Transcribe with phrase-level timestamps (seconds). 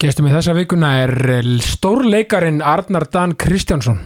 [0.00, 1.10] Gestum í þessa vikuna er
[1.60, 3.98] stórleikarin Arnar Dan Kristjánsson.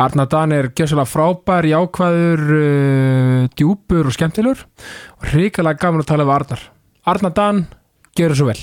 [0.00, 4.64] Arnar Dan er gjössalega frábær, jákvæður, uh, djúpur og skemmtilur
[5.28, 6.66] hrikalega gaman að tala við Arnar.
[7.12, 7.66] Arnar Dan,
[8.16, 8.62] það svo vel.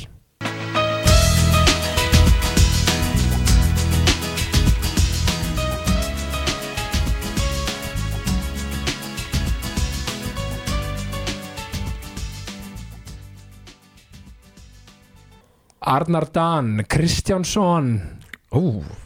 [15.88, 18.02] Arnar Dan Kristjánsson.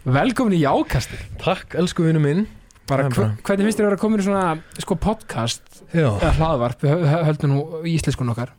[0.05, 2.47] Velkomin í Jákasti takk elsku vinnu minn.
[2.89, 4.45] Bara, er bara- hvernig finnst þér að vera komin í svona
[4.81, 5.61] sko, podcast
[5.93, 8.49] Já, eða hlaðvarp við hö- höldum nú í íslenskun okkar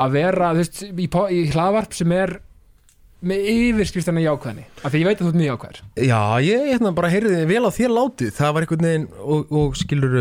[0.00, 2.40] að vera veist, í, í hlaðvarp sem er
[3.28, 6.92] með yfirskrifstana jákvæðni af því ég veit að þú ert mjög jákvæður Já, ég hérna
[6.96, 8.32] bara heyrði vel á þér látið.
[8.36, 10.16] Það var einhvern veginn og, og skilur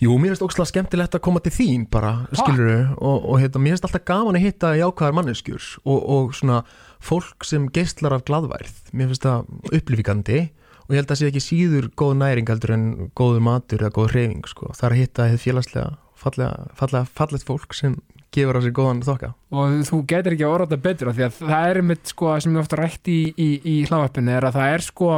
[0.00, 3.76] Jú, mér finnst ógslag skemmtilegt að koma til þín bara, skilur og, og hérna, mér
[3.76, 6.62] finnst alltaf gaman að hitta jákvæðar manneskjur og, og svona
[7.04, 10.40] fólk sem geistlar af gladværð Mér finnst það upplifíkandi
[10.86, 12.86] og ég held að það sé ekki síður góð næring heldur en
[13.18, 14.72] góður matur eða góð hreyfing sko.
[14.72, 15.90] það er að hitta
[16.20, 17.94] fallega, fallega, sem
[18.34, 19.32] gefur á sig góðan þokka.
[19.50, 22.32] Og þú getur ekki að orða þetta betur af því að það er einmitt sko
[22.40, 25.10] sem ég ofta rætt í, í, í hlaðvarpinu er að það er sko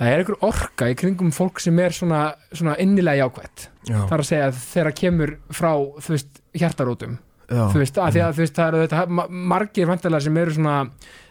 [0.00, 2.20] það er einhver orka í kringum fólk sem er svona,
[2.56, 3.66] svona innilega jákvætt.
[3.90, 7.18] Já, það er að segja að þegar kemur frá þú veist hjartarótum
[7.50, 10.54] já, þú veist, að að þú veist, það eru þetta ma- margir vantilega sem eru
[10.56, 10.76] svona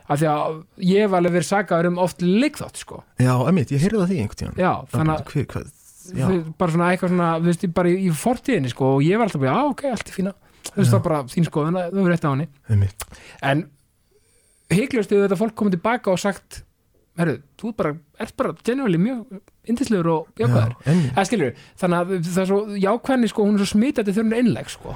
[0.10, 0.56] að því að
[0.90, 4.22] ég hef alveg verið sagaður um oft leikþátt sko, já, emitt, ég heyrði það því
[4.24, 5.26] einhvern tíðan já, þannig að
[6.60, 9.42] bara svona eitthvað svona, þú veist, bara í, í fortíðinni sko, og ég var alltaf
[9.44, 10.34] bara, já, ok, allt er fína.
[10.70, 12.90] Þú veist, það er bara þín sko, þannig að þú verður rétt á henni.
[13.52, 13.64] En
[14.70, 16.64] hygglust ef þetta fólk komið tilbaka og sagt
[17.20, 17.94] herru, þú ert bara,
[18.24, 20.76] ert bara genuinely mjög indislegur og jákvæður.
[20.78, 21.14] Já, einmitt.
[21.18, 24.36] það skilur, þannig að það er svo jákvæðni sko, hún er svo smitandi þegar hún
[24.38, 24.96] er innleg sko.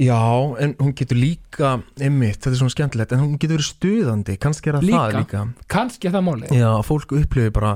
[0.00, 0.18] Já,
[0.64, 4.70] en hún getur líka einmitt, þetta er svona skemmtilegt en hún getur verið stuðandi, kannski
[4.70, 5.00] er það Líka?
[5.04, 5.40] það líka.
[5.74, 7.72] kannski er það máli Já, fólk upplifir bara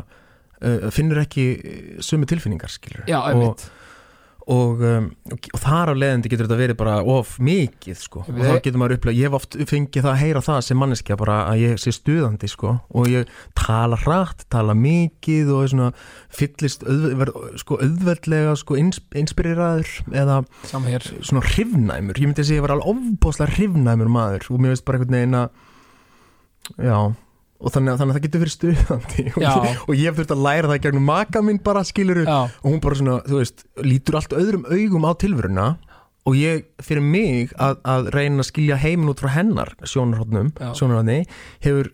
[0.64, 3.64] uh, finnur ekki uh, sömu tilfinningar skilur já, og,
[4.50, 8.24] og, um, og, þar af leiðandi getur þetta verið bara of mikið sko.
[8.28, 11.18] Og þá getur maður upplifið, ég hef oft fengið það að heyra það sem manneskja
[11.20, 12.74] bara að ég sé stuðandi sko.
[12.92, 15.90] Og ég tala hratt, tala mikið og svona
[16.34, 22.60] fyllist auð, verð, sko auðveldlega sko ins, inspireraður eða svona hrifnæmur, ég myndi að segja
[22.60, 25.62] ég var alveg ofbóðslega hrifnæmur maður og mér veist bara einhvern veginn að
[26.80, 26.98] já,
[27.60, 29.24] og þannig að, þannig að það getur verið stuðandi.
[29.88, 32.80] Og, ég, hef þurft að læra það gegnum maka minn bara skiluru já, og hún
[32.84, 35.66] bara svona, þú veist, lítur allt öðrum augum á tilveruna.
[36.24, 40.54] Og ég, fyrir mig að, að reyna að skilja heimin út frá hennar sjónarhóttnum
[41.64, 41.90] hefur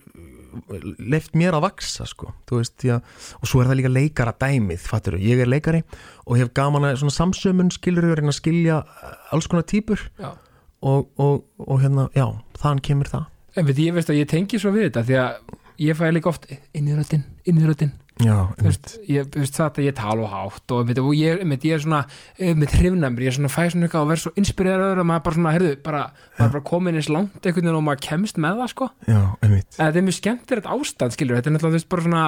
[0.99, 2.97] leift mér að vaksa sko, þú veist, já,
[3.39, 5.83] og svo er það líka leikara dæmið, fattur ég er leikari
[6.27, 8.81] og hef gaman að svona samsömun skilur reyna að skilja
[9.35, 10.33] alls konar típur já.
[10.81, 12.25] Og, og, og hérna, já,
[12.57, 15.57] þann kemur það en veit, ég veist að ég tengi svo við þetta því að
[15.81, 17.67] ég fæ líka oft inn í röddinn, inn í
[18.61, 21.79] veist, ég veist það að ég tala og hátt og, einmitt, og ég, einmitt, ég
[21.79, 22.01] er svona
[22.39, 25.39] með hrifnæmur, ég er svona fæ svona eitthvað og verð svo inspireraður að maður bara
[25.39, 26.03] svona, heyrðu, bara,
[26.37, 28.91] maður er bara komin eins langt einhvern veginn og maður kemst með það sko.
[29.09, 29.71] Já, einmitt.
[29.79, 32.25] En þetta er mjög skemmtilegt ástand skilur þetta er náttúrulega þú veist bara svona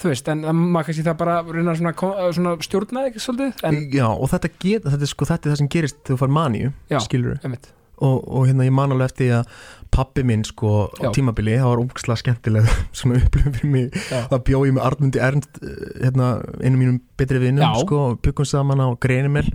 [0.00, 1.94] þú veist en maður kannski það bara reyna svona,
[2.34, 5.72] svona stjórnaði svolítið en já, og þetta, get, þetta, er, sko, þetta er það sem
[5.74, 6.98] gerist þegar þú fær maníu, Já.
[7.04, 9.58] skilur einmitt, og, og hérna ég man alveg eftir því að
[9.94, 14.00] pappi minn sko á tímabili, það var úkslega skemmtileg svona upplifum fyrir mig.
[14.10, 14.24] Já.
[14.32, 18.82] það bjó ég með Arnmundi Ernst eh, hérna, einu mínum betri vinnum sko, byggum saman
[18.82, 19.50] á Greinimel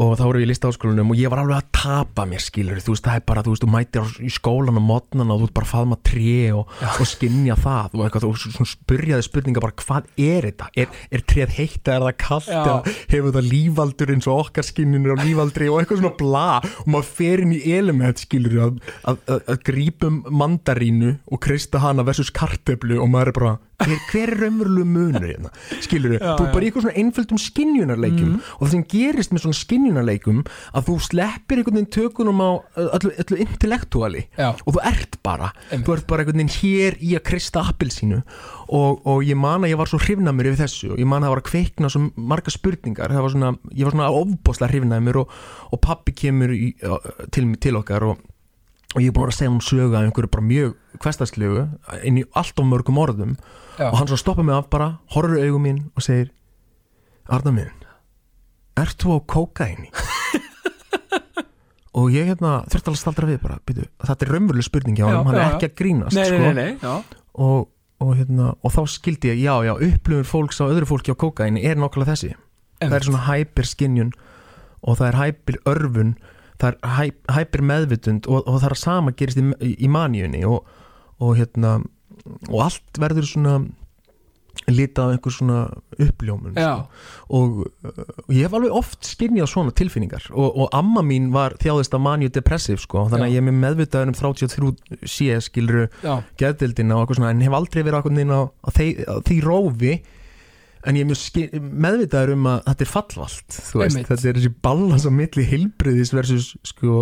[0.00, 2.94] og þá voru við í listaháskólanum og ég var alveg að tapa mér skilur þú
[2.94, 5.56] veist það er bara, þú veist, þú mætir í skólan á modnan og þú ert
[5.58, 9.76] bara að faðma tré og, og skinja það og eitthvað, þú svona spurjaði spurninga bara
[9.84, 12.76] hvað er þetta, er, er tréð heitt er það kallt eða
[13.10, 15.70] hefur það lífaldur eins og okkar skinninu á lífaldri?
[15.70, 16.46] Og eitthvað svona bla.
[16.84, 21.82] Og maður fer inn í element skilur að, að, að, að grípum mandarínu og kreista
[21.84, 25.52] hana versus karteblu og maður er bara hver, hver er raunverulegu munur hérna?
[25.80, 29.60] Skilur Já, þú er bara eitthvað svona einföldum skinjunarleikum og það sem gerist með svona
[29.60, 30.42] skinjunarleikum
[30.76, 32.50] að þú sleppir einhvern veginn tökunum á
[32.86, 35.86] öllu, öllu intellektúali já, og þú ert bara Einmitt.
[35.86, 38.20] þú ert bara einhvern veginn hér í að krista appelsínu
[38.70, 41.30] og, og ég man að ég var svo hrifnæmur yfir þessu og ég man að
[41.30, 43.14] það var að kveikna svo marga spurningar.
[43.14, 45.38] Það var svona, ég var svona ofbóðslega hrifnæmur og,
[45.74, 46.68] og pappi kemur í,
[47.34, 48.20] til, til okkar og,
[48.90, 51.66] og ég er búin að segja sögu af einhverju bara mjög hverstarslegu
[52.08, 53.36] inn í allt of mörgum orðum.
[53.78, 56.32] Já, og hann svo stoppa mig af bara, horfur í augum mín og segir
[57.30, 57.84] Arna minn,
[58.80, 59.92] ert þú á kókaini?
[61.98, 65.06] og ég hérna þurfti alveg að staldra við bara byrju, þetta er raunveruleg spurning hjá
[65.06, 66.40] Já, hann, er já, ekki að grínast nei, sko.
[66.42, 67.68] nei, nei, já, Og,
[68.02, 71.62] og, hérna, og þá skildi ég, já, já, upplifun fólks á öðru fólki á kókaini
[71.62, 72.34] er nokkala þessi.
[72.82, 74.10] Það er svona hyperskinjun
[74.80, 76.14] og það er hyper örfun
[76.60, 77.04] það er hæ,
[77.38, 80.68] hæpir meðvitund og, og það er sama gerist í, í, maníunni og,
[81.20, 81.78] og hérna
[82.50, 83.60] og allt verður svona
[84.68, 85.58] litað af einhver svona
[86.02, 86.84] uppljómun Já,
[87.32, 91.94] og, og ég hef alveg oft skynjað svona tilfinningar og, og amma mín var þjáðist
[91.96, 93.36] af manju depressiv sko, þannig að Já.
[93.36, 97.58] ég er með meðvitaður um 33 sé skiluru já, geðdildina og eitthvað svona en hef
[97.60, 98.70] aldrei verið á
[99.30, 99.94] því rófi
[100.86, 101.20] en ég er mjög
[101.84, 102.90] meðvitaður um að þetta er
[103.86, 104.06] Einmitt.
[104.08, 106.94] þetta er þessi balans á milli heilbriðis versus sko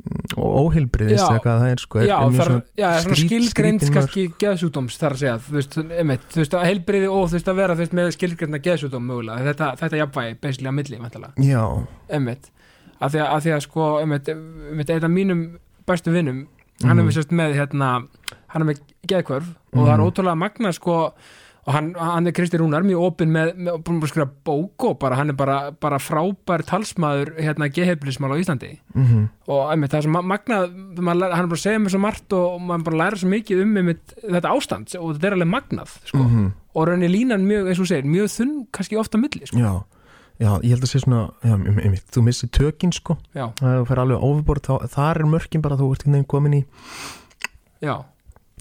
[0.00, 3.96] mm, og óheilbriðis eða hvað það er sko já, er þar, já, er svona skrítinn
[3.96, 7.50] kannski geðsjúdóms þar að segja, þú veist, einmitt, þú veist, að heilbriði og þú veist
[7.52, 10.38] að vera, þú veist, með skilgreinda geðsjúdóm mögulega, þetta, þetta jafnvægi,
[10.72, 11.02] að milli,
[11.50, 11.64] já,
[12.16, 12.50] einmitt.
[13.00, 15.44] Að því að, að því að sko, einmitt, einmitt einn af mínum
[15.88, 16.40] bestu vinnum,
[16.80, 17.06] hann er Mhm.
[17.36, 17.88] með hérna,
[18.52, 20.06] hann er með geðkvörf og það er Mhm.
[20.08, 20.96] ótrúlega magna, sko
[21.70, 25.30] og hann, hann er Kristi Rúnar, mjög opinn með, með skrifa bók og bara, hann
[25.30, 28.72] er bara, bara frábær talsmaður, hérna, geðheilbrismál á Íslandi.
[28.98, 31.90] Mm og einmitt, það er svo ma- magnað maður, hann er bara að segja mér
[31.94, 34.92] svo margt og, og maður bara læra svo mikið um einmitt, þetta ástand.
[35.00, 36.20] Og þetta er alveg magnað sko.
[36.26, 36.50] Mhm.
[36.74, 39.58] og rauninni línan mjög, eins og segir, mjög þunn kannski ofta milli sko.
[39.58, 39.72] já,
[40.38, 43.16] já, ég held að sé svona já, um, þú missir tökin sko.
[43.34, 46.62] Það fer alveg overbord, þá, þar er mörkin bara þú ert einhvern veginn komin í
[47.82, 47.96] já,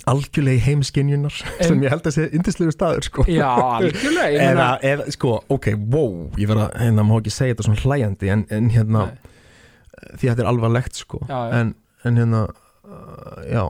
[0.09, 3.25] algjörlega heimskinjunar sem ég held að sé indislegu staður sko.
[3.29, 7.83] Já, algjörlega eða, eða, sko, ok, wow ég verða, hérna, má ekki segja þetta svona
[7.83, 9.37] hlæjandi en, en hérna, Nei.
[10.15, 11.55] því að þetta er alvarlegt sko, Já, já.
[11.59, 11.73] En,
[12.07, 13.65] en hérna uh, já,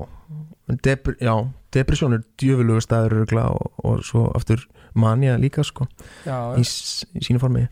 [0.85, 1.33] Depr já
[1.73, 4.65] depresjón er djöfulugu staður og, og svo aftur
[4.97, 5.85] manja líka sko,
[6.25, 7.67] já, í, í sínu formi.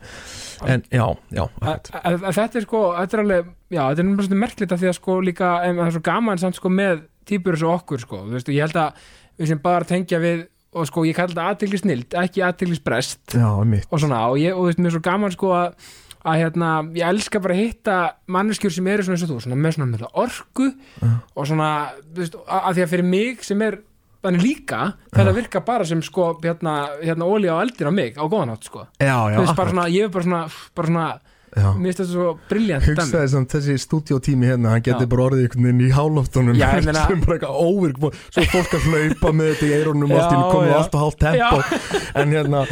[0.69, 4.92] En já, já þetta er sko, þetta er alveg já, þetta er merkilegt að því
[4.92, 8.21] að sko líka en það er svo gaman samt sko með týpur og okkur sko,
[8.27, 9.07] þú veist, og ég held að
[9.38, 10.45] við sem bara tengja við,
[10.77, 14.39] og sko ég kalli þetta aðteglis snild, ekki aðteglis brest já, mitt og svona, og
[14.41, 15.91] ég, og þú veist, mér er svo gaman sko að,
[16.27, 17.97] að hérna, ég elska bara að hitta
[18.35, 21.12] manneskjur sem eru svona eins og þú svona með svona með orku Já.
[21.35, 21.69] og svona,
[22.09, 23.80] þú veist, að, því að fyrir mig sem er
[24.25, 24.81] þannig líka,
[25.13, 28.68] þetta virka bara sem sko, hérna, hérna ólíja á eldin á mig, á góðan hátt
[28.68, 30.44] sko, já, já, þú veist, bara svona, ég er bara svona
[30.75, 31.09] bara svona.
[31.55, 32.95] Mér finnst þetta svo briljant dæmi.
[32.97, 35.09] hugsaði samt þessi stúdíótími hérna hann geti Já.
[35.13, 38.01] bara orðið einhvern veginn í hálóftunum sem bara eitthvað óvirk
[38.35, 41.61] svo fólk að hlaupa með þetta í eirunum og komið allt og hálft tempo.
[42.17, 42.63] En hérna,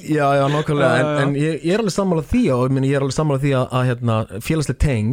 [0.00, 3.16] já, já, en, en ég, ég er alveg sammála því og ég, ég er alveg
[3.16, 4.16] sammála því að, að hérna,
[4.46, 5.12] félagslega teng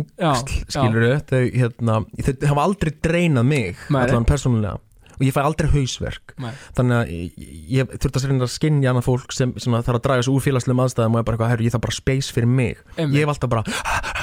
[0.72, 4.80] skilur þau, hérna, þau hafa aldrei dreinað mig allan persónulega
[5.13, 6.36] og ég fæ aldrei hausverk.
[6.44, 6.51] Nei.
[6.77, 7.38] þannig að ég,
[7.74, 10.44] ég þurft að reyna að skinja annað fólk sem, sem þarf að draga sig úr
[10.44, 12.81] félagslegum aðstæðum og ég bara eitthvað, herru, ég þarf bara space fyrir mig.
[12.98, 13.18] Einmitt.
[13.18, 13.63] ég hef alltaf bara,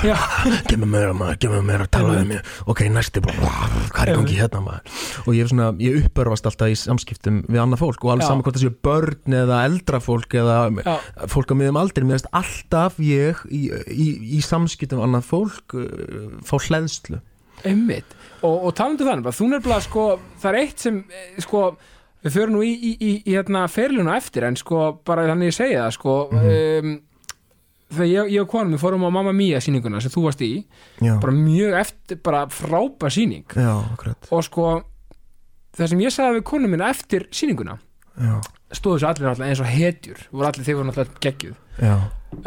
[0.70, 2.52] gef mér meira maður, gef mér meira að tala um mig.
[2.66, 2.84] Ok,
[3.20, 3.52] bara,
[3.90, 4.98] hvað er í gangi hérna maður?
[5.26, 8.26] Og ég, svona, ég uppörfast alltaf í samskiptum við annað fólk og Já.
[8.28, 10.94] saman hvort það séu börn eða eldra fólk eða já,
[11.31, 14.08] fólk á miðum aldrei, mér veist alltaf ég í, í,
[14.38, 17.20] í samskiptum annað fólk uh, fá hleðslu
[17.69, 18.17] einmitt.
[18.41, 20.05] Og, og talandu þannig, bara, þú nefnilega sko
[20.41, 21.65] það er eitt sem, eh, sko
[22.25, 25.57] við förum nú í, í, í, í hérna feriluna eftir en sko, bara þannig ég
[25.57, 26.95] segja það sko um,
[27.91, 30.51] þegar ég, ég og konum við fórum á Mamma Mia sýninguna sem þú varst í,
[31.03, 33.47] já, bara mjög eftir bara frábær sýning.
[33.57, 33.73] Já,
[34.31, 34.71] og sko
[35.77, 37.79] það sem ég sagði við konum minna eftir sýninguna
[38.21, 38.35] já,
[38.77, 41.57] stóðu þessu allir eins og hetjur voru allir þeir voru náttúrulega geggjuð.
[41.81, 41.95] Já,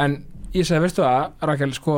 [0.06, 0.20] en
[0.54, 1.98] ég sagði, veistu það, Rakel sko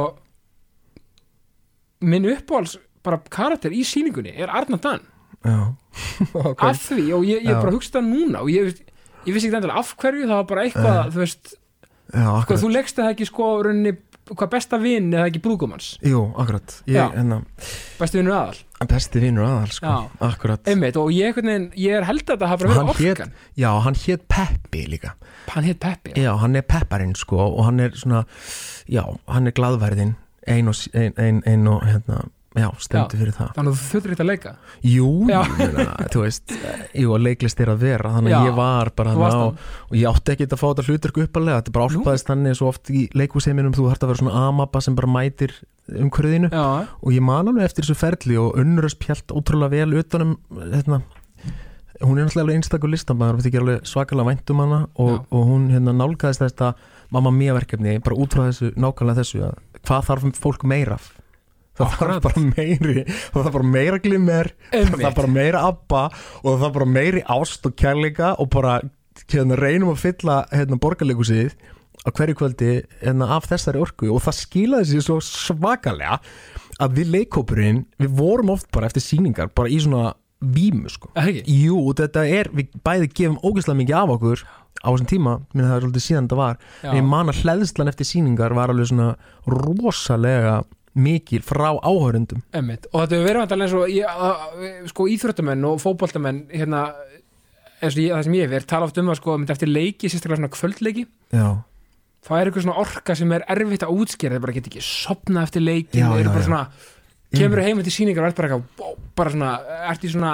[2.05, 5.05] minn uppáhalds bara karakter í sýningunni er Arnar Dan
[5.45, 5.59] já.
[6.45, 8.81] Ok, af því og ég, ég bara hugst það núna og ég,
[9.25, 12.63] ég vissi ekki endilega af hverju það var bara eitthvað, þú veist, já, sko, akkurat.
[12.63, 13.93] þú leggst það ekki sko rauninni,
[14.31, 17.05] hvað besta vinn eða ekki brúkumans, jú, akkurat, ég, Já.
[17.13, 17.39] hérna
[17.99, 18.59] besti vinnur aðal.
[18.89, 20.25] besti vinnur aðal, sko, Já.
[20.27, 20.71] akkurat.
[20.73, 23.33] Einmitt og ég, er held að þetta hafa verið orkan.
[23.55, 25.13] Já, hann hétt Peppi líka.
[25.53, 28.25] Hann hétt Peppi, já, hann er pepparinn, sko, og hann er svona
[28.89, 30.15] já, hann er glaðverðin
[30.47, 33.49] ein og, ein, ein, ein og hérna já, stendur fyrir það.
[33.57, 34.51] Þannig að þú þurftir eitthvað að leika.
[34.87, 36.53] Jú, meina, þú veist
[36.95, 39.43] Jú, að leiklist er að vera Þannig að ég var bara á.
[39.89, 42.91] Og ég átti ekki að fá þetta hluturku uppalega Þetta bara álpaðist þannig svo oft
[42.93, 45.55] í leikhúsheiminum Þú þarft að vera svona amaba sem bara mætir
[45.91, 46.49] umhverfiðinu.
[46.53, 51.01] Já, Og ég man alveg eftir þessu ferli Og unnurus pjælt ótrúlega vel utanum hérna,
[52.01, 55.69] Hún er náttúrulega einstakur listamæður Við þykir alveg svakalega vænt um hana Og, og hún
[55.71, 56.73] hérna nálgæðist þetta
[57.13, 61.11] Mamma mía verkefni Bara út frá þessu, nákvæmlega þessu að Hvað þarf fólk meira af?
[61.75, 66.03] Það þarf bara meiri Það þarf bara meira glimmer það einmitt er bara meira abba
[66.41, 68.79] og það er bara meiri ást og kærleika og bara
[69.31, 71.55] hérna, reynum að fylla hérna, borgarleikusið
[72.05, 76.19] á hverju kvöldi hérna, af þessari orku og það skilaði sér svo svakalega
[76.83, 80.13] að við leikópurinn við vorum oft bara eftir sýningar bara í svona
[80.45, 81.41] vímu sko það?
[81.49, 84.45] Jú, þetta er, við bæði gefum ógeðslega mikið af okkur
[84.85, 86.89] á þessum tíma, minna það er svolítið síðan þetta var Já.
[86.89, 89.13] en ég man að hleðslan eftir sýningar var alveg svona
[89.49, 90.57] rosalega
[90.95, 92.87] mikil frá áhörundum Einmitt.
[92.93, 96.85] og þetta hefur verið vantarlega eins og ég, sko íþróttamenn og fótboltamenn hérna,
[97.81, 99.71] eins og ég, það sem ég hef verið tala oft um að sko, myndi eftir
[99.71, 101.47] leiki, sérstaklega svona kvöldleiki já,
[102.25, 105.43] það er eitthvað svona orka sem er erfitt að útskýra þeir bara get ekki sopna
[105.45, 106.49] eftir leikin Já, þeir eru já, bara já.
[106.49, 106.91] svona,
[107.35, 109.51] kemur heim til síningar og ert bara eitthvað, bara svona
[109.91, 110.33] ert í svona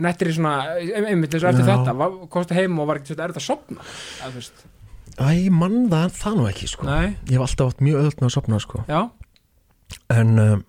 [0.00, 3.48] nettri svona, einmitt eins og eftir þetta, komst heim og var ekki svona erfitt að
[3.48, 4.62] sopna að, þú veist,
[5.20, 6.86] æ, mann það, það nú ekki sko.
[6.88, 8.84] Nei, ég hef alltaf átt mjög öðvöld með að sopna sko.
[8.88, 9.00] Já,
[10.14, 10.62] en um,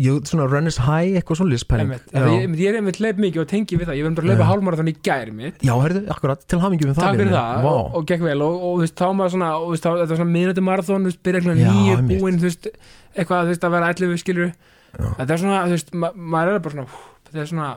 [0.00, 3.00] ég, svona run is high eitthvað svo lispæling einmitt Af því ég, ég er einmitt
[3.02, 5.72] leip mikið og tengi við það, ég verður að leipa hálfmarathon í gæri mitt já,
[5.82, 7.70] herðu, akkurat, til hamingjum með það það Vá.
[7.72, 8.38] og, og gekk vel.
[8.46, 11.22] Og, og þú veist, þá maður svona og, veist, þá, svona miðnættu marathon, þú veist,
[11.28, 12.22] byrja eitthvað Já, nýju einmitt.
[12.22, 12.70] búinn, þú veist,
[13.12, 15.08] eitthvað, þú veist, að vera 11 skilur Já.
[15.20, 17.70] þetta er svona, þú veist, ma maður er bara svona þetta er svona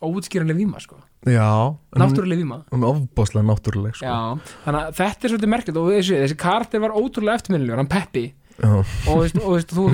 [0.00, 0.98] óutskýranlega víma, sko.
[1.28, 4.08] Já, náttúrulega hún er ofbáslega náttúruleg sko.
[4.08, 7.90] Já, þannig að þetta er svolítið merkjöld og þessi, þessi kartir var ótrúlega eftirminnilegur, hann
[7.90, 8.22] Peppi.
[8.64, 9.90] Og, þú veist, og þú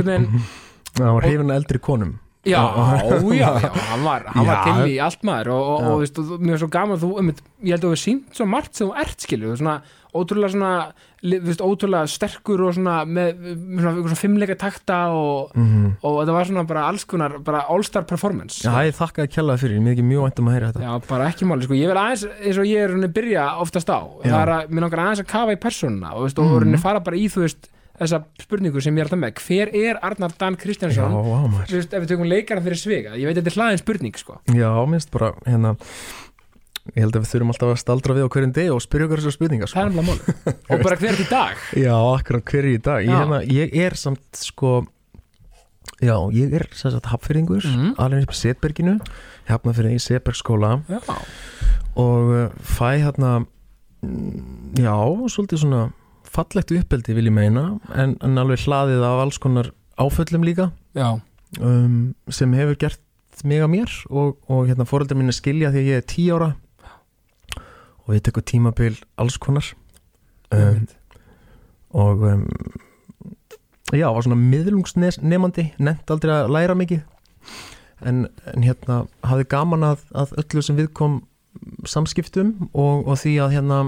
[0.96, 2.14] það var hrifin eldri konum.
[2.46, 3.48] Já, já, já,
[3.90, 5.48] hann var, hann var til í allt maður.
[5.56, 7.30] Og, og, og, veist, mér er svo gaman þú, um,
[7.66, 9.74] ég held að þú hefur sínt svo margt sem þú ert skilju, svona
[10.16, 10.70] ótrúlega svona,
[11.26, 15.74] veist, ótrúlega sterkur og svona með, svona, svona fimmleika takta og, mm
[16.06, 18.62] og þetta var svona bara alls konar, bara all-star performance.
[18.62, 20.86] Já, ég þakkaði kjallaði fyrir, mér er ekki mjög vænt um að heyra þetta.
[20.86, 23.90] Já, bara ekki máli, sko, ég vil aðeins eins og ég er rauninni byrja oftast
[23.90, 24.00] á.
[24.22, 24.30] Já.
[24.30, 26.58] það er að, mér langar aðeins að kafa í persónuna og, veist, og Mhm.
[26.62, 29.98] rauninni fara bara í, þú veist þessa spurningu sem ég er alltaf með, hver er
[30.04, 31.16] Arnar Dan já, Kristjánsson,
[31.70, 34.38] veist, ef við tökum leikaran fyrir svega, ég veit að þetta er hlaðin spurning, sko.
[34.54, 35.76] Já, minnst bara, hérna
[36.94, 39.18] Ég held að við þurfum alltaf að staldra við á hverjum deg og spyrja okkur
[39.18, 40.12] þessar spurningar það sko.
[40.70, 41.64] og bara hver er í dag?
[41.86, 43.00] Já, akkurat hver er í dag?
[43.02, 44.76] Ég, hérna, ég er samt sko
[45.98, 47.94] Já, ég er sem sagt hafnfyrringur Mhm.
[47.98, 48.94] alveg upp í Setberginu
[49.48, 51.00] hafnafyrring í Setbergskóla já,
[51.96, 53.46] og uh, fæ hérna
[54.04, 54.94] mm, já,
[55.32, 55.82] svolítið svona
[56.30, 57.64] fallegt uppeldi vil ég meina
[57.94, 60.70] en, en alveg hlaðið af alls konar áföllum líka.
[61.60, 63.02] Um, sem hefur gert
[63.44, 66.54] mig að mér og, og hérna fóreldrar mín skilja því að ég er tí ára
[68.06, 69.68] og við tekum tímabil alls konar.
[70.54, 70.86] Um,
[71.96, 72.44] og um,
[73.92, 77.02] já, var svona miðlungsnemandi nefnt aldrei að læra mikið
[78.04, 81.20] en, en hérna hafði gaman að, að öllu sem við kom
[81.88, 83.78] samskiptum og, og því að hérna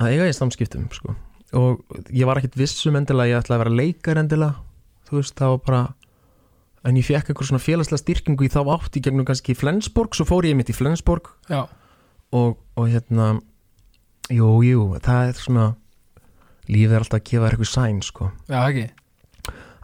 [0.00, 1.14] að eiga í samskiptum sko.
[1.58, 4.54] og ég var ekkit vissum endilega ég ætlaði að vera leikar endilega
[5.10, 5.82] þú veist, það var bara
[6.88, 10.24] en ég fekk eitthvað svona félagslega styrkingu í þá átt í gegnum kannski Flensborg, svo
[10.28, 11.28] fór ég mitt í Flensborg.
[12.30, 13.34] Og, og hérna
[14.32, 15.66] jú, jú, það er svona
[16.70, 18.86] lífið er alltaf að gefa eitthvað sæn sko, já, ekki?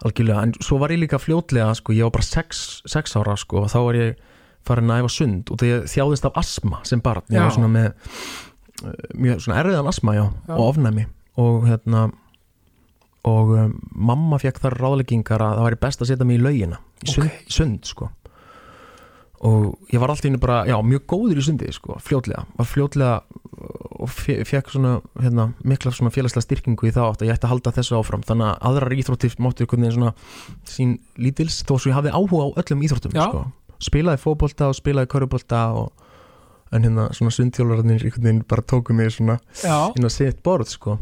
[0.07, 3.65] Algjörlega en svo var ég líka fljótlega, sko, ég var bara sex, sex ára, sko,
[3.65, 4.25] og þá var ég
[4.67, 5.51] farin að æfa sund.
[5.51, 7.45] Og þegar þjáðist af asma sem barn, ég Já.
[7.47, 8.15] var svona með
[9.17, 10.55] mjög svona erfiðan asma, já, Já.
[10.57, 11.07] og ofnæmi
[11.41, 12.07] og hérna
[13.27, 16.79] og um, mamma fekk þar ráðleggingar að það væri best að setja mig í laugina
[17.03, 17.51] í sund, Ok.
[17.51, 18.11] sund sko
[19.47, 23.19] og ég var alltaf innu bara, já, mjög góður í sundi sko, fljótlega, var fljótlega
[24.01, 27.47] og fe fekk svona hérna, mikla svona félagslega styrkingu í þá átt að ég ætti
[27.49, 30.15] að halda þessu áfram, þannig að aðrar íþróttir máttu einhvern veginn svona
[30.69, 33.45] sín lítils þó svo ég hafði áhuga á öllum íþróttum sko.
[33.87, 36.06] spilaði fótbolta og spilaði körubolta og
[36.75, 39.39] en hérna svona sundhjólararnir einhvern veginn bara tóku mig svona
[39.97, 40.99] inn á sitt borð sko.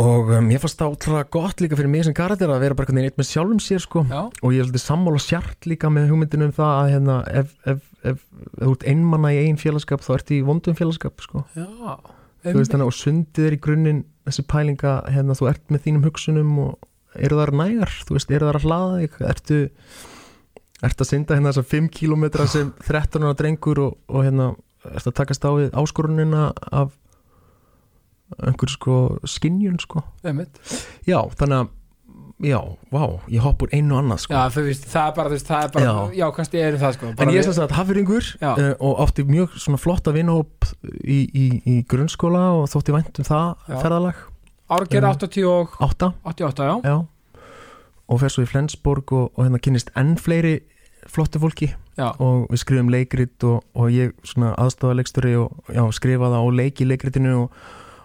[0.00, 2.88] Og um, ég fannst það ótrúlega gott líka fyrir mig sem karakter að vera bara
[2.88, 4.04] einhvern veginn eitt með sjálfum sér sko.
[4.08, 7.84] Já, og ég heldur sammála sjart líka með hugmyndinu um það að hérna, ef, ef,
[8.00, 11.44] ef, ef þú ert einmanna í einn félagskap þá ertu í vondum félagskap sko.
[11.54, 11.68] já
[12.44, 16.04] þú veist þannig og sundið er í grunninn þessi pælinga, hérna, þú ert með þínum
[16.08, 17.94] hugsunum og eru þar nægar?
[18.04, 19.16] Þú veist, eru þar að hlaða þig?
[19.30, 19.60] Ertu,
[20.82, 24.50] ertu að synda hérna þessa 5 km sem 13 ára drengur og, og hérna,
[24.90, 26.90] ertu að takast á við áskorunina af
[28.42, 30.02] einhver sko skinjun sko?
[30.26, 30.58] Einmitt.
[31.06, 31.72] Já, þannig að
[32.44, 32.58] já,
[32.92, 34.34] vá, ég hopp úr einu og annað sko.
[34.34, 35.94] Já, þú veist, það er bara, þú veist, það er bara Já.
[36.18, 39.54] já, kannski er það, sko En ég er sem sagt hafðuringur uh, og átti mjög
[39.62, 40.68] svona flotta vinahóp
[41.04, 43.78] í, í, í grunnskóla og þótti vænt um það Já.
[43.84, 44.22] ferðalag.
[44.74, 46.10] Árgerð Um, 80 og átta.
[46.24, 46.74] 88, já.
[46.88, 46.96] Já.
[48.08, 50.58] Og fer svo í Flensborg og, og hérna kynnist enn fleiri
[51.10, 51.70] flottu fólki.
[51.98, 56.56] Já, og við skrifum leikrit og, og ég svona aðstofaleikstöri og já, skrifa það og
[56.58, 57.58] leiki leikritinu og,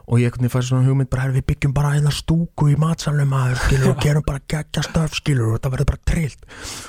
[0.10, 3.60] og ég fær svona hugmynd bara, "Herra, við byggjum bara hérna stúku í matsalum maður,
[3.62, 6.46] skilur, og gerum bara geggja stöf skilur, og það verður bara trillt.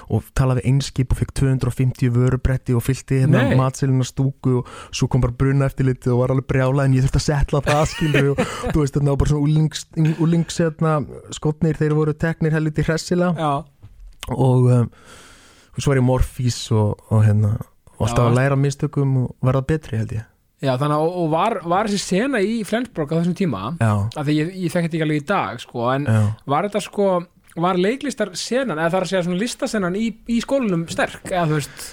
[0.09, 5.21] Og talaði einskip og fekk 250 vörubretti og fyllti hérna matsalina stúku og svo kom
[5.21, 8.31] bara bruna eftir litið og var alveg brjálað en ég þurfti að setla það skilur
[8.31, 8.37] og
[8.73, 9.47] þú veist þetta var bara svona
[10.25, 13.35] úlings, hérna, skotnir þeir voru teknir helviti hressilega.
[13.37, 13.65] Já,
[14.31, 14.91] og um,
[15.77, 17.57] svo var ég morfís og, og hérna
[18.00, 18.29] og alltaf Já.
[18.31, 20.27] að læra mistökum og verða betri held ég
[20.61, 23.62] já, þannig að og, var, var þessi sena í Flensborg á þessum tíma?
[23.81, 26.21] Já, af því ég, ég þekki þetta ekki alveg í dag, sko en já,
[26.55, 27.09] var þetta sko
[27.61, 31.59] var leiklistar senan eða er að segja svona listasenan í, í skólanum sterk eða þú
[31.59, 31.88] veist?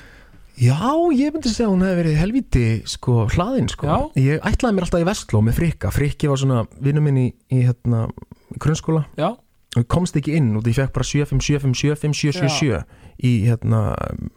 [0.58, 0.78] Já,
[1.14, 3.86] ég myndi segja að hún hefði verið helviti sko, hlaðin sko.
[3.86, 3.98] Já.
[4.18, 5.92] Ég ætlaði mér alltaf í Vestló með Frikka.
[5.94, 8.08] Frikki var svona vinnu minn í, í hérna,
[8.58, 9.04] grunnskóla.
[9.22, 9.36] Já,
[9.78, 13.82] og ég komst ekki inn og ég fekk bara 75, 75, 75, 777 í hérna,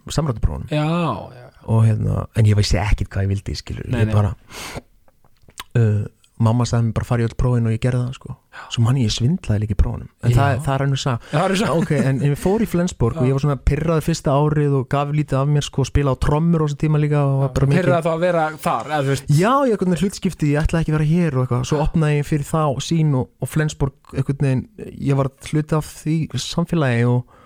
[0.08, 0.84] samrættuprófunum já,
[1.36, 1.39] já.
[1.66, 4.32] Og hérna, en ég veist ekkit hvað ég vildi skilur, Nei, ég bara
[5.78, 6.06] uh,
[6.40, 8.34] mamma sagði mér bara fara í öll prófin og ég gerði það sko,
[8.72, 10.36] svo manni ég svindlaði líka í prófunum, en Já.
[10.38, 13.28] það, það er ennur sag það er svo ok, en ég fór í Flensborg og
[13.28, 16.64] ég var svona pyrraði fyrsta árið og gaf lítið af mér sko, spila á trommur
[16.64, 18.90] á þessu tíma líka og var bara mikið pyrrað þá að vera þar
[19.28, 22.30] Já, ég eitthvað hlutskipti, ég ætlaði ekki að vera hér og eitthvað, svo opnaði ég
[22.30, 24.64] fyrir þá sín og, og Flensborg eitthvað
[24.96, 27.39] ég var hluti af því samfélagi og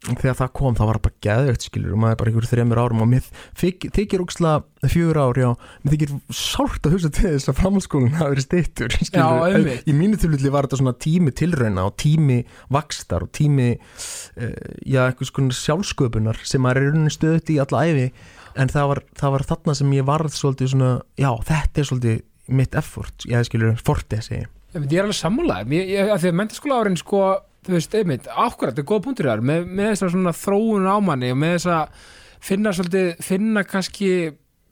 [0.00, 3.02] þegar það kom þá var það bara geðveikt skilur og maður bara ykkur þremur árum
[3.04, 3.26] og mér
[3.60, 4.52] þyk, þykir úksla
[4.88, 5.50] fjögur ár, já,
[5.84, 9.96] mér þykir sárt að hugsa til þess að framhalskólinn hafi verið steyttur skilur, Já, í
[9.98, 12.38] mínu tilfelli var þetta svona tími tilrauna og tími
[12.72, 14.54] vakstar og tími uh,
[14.88, 18.08] já, eitthvað svona sjálfsköpunar sem maður er rauninni stöðut í alla æfi
[18.56, 22.18] en það var, það var þarna sem ég varð svolítið svona, já, þetta er svolítið
[22.50, 24.50] mitt effort, ég skilur, fortið segi ég.
[24.70, 27.22] Er alveg sammálaður, ég, ég, að því að mentaskóla árin sko,
[27.66, 30.86] þú veist, einmitt, ákvært, þetta er góða punktur þar, með, með þess að svona þróun
[30.88, 32.04] á manni og með þess að
[32.40, 34.10] finna svolítið, finna kannski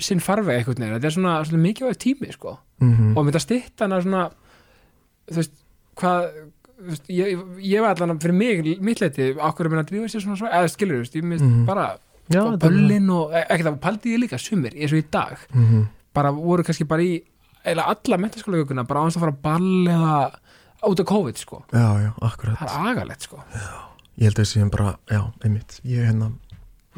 [0.00, 3.82] sinn farveg eitthvað neina, þetta er svona svolítið mikilvæg tími, sko, mm og mynda stitt
[3.82, 4.22] hana svona,
[5.28, 5.54] þú veist,
[5.98, 6.28] hvað,
[6.78, 10.12] þú veist, ég, ég var allan fyrir mig, mitt leiti, okkur er minna að drífa
[10.14, 11.64] sér svona, svona eða skilur, þú veist, ég myndi Mhm.
[11.66, 11.88] bara,
[12.28, 15.38] Já, og böllin og, e- ekkert það, paldi ég líka, sumir, eins og í dag,
[15.54, 15.86] mm
[16.18, 17.20] bara voru kannski bara í
[17.68, 20.38] eða alla mentaskóla bara á hans að fara á ball eða
[20.86, 21.62] út af COVID sko.
[21.72, 22.58] Já, já, akkurat.
[22.60, 23.40] Það er agalegt sko.
[24.18, 25.80] Ég held að þessi bara, já, einmitt.
[25.86, 26.32] Ég hérna,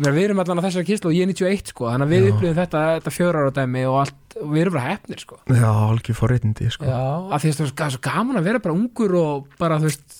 [0.00, 2.22] Mér, við erum allan á þessari kynslu og ég er 91 sko þannig að við
[2.22, 2.30] Já.
[2.32, 5.36] upplifum þetta, þetta fjörar á dæmi og allt, og við erum bara hefnir sko.
[5.50, 6.86] Já, algjör forréttindi sko.
[6.88, 7.00] já,
[7.34, 10.16] af því að það er svo gaman að vera bara ungur og bara þú veist,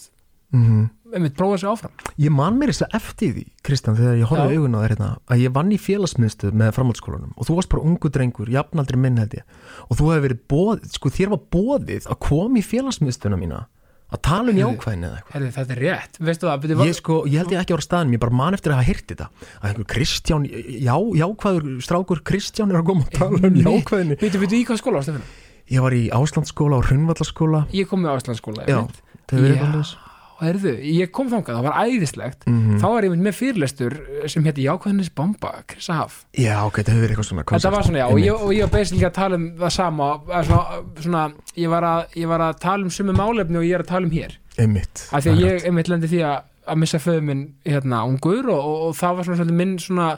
[0.52, 0.82] mm
[1.16, 1.94] einmitt prófa sig áfram.
[2.20, 4.60] Ég man mér þess að eftir því, Kristján, þegar ég horfði Já.
[4.60, 7.34] augun á þér hérna, að ég vann í félagsmiðstöð með framhaldsskólanum.
[7.36, 9.58] Og þú varst bara ungu drengur, jafnaldri minn held ég.
[9.88, 13.66] Og þú hefði verið bóð, sko þér var bóðið að koma í félagsmiðstöðuna mína
[14.10, 15.34] að tala um jákvæðin eða eitthvað.
[15.36, 18.16] Herri, þetta er rétt, veistu það byrju, Ég sko, ég held ég ekki ára staðnum,
[18.16, 19.28] ég bara man eftir að hafa hýrt þetta.
[19.60, 24.42] Að einhver Kristján, já, jákvæður strákur Kristján er að koma að tala um jákvæðinni Býtu,
[24.42, 25.40] býtu, í hvað skóla varstu fyrir?
[25.70, 28.82] Ég var í Áslandsskóla og Hrunvallaskóla Ég kom með Áslandsskóla Já,
[29.30, 29.98] það
[30.40, 32.46] og herðu, ég kom þangað, það var æðislegt.
[32.48, 33.96] Mm þá var ég með fyrirlestur
[34.30, 37.86] sem hétti Jákvæðnis Bomba, Krissa Haf Já, ok, það hefur verið eitthvað svona Þetta var
[37.86, 40.82] svona, já, og ég, og ég var basically að tala um það sama að svona,
[41.04, 41.24] svona
[41.56, 44.08] ég, var að, ég var að tala um sumu málefni og ég er að tala
[44.08, 44.36] um hér.
[44.60, 46.38] Einmitt af því að ég einmitt lendi því að,
[46.72, 50.08] að missa föðu minn hérna ungur og, og, og það var svona svolítið minn svona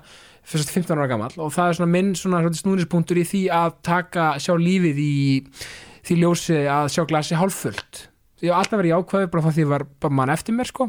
[0.53, 3.77] fyrst 15 ára gamall og það er svona minn svona svolítið snúnispunktur í því að
[3.87, 5.13] taka sjá lífið í
[6.03, 8.07] því ljósi að sjá glasi hálffullt
[8.43, 10.89] ég hef alltaf verið jákvæður bara því ég var bara mann eftir mér sko.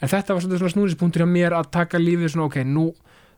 [0.00, 2.86] En þetta var svona snúnispunktur hjá mér að taka lífið svona ok, nú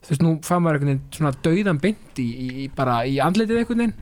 [0.07, 3.63] þú veist, nú fann maður einhvern veginn svona dauðan beint í, í, bara í andlitið
[3.63, 3.97] einhvern veginn.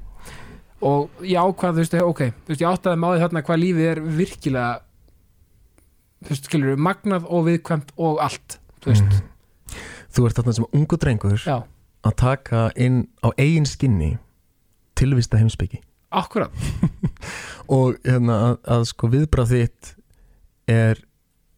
[0.85, 4.00] Og ég ákvað, þú veist, ok þú veist, ég áttaði máði þarna hvað lífið er
[4.18, 4.72] virkilega
[6.24, 9.31] þú veist, skilur magnað og viðkvæmt og allt þú veist, Mhm.
[10.14, 11.57] Þú ert þarna sem ungu drengur já,
[12.07, 14.12] að taka inn á eigin skinni
[14.94, 15.81] tilvista heimsbyggi
[16.20, 16.68] akkurat.
[17.74, 19.92] Og hérna að, að sko viðbrað þitt
[20.70, 21.00] er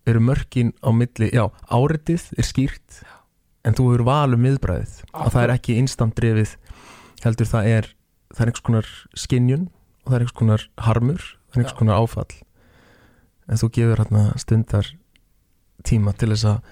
[0.07, 3.01] eru mörkin á milli, já, áritið er skýrt
[3.67, 6.53] en þú hefur valum viðbræðið að það er ekki instantdrifið
[7.25, 7.89] heldur það er
[8.31, 12.05] það er einhvers konar skinjun og það er einhvers konar harmur það er einhvers konar
[12.05, 12.37] áfall.
[13.47, 14.93] En þú gefur hérna stundar
[15.87, 16.71] tíma til þess að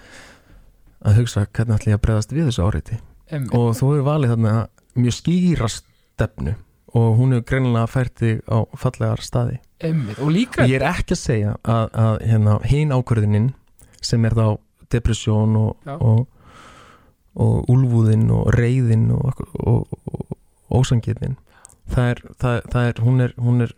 [1.05, 3.01] að hugsa hvernig ætla ég að bregðast við þessu áriti.
[3.29, 4.55] Em, og þú hefur valið þarna
[4.95, 6.55] mjög skýra stefnu
[6.95, 9.59] og hún hefur greinilega fært þig á fallegar staði.
[9.85, 13.51] Emmi, og líka og ég er ekki að segja að, að hérna, hinn ákvörðinin
[14.05, 14.47] sem er þá
[14.95, 16.27] depresjón og, og,
[17.35, 19.43] og úlfúðin og reyðin og,
[20.75, 21.37] ósangirnin
[21.91, 23.75] það það, það er, hún er, hún er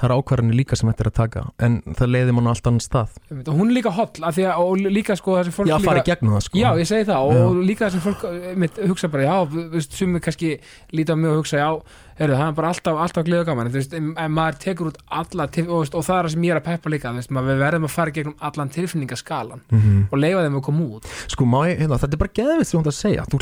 [0.00, 2.66] það er ákvarðanir líka sem þetta er að taka en það leiði mann á allt
[2.70, 5.68] annan stað og hún er líka holl af því að, og líka sko þessi fólk
[5.70, 7.64] já, líka, fara í gegnum það sko Já, ég segi það og, Já.
[7.70, 8.22] líka þessum fólk
[8.64, 10.54] mitt, hugsa bara, já, þú veist, sumi kannski
[10.96, 11.70] líta á mig og hugsa, já,
[12.20, 15.46] heyrðu, það er bara alltaf, alltaf gleðu gaman, þú veist, en, maður tekur út alla,
[15.48, 17.60] og, veist, og það er það sem ég er að peppa líka, þú veist, maður
[17.64, 20.02] verðum að fara gegnum allan tilfinningaskalan Mhm.
[20.12, 22.90] og leifa þeim að koma út, sko, ég, hérna, þetta er bara geðvitt sem hún
[22.90, 23.40] að segja þú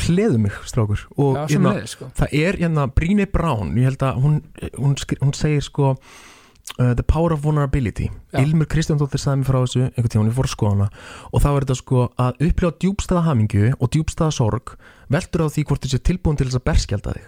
[6.77, 8.09] er hún, hún, hún uh, The Power of Vulnerability.
[8.33, 8.39] Já.
[8.43, 10.89] Ilmur Kristjándóttir sagði mér frá þessu einhvern tíma, ég fór að skoða hana.
[11.33, 14.75] Og þá er þetta sko að upplifa djúbstæða hamingju og djúbstæða sorg
[15.09, 17.25] veldur á því hvort sé tilbúin til þess að berskjalda þig.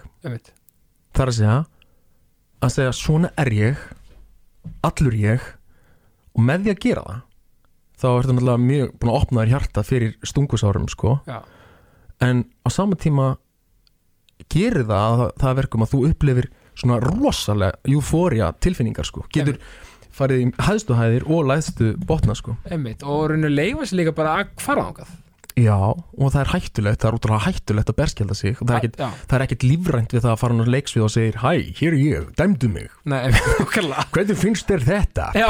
[1.12, 1.58] Það er að segja
[2.62, 3.76] að segja svona er ég
[4.86, 5.42] allur ég
[6.32, 7.20] og með því að gera það
[8.02, 11.18] þá ertu náttúrulega mjög búin að opna þér hjarta fyrir stungusárum sko.
[11.26, 11.42] Já.
[12.22, 13.36] en á sama tíma
[14.50, 19.26] gerir það að það verkum að þú upplifir svona rosalega eufória tilfinningar sko.
[19.32, 19.58] Getur
[20.12, 22.56] farið í hæðstu hæðir og læðstu botna sko.
[22.68, 25.18] Einmitt, og rauninu leifa sér líka bara að fara ángað
[25.58, 28.56] já og það er hættulegt, það er útrúlega hættulegt að berskjálda sig.
[28.62, 31.50] Og það er er ekkit lífrænt við það að fara á leiksvið og segir hæ,
[31.78, 32.88] hér er ég, dæmdu mig.
[33.04, 34.06] Nei, nákvæmlega.
[34.14, 35.28] Hvernig finnst þér þetta?
[35.36, 35.48] Já,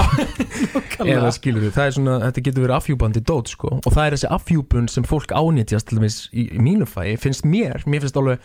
[1.06, 3.74] við, það er svona, þetta getur verið afhjúbandi dót sko.
[3.80, 7.46] Og það er þessi afhjúbun sem fólk ánýtjast til dæmis í, í mínu fæi, finnst
[7.46, 8.42] mér mér finnst alveg,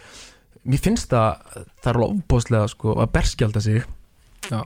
[0.68, 3.86] mér finnst það það er alveg ofbóðslega sko að berskjálda sig.
[4.48, 4.60] Já.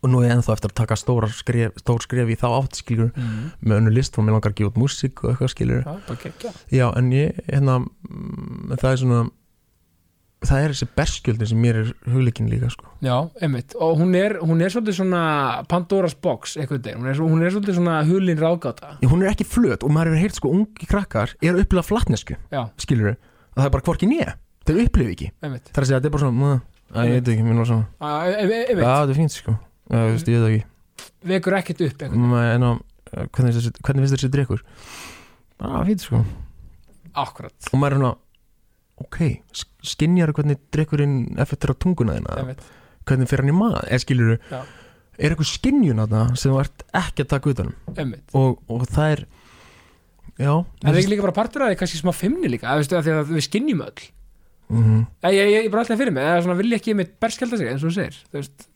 [0.00, 2.78] og nú er ég ennþá eftir að taka stóra skref, stór skref í þá átt
[2.78, 3.50] skilur mm.
[3.60, 6.52] með önnu list og mér langar að gefa út músík og eitthvað skilur Já, gekkja
[6.72, 9.20] já en ég, hérna mm, það er svona
[10.48, 12.88] það er þessi berskjöldin sem mér er hugleikin líka sko.
[13.04, 15.22] Já, einmitt, og hún er, hún er svolítið svona
[15.68, 18.94] Pandora's box, eitthvað þeir hún er, hún er svolítið svona hulin ráðgáta.
[19.02, 21.84] Já, hún er ekki flöt og maður hefur heyrt sko ungi krakkar er að upplifa
[21.90, 22.38] flatnesku
[22.80, 25.30] skilur að það er bara hvorki nýja þeir upplifi ekki.
[25.42, 25.70] Einmitt.
[25.70, 26.50] Það er að segja að þetta er bara svona "Mæ,
[26.94, 27.86] að ég veit ekki, mér var svona.
[28.00, 29.56] E- e- já, þetta er fínt sko.
[29.90, 30.64] Já, þú veist, ég veit það ekki.
[31.30, 32.72] Vekur ekkert upp en á,
[33.34, 34.60] hvernig finnst þessi- hvernig finnst þessi drikkur
[35.60, 36.24] já, fínt sko.
[37.14, 38.16] Akkurat, og maður er svona
[39.00, 39.18] ok,
[39.82, 42.54] skinjar hvernig drikkurinn effektur á tunguna þína?
[43.08, 44.60] Hvernig fyrir hann í maður, eða skilur Já.
[45.18, 47.74] er eitthvað skinjun að það sem þú ert ekki að taka utanum
[48.34, 49.24] og, og það er
[50.38, 52.68] já En það er ekki líka bara partur af því kannski smá fimmni líka?
[52.70, 54.04] Að, veistu, að að við skinnjum öll
[54.70, 57.08] mm Ég, ég, ég er bara alltaf fyrir mig, eða svona vil ég ekki með
[57.20, 58.18] berskjálda sig eins og þú segir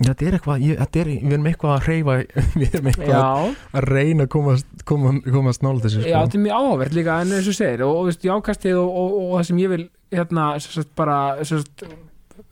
[0.09, 2.16] þetta er eitthvað, ég, er, við erum eitthvað að reyfa
[2.61, 6.24] við erum eitthvað Já, að reyna að komast, koma, komast nála þessu já, sko.
[6.26, 8.90] þetta er mjög áhugavert líka en eins og þú segir, og, og veist, jákastið og,
[9.04, 9.87] og, og, það sem ég vil
[10.18, 11.87] hérna sagt, bara sagt,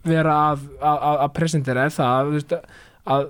[0.06, 2.56] vera að, að, að- að presentera er það veist,
[3.16, 3.28] að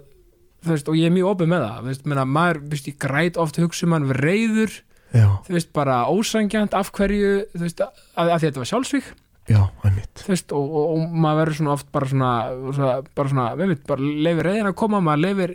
[0.69, 3.97] veist, og ég er mjög opið með það menna, maður, ég græt oft hugsa um
[3.97, 4.79] hann við reyður,
[5.17, 9.11] já, þú veist, bara ósangjant af hverju, þú veist, að, að þetta var sjálfsvík
[9.51, 9.61] já,
[10.29, 12.33] veist, og, og, og maður verður svona oft bara svona,
[13.17, 15.55] bara svona, við veit, bara leifir reyðin að koma, maður leifir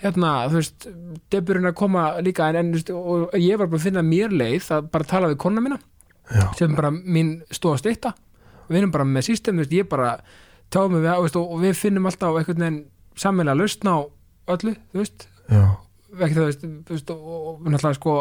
[0.00, 0.88] hérna, þú veist,
[1.32, 4.70] deburinn að koma líka, en, en veist, og ég var bara að finna mér leið
[4.76, 5.80] að bara tala við konna mína
[6.30, 8.14] já, sem bara mín stóða stýtta
[8.70, 10.14] við erum bara með system, þú veist, ég bara
[10.72, 12.82] tjáum við, veist, og, og við finnum alltaf einhvern veginn
[13.20, 13.96] sammelega lausn á
[14.54, 15.64] öllu, þú veist, já,
[16.16, 18.16] ekki veist, þú veist og, og, og náttúrulega sko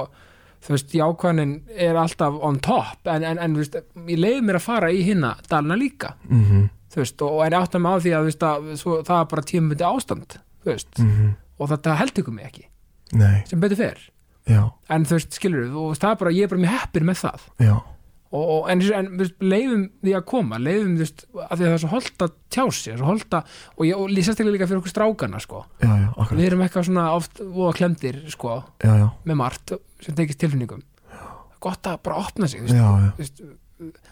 [0.65, 1.53] þú veist, jákvæðnin
[1.87, 5.05] er alltaf on top en, en, en þú veist, ég leiði mér að fara í
[5.07, 6.67] hinna dalina líka, mhm.
[6.89, 9.45] Þú veist og, en mig á því að, þú veist, að svo, það er bara
[9.51, 11.03] tímabundi ástand, þú veist.
[11.03, 11.27] Mhm,
[11.59, 12.65] og þetta heldur ykkur mig ekki,
[13.19, 14.01] nei, sem betur fer.
[14.49, 17.21] Já, en þú veist, skilur og það er bara, ég er bara mjög heppir með
[17.21, 17.47] það.
[18.29, 21.59] Og, og, en, en þú veist, leiðum því að koma leiðum, þú veist, að því
[21.59, 24.55] að það er svo holdt að tjá sig, svo holdt að, og ég og sérstaklega
[24.55, 25.61] líka fyrir okkur strákana, sko.
[25.81, 30.15] Já, já, við erum eitthvað svona oft og klemdir, sko já, já, með margt sem
[30.17, 30.83] tekist tilfinningum.
[31.63, 32.85] Gott að bara opna sig já,
[33.17, 33.41] veist,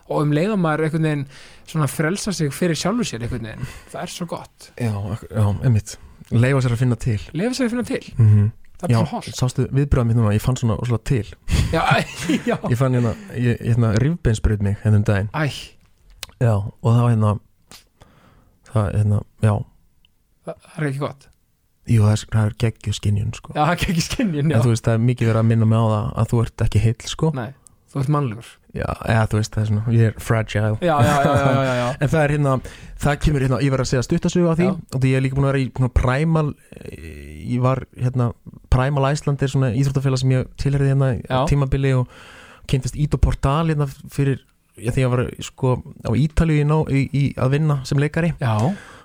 [0.08, 1.26] og um leiðum maður einhvern veginn
[1.68, 4.70] svona frelsa sig fyrir sjálfur sér einhvern veginn, það er svo gott.
[4.76, 4.94] Já,
[5.32, 5.98] já, einmitt.
[6.32, 7.20] Leifa sér að finna til.
[7.32, 8.48] Leifa sér að finna til, mhm.
[8.78, 11.32] Það er bara hálf sástu viðbröðum núna, ég fann svona óslega til.
[11.74, 11.82] Já,
[12.52, 15.32] já, Ég fann hérna, ég, hérna rifbeinsbröð mig hérna um daginn.
[15.34, 15.74] Æ,
[16.38, 17.32] Já, og það var hérna
[18.68, 19.54] Það, hérna, já.
[20.46, 21.28] Það er ekki gott
[21.88, 23.54] Jú, það er, það er geggju skinjun, sko.
[23.56, 23.64] Já,
[24.04, 26.30] skinnin, já, En þú veist, það er mikið verið að minna mig á það að
[26.32, 27.30] þú ert ekki heill, sko.
[27.38, 27.50] Nei,
[27.94, 28.50] þú ert mannlegur.
[28.78, 30.74] Já, eða þú veist, það er svona, ég er fragile.
[30.84, 31.86] Já, já, já, já, já, já.
[32.04, 32.56] En það er hérna,
[33.04, 34.74] það kemur hérna, ég verð að segja stuttasögu á því Já.
[34.76, 37.08] og því ég er líka búin að vera í svona Primal eh,
[37.56, 38.28] ég var hérna
[38.74, 41.40] Primal Iceland er svona íþróttafélag sem ég tilherði hérna Já.
[41.50, 42.12] tímabili og
[42.70, 44.44] kynntist Ído Portal hérna fyrir
[44.78, 45.74] já, því ég var sko
[46.06, 48.34] á Ítalíu í, í, í að vinna sem leikari.
[48.42, 48.56] Já,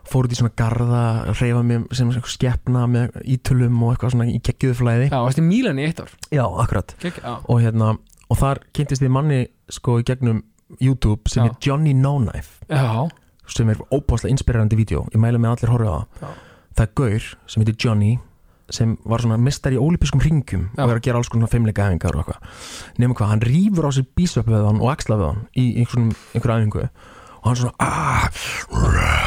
[0.09, 1.03] fór út í svona garða,
[1.39, 5.11] reyfa mig sem skeppna með ítölum og eitthvað svona í geggjuðu flæði.
[5.13, 6.11] Já, varst í Mílan í eitt ár?
[6.35, 6.95] Já, akkurat.
[7.03, 7.93] Kek, og hérna,
[8.29, 10.43] og þar kynntist ég manni sko í gegnum
[10.81, 11.51] YouTube sem Já.
[11.51, 13.09] er Johnny No Knife já,
[13.47, 15.07] sem er óbáslega inspirerandi vídeo.
[15.13, 16.37] Ég mæla með allir horfa á það.
[16.73, 18.13] Það er Gaur sem heitir Johnny
[18.73, 20.85] sem var svona mestar í ólípiskum ringjum Já.
[20.87, 22.61] og er að gera alls konar fimmleika æfingar og eitthvað.
[23.03, 26.87] Nema hvað, hann rýfur á sér bísöpveðan og axlavöðan í einhverjum einhverju æfingu
[27.43, 28.27] og hann svona ah,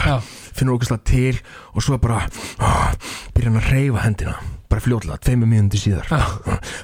[0.08, 0.18] já,
[0.56, 1.40] finnur ógæslega til
[1.74, 2.26] og svo bara
[2.60, 2.92] ah,
[3.36, 4.38] byrja hann að reyfa hendina
[4.76, 6.10] bara fljótlega, tveimur mínúti síðar.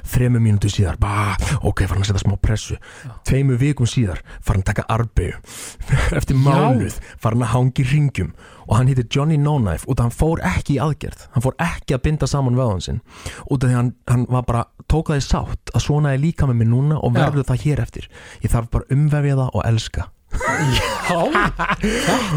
[0.08, 2.78] Þreimur mínúti síðar bah, ok, fara hann að setja smá pressu.
[3.28, 5.34] Tveimur vikum síðar fara hann að taka arbegu
[6.18, 8.32] eftir mánuð fara hann að hangi ringjum
[8.68, 11.26] og hann heitir Johnny No Knife út af hann fór ekki í aðgerð.
[11.34, 13.02] Hann fór ekki að binda saman veðan sinn.
[13.50, 16.48] Út af því hann, hann var bara tók það í sátt að svona er líka
[16.48, 17.26] með mér núna og Já.
[17.26, 18.10] verður það hér eftir.
[18.44, 21.18] Ég þarf bara umvefja það og elska Já,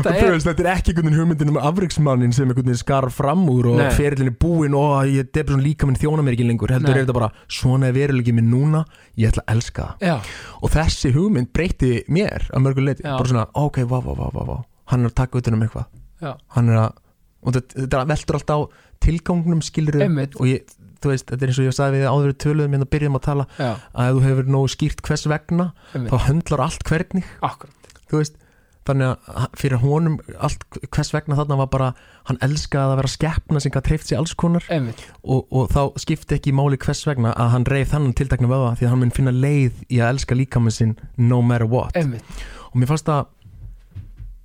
[0.04, 3.08] þetta er veist, þetta er ekki einhvern veginn hugmyndin um afriksmannin sem einhvern veginn skar
[3.14, 3.90] fram úr og Nei.
[3.96, 6.74] ferilin er búinn og ég degur svona líka minn þjóna mér ekki lengur.
[6.76, 6.98] Heldur Nei.
[7.00, 7.30] er þetta bara,
[7.60, 8.84] svona er veruleiki minn núna
[9.20, 10.08] ég ætla að elska það.
[10.10, 10.16] Já,
[10.62, 13.14] og þessi hugmynd breyti mér að mörgu leiti, Já.
[13.16, 14.58] bara svona, ok, vá, vá, vá, vá, vá.
[14.92, 15.88] Hann er að taka utan um eitthvað.
[16.24, 16.98] Já, hann er að,
[17.46, 18.68] og þetta, þetta veldur alltaf á
[19.06, 20.36] tilgangnum skilur Einmitt.
[20.40, 22.88] og ég, þú veist, þetta er eins og ég sagði við áður við töluðum hérna
[22.96, 26.64] byrjum að tala já, að ef þú hefur nógu skýrt hvers vegna einmitt, þá höndlar
[26.66, 27.28] allt hvernig.
[27.46, 28.42] Akkurat þú veist
[28.86, 30.16] þannig að fyrir honum
[30.46, 30.62] allt
[30.94, 31.88] hvers vegna þarna var bara
[32.30, 36.38] hann elskaði að vera skeppna sem gætt treyft sér alls konar og, og þá skipti
[36.38, 39.34] ekki máli hvers vegna að hann reyð þannig tiltakna vöða því að hann mun finna
[39.34, 43.26] leið í að elska líkamann sinn no matter what einmitt og mér fannst það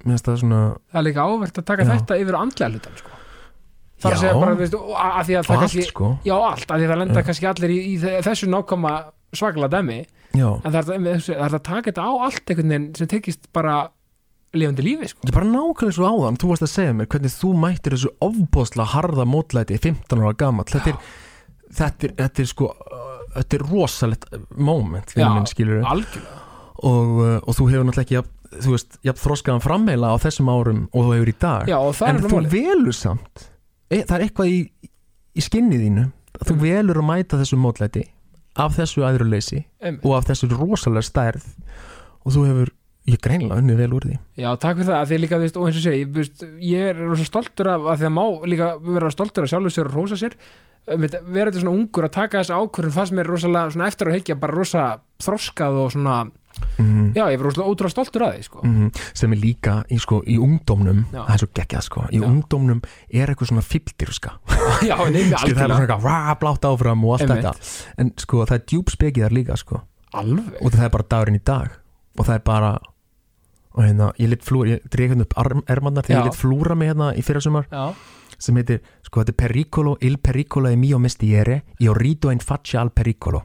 [0.07, 1.91] mér fannst það svona Það er líka ávert að taka Já.
[1.93, 3.11] þetta yfir á andlega hlutan sko.
[4.01, 4.21] Það er að Já.
[4.25, 6.87] segja bara, veistu, og að að að og allt kannski sko Já, allt, að því
[6.89, 7.27] að það lenda Já.
[7.29, 8.93] kannski allir í, í þe- þessu nákvæma
[9.37, 9.99] svaklega dæmi
[10.37, 13.51] já, en það er, það, það að taka þetta á allt einhvern veginn sem tekist
[13.57, 13.79] bara
[14.57, 15.27] lifandi lífi sko.
[15.29, 18.93] ég bara nákvæmlega svo áðan þú varst að segja mér hvernig þú mættir þessu ofbóðslega
[18.95, 20.67] harða mótlæti 15 ára gamall.
[20.71, 20.97] Þetta
[21.71, 22.71] þetta þetta er sko
[23.37, 25.47] þetta er rosalegt moment Já, minn
[26.81, 30.81] og, uh, og þú hefur náttúrulega ekki þú veist, jafn þroskaðan frammeila á þessum árum
[30.91, 31.69] og þú hefur í dag.
[31.71, 33.45] Já, en þú velur samt
[33.91, 34.59] e, það er eitthvað í,
[35.39, 36.07] í skinnið þínu
[36.41, 36.63] þú Mm.
[36.65, 38.07] velur að mæta þessu mótlæti
[38.57, 40.05] af þessu æðruleysi Einmitt.
[40.05, 41.45] og af þessu rosalega stærð
[42.25, 42.73] og þú hefur,
[43.11, 45.61] ég greinlega unnið vel úr því Já, takk fyrir það, að því líka, þú veist,
[45.61, 48.25] og eins og segi ég, veist, ég er rosa stoltur af að því að má
[48.55, 50.37] líka vera stoltur af sjálfur sér og rósa sér
[50.91, 54.37] vera þetta svona ungur að taka þessa ákvörðun fannst mér rosalega svona eftir að heikja
[54.41, 54.85] bara rosa
[55.23, 56.15] þroskað og svona,
[56.79, 58.61] mm já, ég er rosalega ótrúlega stoltur af því, sko.
[58.65, 58.91] -hmm.
[59.15, 61.05] sem er líka í, sko, í ungdómnum.
[61.13, 62.27] Það er svo geggjað sko, í Já.
[62.27, 64.31] ungdómnum er eitthvað svona fylgdirska
[64.91, 67.53] Já, nefnir Skil, það er svona eitthvað blátt áfram og allt þetta.
[67.99, 69.81] En sko það er þar líka sko.
[70.13, 71.69] Alveg, og það er bara dagurinn í dag.
[72.19, 72.79] Og það er bara
[73.71, 75.37] og hérna, ég lit flúra, ég dreif hérna upp
[75.71, 77.93] ermannar þegar ég lit flúra mig hérna í fyrrasumar já,
[78.41, 82.81] sem heitir, sko þetta er Pericolo il pericolo è mio mestiere io rido in faccia
[82.81, 83.45] al pericolo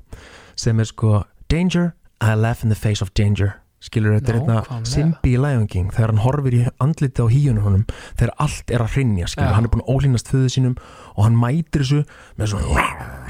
[0.55, 3.61] sem er sko, danger I laugh in the face of danger.
[3.85, 4.81] Skilur þetta er hérna.
[4.87, 5.91] Simbi í Lion King.
[5.93, 7.83] Þegar hann horfir í andliti á híunum honum
[8.17, 9.55] þegar allt er að hrinja, skilur, Já.
[9.59, 10.77] hann er búin að ólínast föðu sínum
[11.13, 12.01] og hann mætir þessu
[12.39, 12.85] með svona,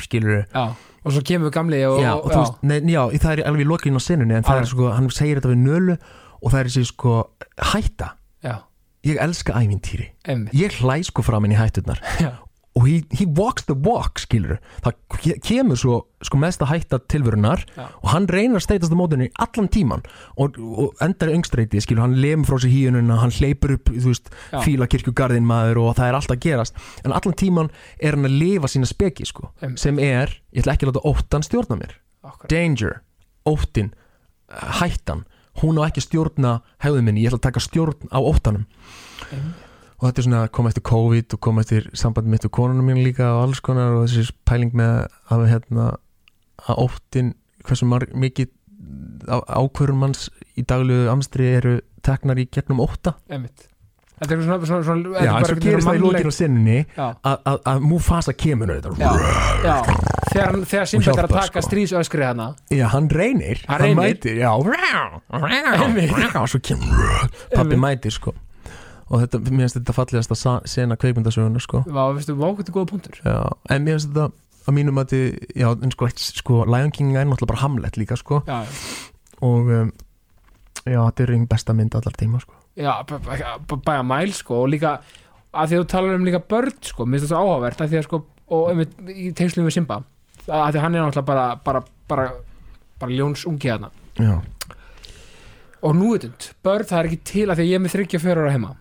[0.05, 0.67] skilur já
[1.05, 3.67] og svo kemur gamli og, já, og þú veist, nei, já, það er alveg í
[3.69, 5.97] lokin á senunni en það er sko, hann segir þetta við nölu
[6.41, 7.13] og það er þessi sko,
[7.73, 8.07] hætta.
[8.45, 8.55] Já,
[9.05, 10.07] ég elska ævintýri.
[10.33, 12.01] Emmi ég hlæ sko fram hætturnar.
[12.21, 12.31] Já.
[12.75, 17.61] Og he, he walks the walk skilur það ke- kemur svo sko mesta hætta tilverunar
[17.77, 17.85] Já.
[18.03, 20.03] og hann reynar að steitast á mótunni allan tíman
[20.35, 24.09] og, og endar í öngstreiti skilur hann lemur frá sér híununa hann hleypur upp þú
[24.11, 24.59] veist Já.
[24.65, 28.35] fíla kirkjugarðin maður og það er allt að gerast en allan tíman er hann að
[28.43, 29.79] lifa sína speki sko Einmitt.
[29.79, 32.49] sem er, ég ætla ekki að láta óttan stjórna mér Akkurat.
[32.51, 32.99] danger,
[33.47, 33.93] óttin
[34.81, 35.23] hættan,
[35.61, 38.65] hún á ekki að stjórna hefðum minni, ég ætla að taka stjórn á óttanum
[39.31, 39.61] Einmitt.
[39.99, 42.86] Og þetta er svona að koma eftir COVID og koma eftir sambandi mitt og konunum
[42.89, 45.86] mín líka og alls konar og þessi pæling með að hérna
[46.69, 47.34] að óttin
[47.65, 48.49] hversu mikið
[49.29, 50.27] á- ákvörðun manns
[50.58, 53.15] í daglegu amstri eru teknar í gegnum ótta.
[53.29, 53.69] Einmitt.
[54.15, 57.81] Þetta er svona, svona, svona er Já, en svo gerist það í lókinu sinni að-
[57.84, 59.10] Mufasa kemur og já,
[60.31, 61.69] Þegar, hann- þegar Simba er að taka sko.
[61.69, 62.55] stríðsöskri hana.
[62.71, 63.95] Já, hann reynir, Hann reynir.
[63.95, 68.34] mætir Já, og svo kemur Pappi mætir sko
[69.09, 71.83] og þetta, mér finnst þetta fallegast að sena kveikmyndasöguna sko.
[71.85, 73.21] Vá, veistu, vá, þetta er góða punktur.
[73.21, 73.37] Já,
[73.69, 74.29] en mér finnst þetta
[74.65, 75.25] að mínum að þið,
[75.61, 78.41] já, en sko, sko Lion King er náttúrulega bara Hamlet líka, sko.
[78.49, 78.63] Já,
[79.45, 79.91] og um,
[80.83, 82.57] já, þetta er einn besta mynd allar tíma, sko.
[82.75, 84.97] Já, bæja mæl sko og líka
[85.55, 87.99] að því að þú talar um líka börn sko, mér finnst þetta áhugavert að því
[87.99, 88.19] að sko,
[88.51, 90.01] og einmitt í tengslum við Simba
[90.43, 92.25] að því að hann er náttúrulega bara bara, bara,
[92.99, 94.35] bara ljóns ungi hana Já,
[95.81, 98.43] og nú veitund, börn það er ekki til að því að ég er með 34
[98.43, 98.73] ára heima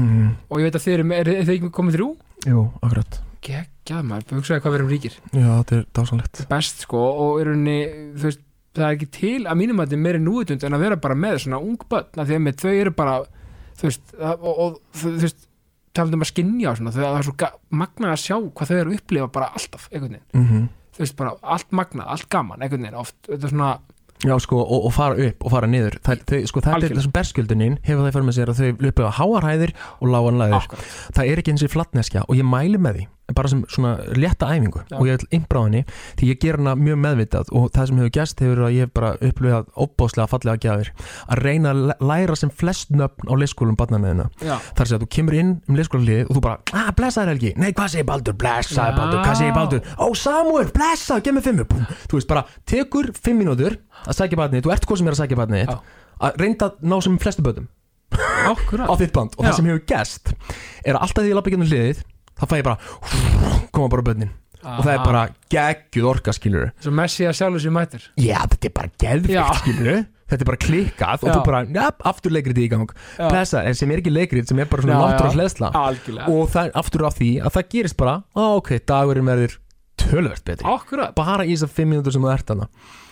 [0.00, 2.08] mm, og ég veit að þið eru, er, er ekki komið þrjú?
[2.50, 3.18] jú, akkurat.
[3.44, 5.18] Geggjað maður, hugsaði hvað við erum ríkir.
[5.32, 7.76] Já, þetta er dásanlegt best sko og er unni,
[8.16, 8.42] þú veist,
[8.76, 11.18] það er ekki til að mínum að þetta er meiri núvitund en að vera bara
[11.18, 13.14] með svona ung börn, því að með þau eru bara
[13.80, 15.48] þú veist, og, og, þú veist
[15.96, 17.48] talandi um að skinja og svona, það er svo
[17.80, 21.70] magnað að sjá hvað þau eru að upplifa bara alltaf mm þú veist bara allt
[21.72, 23.70] magnað, allt gaman, einhvern veginn oft, þetta er svona,
[24.20, 25.96] Já, sko, og, og fara upp og fara niður.
[26.04, 26.92] Það, þau, sko, þetta Algjörlega.
[26.92, 30.58] er þessum berskjöldunin hefur það fyrir með sér að þau upplifa háarhæðir og lágan læðir.
[30.58, 30.90] Akkurat.
[31.16, 34.48] Það er ekki eins og flatneskja og ég mæli með því bara sem svona létta
[34.50, 34.82] æfingu.
[34.90, 34.96] Já.
[34.98, 35.84] og ég vil innbráðinni
[36.18, 37.52] því ég ger hana mjög meðvitað.
[37.52, 40.92] Og það sem hefur gerst hefur að ég hef bara upplifað óbáslega fallega gjafir.
[41.30, 45.04] Að reyna að læ- læra sem flest nöfn á leikskólum barnanæðina já, þar sem að
[45.04, 48.34] þú kemur inn um leikskólalið og þú bara, ah, blessaður Helgi, nei, hvað segir Baldur,
[48.34, 48.96] blessaður.
[48.98, 49.80] Baldur, hvað segir Baldur?
[49.98, 51.84] Ó, Samuel, blessaður, gef mér fimmu Búm.
[52.10, 55.20] þú veist bara, tekur fimm mínútur að sækja barnið, þú ert hvað sem er að
[55.22, 55.74] sækja barnið
[56.20, 57.68] að reynda að ná sem flestu bötum
[58.90, 59.36] á þitt band.
[59.38, 59.50] Og Já.
[59.50, 60.32] það sem hefur gerst
[60.84, 62.00] er að alltaf því ég lappa gennum hliðið
[62.40, 62.78] þá fæ ég bara
[63.74, 65.20] koma bara bötnin og það er bara
[65.52, 68.98] geggjuð orka skilur Svo Messi að sjálfur sér mætir já þetta er bara Já.
[69.04, 71.32] geðvikt skilur þetta er bara klikkað og Já.
[71.34, 73.24] þú bara, ja, aftur leikrið í gang Já.
[73.32, 75.36] blessa, en sem er ekki leikrið sem er bara svona Já, náttúra já.
[75.40, 79.30] hleðsla Algjörlega og það er aftur af því að það gerist bara á ok, dagurinn
[79.32, 79.56] verður
[80.00, 80.66] tölvert betri.
[80.70, 81.14] Akkurat.
[81.18, 82.68] Bara í þessar fimm mínútur sem þú ert hana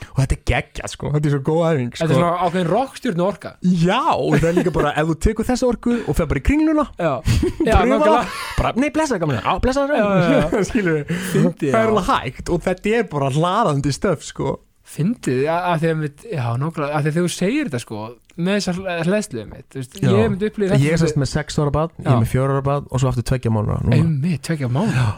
[0.09, 2.18] og þetta er geggjað sko, þetta er svo góð æfing Þetta er sko.
[2.18, 3.51] svona ákveðin rockstjórn orka.
[3.62, 6.44] Já, og það er líka bara ef þú tekur þessa orku og fer bara í
[6.48, 8.22] kringluna nákvæmlega.
[8.59, 13.07] bara, nei, blessa á, blessa það skilur Fyndið, það er alveg hægt og þetta er
[13.12, 14.57] bara hlaðandi stöf sko.
[14.88, 18.03] Fyndið, að því að við, já, nákvæmlega, að því að þegar þú segir þetta sko,
[18.38, 21.74] með þessar hlæðsluðum mitt, veist, ég hef myndi upplýðið ég er sérst með 6 ára
[21.74, 23.98] bad, ég er með 4 ára bad og svo aftur 2 mánuða núna.
[23.98, 25.09] Einmitt, tvekja mánu Já,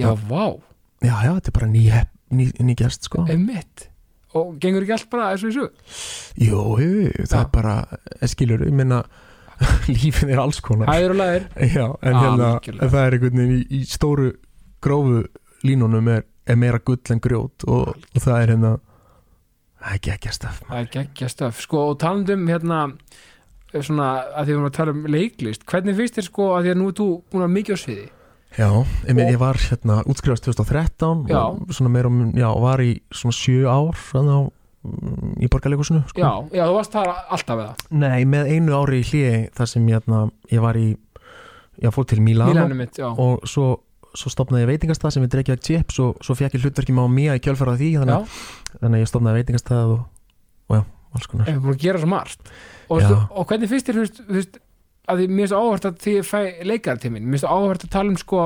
[0.00, 0.44] já, vá,
[1.04, 1.82] já, já, þetta er bara ný,
[2.34, 3.26] ný, ný gerst sko.
[3.30, 3.88] Einmitt.
[4.34, 5.68] Og gengur ekki allt bara eins og þessu?
[6.42, 9.04] jú, jú, það er bara eh, skilur, ég minna
[9.94, 10.90] lífið er alls konar.
[10.90, 14.32] Hæður og læðir Já, en hérna það er einhvern veginn í, í stóru
[14.84, 15.22] grófu
[15.64, 18.72] línunum er, er meira gull en grjót og, og það er hérna
[19.84, 22.80] það er að staf Það er geggja stöf, sko, og talandum hérna
[23.74, 26.74] svona, að því við erum að tala um leiklist hvernig finnst þér sko, að því
[26.74, 28.06] að nú er þú búin að mikið á sviði
[28.58, 31.40] Já, Og- ég var hérna útskrifast 2013 Já.
[31.50, 34.40] og svona meira um, já, var í svona sjö ár þannig á
[34.84, 36.20] mm, í borgarleikusinu sko.
[36.22, 39.88] Já, já, þú varst það alltaf það Nei, með einu ári í hliði þar sem
[39.90, 40.20] hérna,
[40.52, 40.86] ég var í
[41.82, 43.80] ég fór til Milano Mílanu mitt, já, og svo,
[44.14, 47.10] svo stopnaði ég veitingastað sem við dreikjaði chips og svo fekk ég hlutverki með á
[47.10, 50.04] mía í kjölfæra því þannig, já þannig að ég stopnaði veitingastað og,
[50.70, 50.84] og já,
[51.18, 53.10] alls konar Ef við búin að gera svo margt og, Já.
[53.34, 54.58] og hvernig þú veist, þú veist
[55.08, 56.40] að því mér finnst áhvert að því ég fæ
[56.70, 58.42] leikartímin mér finnst áhvert að tala um sko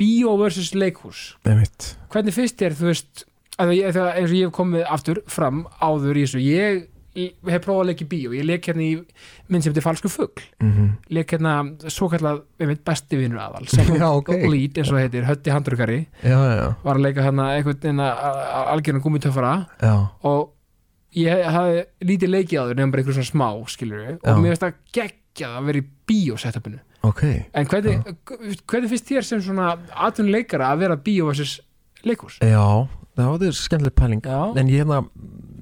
[0.00, 1.26] bíó versus leikhús.
[1.46, 1.92] Einmitt.
[2.12, 3.26] hvernig finnst þér, þú veist
[3.60, 6.80] að því, að eins og ég hef komið aftur fram áður í þessu, ég,
[7.18, 8.94] ég hef prófað að leika í bíó, ég leik hérna í
[9.52, 11.52] minn sem þetta er falsku fugg, Mm leik hérna
[11.92, 13.66] svo kallað, við veit, besti vinnur aðal
[14.00, 14.32] Já, ok.
[14.48, 15.98] lead, eins og það heitir, hötti handrukari.
[16.24, 19.94] Já, já, var að leika hérna einhvern algjörnum gúmitöfara já.
[20.24, 20.54] og
[21.12, 24.54] ég hafði lítið leikið á þau nefnum bara einhver svona smá skilur við og mér
[24.54, 24.78] finnst það
[25.32, 27.22] geggjað að vera í bíósetupinu ok.
[27.54, 28.02] En hvernig,
[28.68, 29.72] hvernig finnst þér sem svona
[30.06, 31.60] atvinnuleikara að vera bíó versus
[32.06, 32.38] leikús?
[32.42, 32.86] Já,
[33.18, 34.22] það er skemmtileg pæling.
[34.26, 35.02] Já, En ég hérna,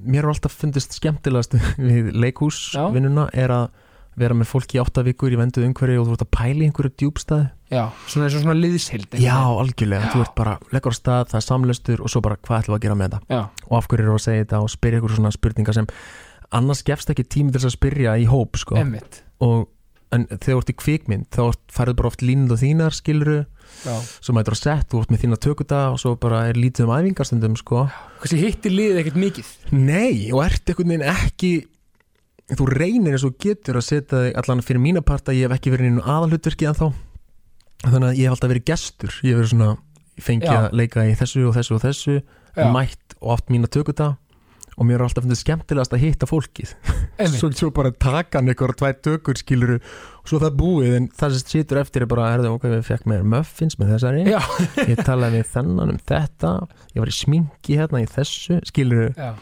[0.04, 3.70] mér har alltaf fundist skemmtilegast við leikhúsvinnuna er að
[4.20, 6.90] vera með fólki í áttavíkur í venduð umhverju og þú ert að pæla í einhverju
[6.98, 10.12] djúbstæði já, svona eins og svona liðshild Já, algjörlega, Já.
[10.12, 12.80] þú ert bara leggur á stað, það er samlestur og svo bara hvað ætlum við
[12.80, 15.14] að gera með þetta já, og af hverju eru að segja þetta og spyrja ykkur
[15.14, 15.88] svona spurningar sem
[16.58, 18.76] annars gefst ekki tími til að spyrja í hóp sko.
[18.82, 19.68] emmitt og
[20.10, 23.36] en þegar þú ert í kvikmynd þá ert- færðu bara oft línund og þínar skiluru
[23.86, 26.88] já, svo mætur á sett, þú ert með þína tökuta og svo bara er lítið
[26.88, 27.84] um æfingarstundum sko.
[28.22, 29.52] hversi hittir liðið ekkert mikið?
[29.70, 31.52] Nei, og ert einhvern veginn ekki
[32.58, 35.54] þú reynir eins og getur að setja þig allan fyrir mína part að ég hef
[35.60, 36.88] ekki verið inn aðalhutverki en þá
[37.86, 39.68] þannig að ég hef alltaf verið gestur ég hef verið svona,
[40.18, 40.56] ég fengi Já.
[40.64, 44.16] að leika í þessu og þessu og þessu já, mætt og oft mína tökuta
[44.80, 46.72] og mér er alltaf fundið skemmtilegast að hitta fólkið.
[47.34, 51.34] Svo, svo bara taka hann eitthvað tvær tökur skiluru og svo það búið en það
[51.36, 54.22] sem situr eftir er bara, herðu, ok, við fekk mér muffins með þessari.
[54.30, 54.40] Já,
[54.88, 56.54] ég talaði við þennan um þetta.
[56.94, 59.34] Ég var í sminki hérna í þessu skiluru já,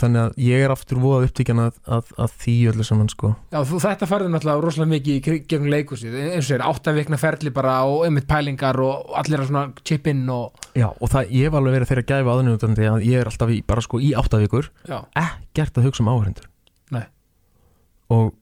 [0.00, 3.32] þannig að ég er aftur voða upptíkjan að, að, að því öllu saman sko.
[3.52, 7.52] Já þú, þetta farði náttúrulega rosalega mikið í gegnum leikúsið eins og þeir áttavikna ferli
[7.54, 11.48] bara og emmitt pælingar og allir að svona chip in og já, og það, ég
[11.50, 14.70] hef alveg verið þeirra gæfa aðnjóðandi að ég er alltaf í, bara sko í áttavíkur
[14.88, 16.48] já, ekkert að hugsa um áhörendur
[16.94, 17.04] Nei.
[18.16, 18.32] og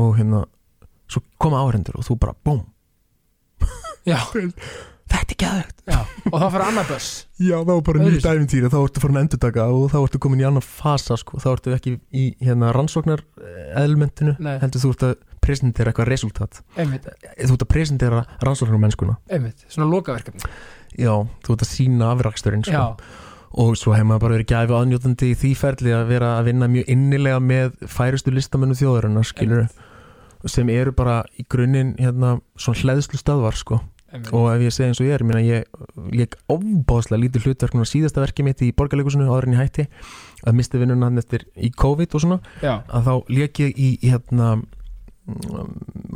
[0.00, 0.44] og hérna
[1.10, 2.64] svo koma áhörendur og þú bara búm
[4.08, 4.16] já,
[5.40, 6.00] já
[6.30, 7.08] og það fyrir annað börs.
[7.40, 10.42] Já, þá er bara nýtt æfintýri, þá ertu farin að endurtaka og þá ertu komin
[10.42, 13.24] í annan fasa sko, þá ertu ekki í hérna rannsóknar
[13.80, 17.08] elementinu, heldur þú ert að presentera eitthvað resultat, emmitt,
[17.40, 20.52] þú ert að presentera rannsóknar mennskuna, emmitt, svona lokaverkefni.
[21.00, 21.14] Já,
[21.46, 22.86] þú ert að sína afraksturinn sko.
[23.50, 26.68] og svo hefur maður bara verið gæfi aðnjótandi í því ferli að vera að vinna
[26.70, 29.64] mjög innilega með færustu listamennum þjóðarinnar skilur
[30.46, 35.00] sem eru bara í grunninn hérna svona hleðslu stöðvar sko og ef ég segi eins
[35.02, 35.64] og ég er, meina ég
[36.10, 39.86] leik ofbáðslega lítið hlutverk núna síðasta verki mitt í borgarleikusinu áður en ég hætti
[40.46, 43.90] að misti vinnuna hann eftir í COVID og svona já, að þá leik ég í
[44.02, 44.58] hérna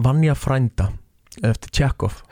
[0.04, 0.88] Vanja frænda
[1.44, 2.22] eftir Tjekov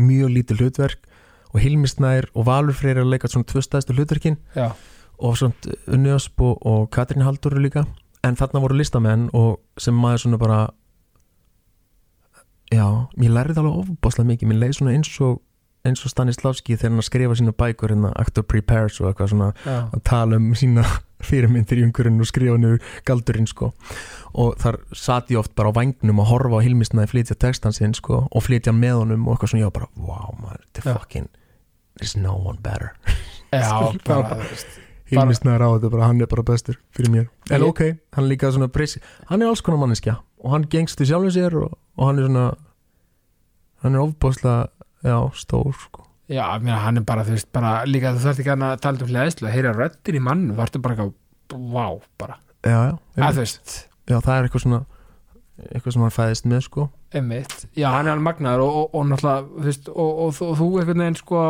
[0.00, 1.06] mjög lítið hlutverk
[1.52, 4.72] og Hilmi Snær og Valur Freyr er að leika svona tvö stæðstu hlutverkin já,
[5.18, 7.86] og svona Unni Ösp og, Katrín Halldóru líka.
[8.24, 10.58] En þarna voru listamenn og sem maður svona bara
[12.72, 12.86] já,
[13.16, 15.42] mér lærið alveg ofbáslega mikið, mér leið svona eins og
[15.86, 19.50] eins og Stanislavski þegar hann að skrifa sína bækur hérna Actor Prepares og eitthvað svona
[19.62, 20.82] já, að tala um sína
[21.28, 23.68] fyrirmyndir í umhverjum og skrifa niður galdurinn sko.
[24.34, 27.94] Og þar satt ég oft bara á vangnum að horfa á Hilmisnaði flytja textan sinn
[27.94, 29.70] sko og flytja hann með honum og eitthvað svona.
[29.70, 30.96] Var bara wow man, the Já.
[30.98, 31.30] fucking
[32.00, 32.90] there's no one better.
[33.54, 34.66] Já, Bara- veist,
[35.06, 37.26] Hilmisnaði á þetta bara hann er bara bestur fyrir mér.
[37.54, 37.84] En ok,
[38.18, 38.98] hann er líka svona breysi
[39.30, 42.28] hann er alls konar manneskja og hann gengst í sjálfum sér og, og hann er
[42.28, 42.46] svona
[43.82, 44.68] hann er ofbáslega
[45.06, 46.04] já, stór sko.
[46.28, 49.10] Já, meina, hann er bara, þú veist, bara líka þú þarft ekki að tala um
[49.12, 51.86] hlæðislu að heyra röddin í mann, þú þarftu bara eitthvað vá,
[52.18, 54.80] bara, já, já, að já, það er eitthvað svona
[55.70, 56.88] eitthvað sem hann fæðist með sko.
[57.16, 60.66] Einmitt, já hann er alveg magnaður og, og, og náttúrulega, þú veist, og, og, þú
[60.80, 61.44] einhvern veginn sko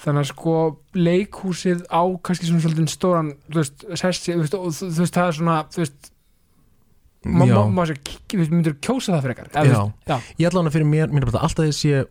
[0.00, 0.54] þannig að sko
[0.96, 5.82] leikhúsið á kannski svona svolítið stóran þú veist, sessi, þú veist, það er svona þú
[5.82, 6.09] veist,
[8.32, 9.26] veist, myndir kjósa það
[9.66, 12.04] veist, já, ég ætla hann að fyrir mér, mér bara alltaf þess sé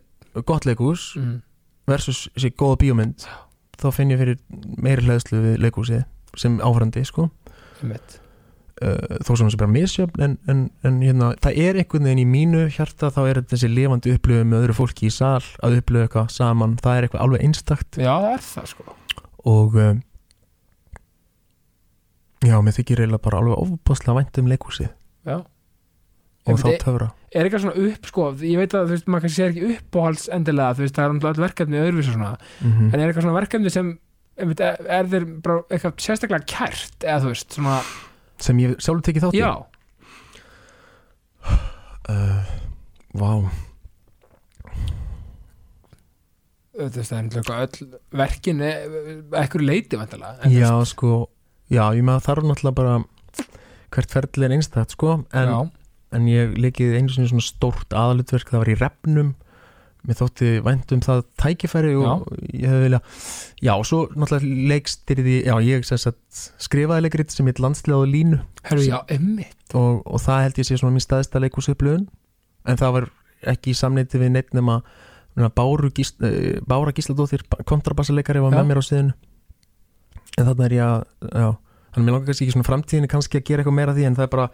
[0.46, 1.36] gott leikhús mm,
[1.90, 3.26] versus sé góða bíómynd.
[3.80, 4.40] Þá finn ég fyrir
[4.78, 6.02] meiri hlæðslu við leikhúsið
[6.38, 7.30] sem áhverjandi sko.
[8.80, 12.22] Uh, þó sem það sé bara misjöfn en, en, en hérna, það er einhvern veginn
[12.22, 15.80] í mínu hjarta þá er þetta þessi lifandi upplöfu með öðru fólki í sal að
[15.80, 16.78] upplöfu eitthvað saman.
[16.80, 17.98] Það er eitthvað alveg einstakt.
[18.00, 18.96] Já, það er það sko.
[19.50, 20.00] Og um,
[22.46, 24.90] já, mér þykir eiginlega bara alveg ofbáslega vænt um leikhúsið
[25.28, 25.36] Já,
[26.50, 27.08] og þá töfra.
[27.34, 30.28] er eitthvað svona upp sko, ég veit að þú veist, maður kannski sér ekki uppáhalds
[30.32, 33.40] endilega, þú veist, það er öll verkefni öðruvísi og svona, mm en er eitthvað svona
[33.40, 33.90] verkefni sem
[34.40, 37.80] einmitt, er, er þeir bara eitthvað sérstaklega kært, eða þú veist, svona
[38.40, 39.42] sem ég sjálfur tekið þátt í?
[39.42, 39.52] Já,
[42.08, 42.56] uh,
[43.20, 43.32] Vá.
[46.70, 48.60] Þú veist, það er náttúrulega öll verkin
[49.42, 51.26] ekkur leiti vantilega Já, sko,
[51.68, 52.94] já, ég með þarf náttúrulega bara
[53.94, 55.60] hvert ferðli er einstætt, sko en, já,
[56.16, 59.32] en ég leikið einu svona stórt aðalutverk, það var í refnum.
[60.08, 62.22] Mér þótti vænt um það tækifæri og
[62.56, 63.00] ég hefði vilja
[63.60, 68.38] já, og svo náttúrulega leikstyrði já, ég sagt skrifaði leikrit sem heit landslega á línu.
[68.64, 68.96] Herru, já,
[69.76, 72.08] og, og það held ég sé svona mín staðista leikúsupplöðun
[72.64, 73.10] en það var
[73.52, 74.80] ekki í samneiti við neitt nema
[75.56, 78.60] Báru Gísl, uh, Bára Gísladóttir kontrabassaleikari var Já.
[78.60, 79.14] með mér á sviðinu.
[80.38, 81.54] En þarna er ég að
[81.90, 84.18] já, hann mér langar kannski ekki svona framtíðinni kannski að gera eitthvað meira því en
[84.18, 84.46] það er bara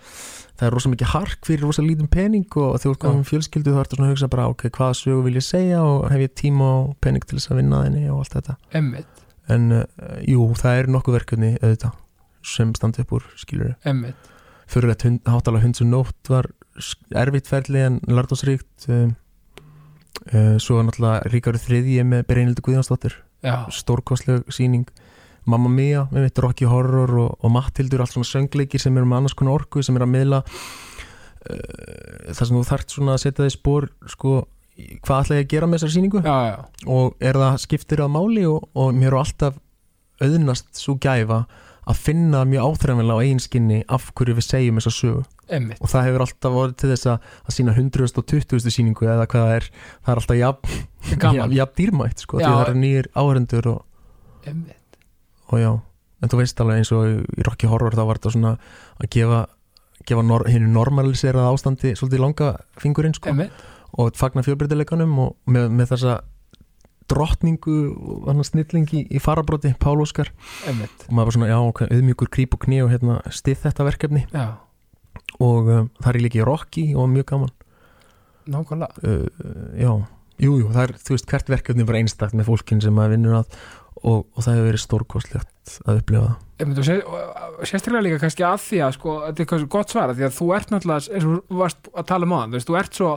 [0.56, 3.74] það er rosa mikið hark fyrir rosa lítið pening og þegar þú ert með fjölskyldu
[3.80, 6.70] ertu svona að hugsa bara ok, hvaða sögu vil ég segja og hef ég tíma
[6.80, 8.56] og pening til þess að vinna þenni og allt þetta.
[8.80, 9.84] Emmitt, en uh,
[10.24, 12.00] jú, það er nokkuð verkefni auðvitað
[12.46, 13.76] sem standi upp úr skilur
[14.70, 16.48] fyrir að hund, hátalega hund sem nótt var
[17.16, 19.14] erfitt ferli en lardósríkt um,
[20.32, 23.20] uh, svo er náttúrulega Ríkaru þriðji með Brynildi Guðjónsdóttir.
[23.70, 24.88] Stórkostleg síning
[25.46, 29.22] Mamma Mia, með mitt Rocky Horror og, og Mattildur, allt svona söngleikir sem eru með
[29.22, 33.44] annars konar orku sem er að miðla uh, það sem þú þarft svona að setja
[33.44, 34.32] þið spór sko,
[35.06, 36.56] hvað ætla ég að gera með þessar síningu já, já,
[36.96, 38.42] og er það skiptir að máli?
[38.50, 39.62] Og, og mér er alltaf
[40.22, 41.44] auðnast svo gæfa
[41.86, 45.20] að finna mjög áþræðanlega á eigin skinni af hverju við segjum þessa sögu.
[45.46, 48.72] Emmitt og það hefur alltaf voruð til þess að, að sína 120.
[48.74, 50.80] síningu eða hvað það er það er alltaf jafn,
[51.12, 53.84] jafn, jafn dýrmætt sko, því það eru nýjir áhörendur og,
[54.50, 54.82] emmitt
[55.52, 55.70] og já,
[56.22, 58.52] en þú veist alveg eins og í- Rocky Horror þá var þetta svona
[59.02, 59.40] að gefa,
[60.06, 63.52] gefa nor, hinn normaliserað ástandi svolítið langa fingurinn sko, emmitt,
[63.96, 66.16] og fagna fjölbreytileikanum og með, með þessa
[67.06, 67.76] drottningu
[68.26, 70.32] og snillingi í farabróti, Pál Óskar.
[71.06, 74.24] Og maður bara svona, já, ok, auðmjúkur krýp og kný og hérna stið þetta verkefni.
[74.34, 74.46] Já,
[75.38, 77.52] og um, það er líka í Rocky og mjög gaman.
[78.50, 79.06] Nákvæmlega.
[79.06, 79.92] Uh, já,
[80.42, 83.38] jú, jú, það er, þú veist, hvert verkefni var einstakt með fólkin sem maður vinnur
[83.44, 83.60] að
[84.02, 85.55] og, og það hefur verið stórkostlegt
[85.86, 90.24] að upplifa sérstaklega líka kannski að því að sko, þetta er kannski gott svara því
[90.24, 92.78] að þú ert náttúrulega, eins og þú varst að tala um á þú veist, þú
[92.80, 93.10] ert svo,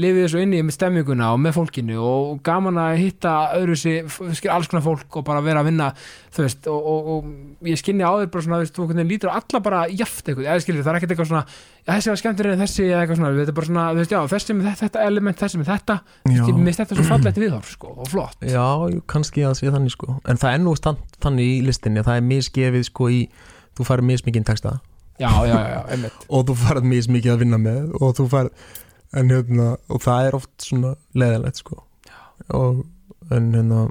[0.00, 4.70] lifið þessu inni með stemminguna og með fólkinu og gaman að hitta öðru sér alls
[4.70, 5.88] konar fólk og bara vera að vinna
[6.34, 9.34] þú veist, og, og, og ég skinni á þér bara svona, þú veist, þú lítur
[9.34, 12.50] alla bara jaft eitthvað, eða skilur, það er ekkert eitthvað svona já, þessi var skemmtir
[12.50, 14.82] en þessi eða eitthvað svona þetta er bara svona, þú veist, já, þessi með þetta,
[14.86, 15.96] þetta element þessi með þetta,
[16.30, 18.46] ég mist þetta svo fallegt viðhorf, sko, og flott.
[18.46, 18.66] Já,
[19.10, 20.18] kannski að sé þannig sko.
[20.30, 20.56] En það
[21.98, 23.24] að það er misgefið sko í
[23.78, 24.74] Þú færð mismikinn texta.
[25.22, 28.50] Já, já, já, Og þú færð mismikið að vinna með Og þú færð
[29.16, 31.82] en, hérna, Og það er oft svona leðilegt sko.
[32.56, 32.84] Og,
[33.30, 33.86] En hérna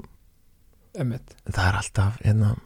[1.00, 2.56] Það er alltaf hérna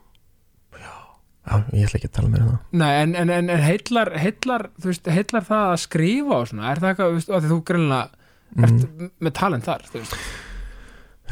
[1.45, 2.61] ég ætla ekki að tala meira um það.
[2.81, 7.19] Nei, en, en, heillar, þú veist, heillar það að skrifa og svona, er það eitthvað,
[7.29, 8.07] því þú greinlega
[8.55, 9.11] ert mm.
[9.27, 10.17] með talent þar, þú veist,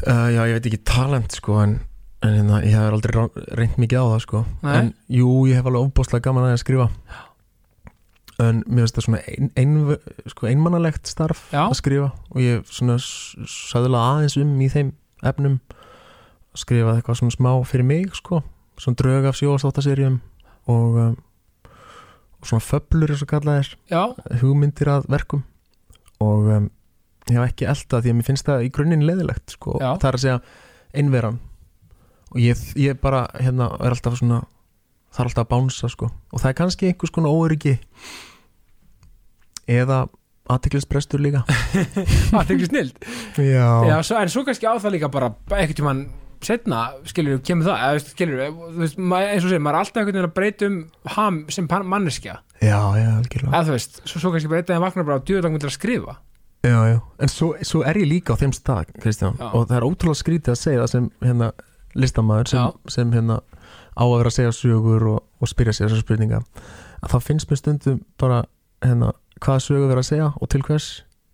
[0.02, 1.78] uh, Já, ég veit ekki talent sko En,
[2.22, 3.26] en hérna, ég hef aldrei
[3.58, 4.72] reynt mikið á það sko Nei.
[4.78, 6.88] En jú, ég hef alveg ofbóðslega gaman að skrifa
[8.42, 9.74] En mér finnst það svona ein, ein,
[10.32, 11.66] sko, einmannalegt starf Já.
[11.68, 13.36] að skrifa og ég svona s-
[13.70, 14.92] söðla aðeins um í þeim
[15.22, 15.58] efnum
[16.58, 18.40] skrifa eitthvað svona smá fyrir mig sko
[18.80, 20.16] svona drög af sjóastáttaserjum
[20.72, 21.16] og, um,
[22.40, 24.02] og svona föblur eins og kallað já,
[24.42, 25.44] hugmyndir að verkum
[26.24, 26.66] og um,
[27.30, 29.76] ég hef ekki elda því að mér finnst það í grunninn leðilegt sko.
[29.78, 29.92] Já.
[30.02, 30.40] það er að segja
[30.98, 31.38] einveran
[32.32, 34.42] og ég, ég bara hérna er alltaf svona
[35.12, 36.08] það er alltaf að bánsa sko.
[36.08, 37.76] og það er kannski einhvers konar óöryggi.
[39.70, 40.06] Eða
[40.50, 41.44] aðtiklisbrestur líka.
[42.32, 43.06] Það ekki snild
[43.38, 46.02] já, já, svo, en svo kannski á það líka bara einhvern tímann
[46.42, 48.40] setna, skilur kemur það eða, skilur
[48.80, 50.78] veist, eins og segir maður er alltaf einhvern veginn að breyta um
[51.14, 53.52] ham sem manneskja, já, já, algjörlega.
[53.52, 56.16] Eða þú veist svo, svo kannski einn daginn vaknar bara á djöðdag myndir að skrifa.
[56.62, 56.98] Já, já.
[57.18, 59.48] en svo, svo er ég líka á þeim stað Kristján, Já.
[59.50, 61.48] og það er ótrúlega skrítið að segja það sem hérna
[61.98, 63.40] listamæður sem, sem hérna
[63.92, 66.42] á að vera að segja sögur og, og spyrja sér þessar spurninga.
[67.02, 68.42] Að það finnst mér stundum bara
[68.84, 69.12] hérna,
[69.42, 70.90] hvaða sögur vera að segja og til hvers.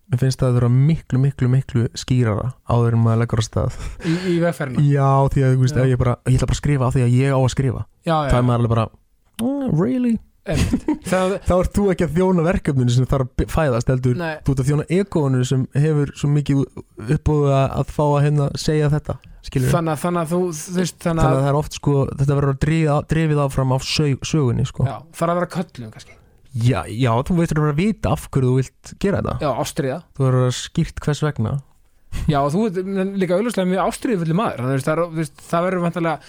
[0.09, 3.75] Mér finnst það að vera miklu, miklu, miklu skýrara áður en maður leggur á stað.
[4.01, 4.85] Í, í vegferðina?
[4.89, 7.13] Já, því að þú veist, ég bara ég ætla bara að skrifa af því að
[7.19, 7.83] ég á að skrifa.
[8.01, 8.87] Já, já, það er maður alveg bara,
[9.43, 10.15] mm, really?
[11.05, 14.15] Það, þá ert þú ekki að þjóna verkefninu sem þarf að fæðast heldur.
[14.17, 16.63] Nei, þú ert að þjóna egóinu sem hefur svo mikið
[17.05, 19.19] uppbúið að, fá að hérna segja þetta
[19.73, 20.39] þannig, að- þannig að þú,
[20.75, 23.83] veist, þannig þannig að að það er oft sko þetta verður að drifið, áfram af
[23.87, 24.85] sög, sögunni sko.
[24.85, 26.15] já, þarf að vera köllum kannski.
[26.59, 29.35] Já, já, þú veitur að vera að vita af hverju þú vilt gera þetta.
[29.39, 31.51] Já, ástriða þú verður að skýrt hvers vegna.
[32.25, 32.79] Já, þú ert
[33.21, 34.63] líka auðvitað mjög ástriðufulli maður.
[34.65, 36.19] Þannig að það, er- veist, það verður vantarlega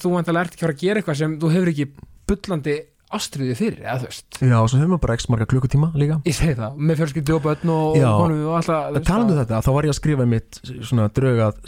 [0.00, 1.86] þú vantarlega ert ekki að að gera eitthvað sem þú hefur ekki
[2.28, 2.76] bullandi
[3.14, 6.18] ástriði fyrir eða þú veist, já, og svo hefur maður bara x marga klukkutíma líka
[6.28, 8.08] ég segi það með fjölskyldu og börn og, Já.
[8.10, 11.08] og konu og alltaf en talandi um þetta, þá var ég að skrifa mitt svona
[11.16, 11.62] drögað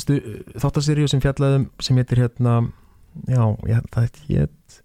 [0.61, 2.57] þáttaseríu sem fjallaðum sem heitir hérna
[3.31, 4.79] já, ég, það heit hétt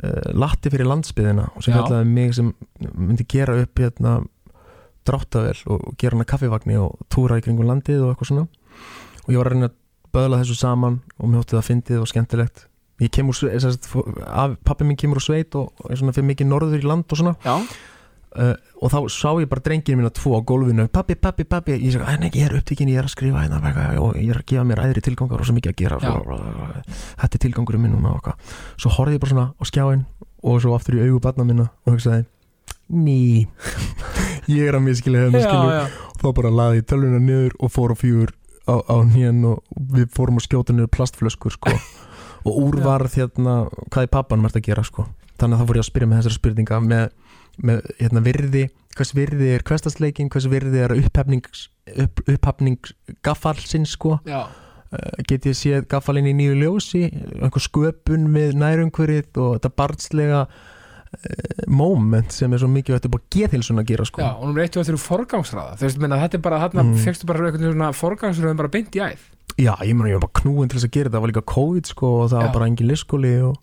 [0.00, 1.80] uh, Latti fyrir landsbyðina og sem Já.
[1.82, 2.54] fjallaði um mig sem
[2.96, 4.16] myndi gera upp hérna
[5.08, 8.48] dráttavel og gera hana kaffivagni og túra í kringum landið og eitthvað svona
[9.26, 9.78] og ég var að reyna að
[10.16, 12.66] böðla þessu saman og mér hótti það fyndið og skemmtilegt
[13.00, 13.36] ég kemur,
[14.66, 17.36] pappi minn kemur úr sveit og svona fyrir mikið norður í land og svona.
[17.44, 17.56] Já,
[18.36, 20.86] uh, og þá sá ég bara drengin mína tvo á gólfinu.
[20.92, 23.60] Pappi, pappi, pappi, ég segi, en ekki, ég er upptíkin ég er að skrifa hérna.
[24.00, 26.00] Og ég er að gefa mér æðri tilgangar og svo mikið að gera.
[27.20, 30.04] Þetta er tilgangurinn minn og eitthvað svo horfði ég bara svona á skjáin
[30.40, 32.24] og svo aftur í augu barna minna og hugsaði
[32.90, 33.46] ný.
[34.50, 35.72] Ég er að miskila hérna já, skilur.
[35.76, 38.32] já, þá bara laði ég tölvuna niður og fór á fjögur
[38.66, 39.60] á, á nýjan og
[39.94, 41.74] við fórum að skjóta niður plastflöskur sko
[42.44, 43.56] og úrvarð hérna
[43.90, 45.06] hvað er pappanum ert að gera sko?
[45.40, 47.04] Þannig að þá fór ég að spyrja með þessari spurninga með,
[47.64, 48.64] með hérna virði
[48.96, 51.46] hvers virði er kvestasleikin, hvers virði er upphafning,
[52.04, 52.90] upp, upphafning
[53.24, 54.18] gaffalsins sko?
[54.28, 57.06] Já, uh, get ég séð gaffalinn í nýju ljósi
[57.40, 63.20] einhver sköpun við nærumhverið og þetta barnslega uh, moment sem er svo mikið upp á
[63.38, 64.24] geðhilsun að gera sko.
[64.24, 65.78] Já, og nú er og þetta eru forgangsraða.
[65.80, 66.96] Þú veist, menna, þetta er bara, þarna Mm.
[67.06, 70.40] fegstu bara eitthvað svona forgangsraðum bara beint í æð Já, ég meina ég var bara
[70.42, 72.44] knúin til þess að gera þetta það var líka COVID sko og það Já.
[72.46, 73.56] var bara engin liskóli og,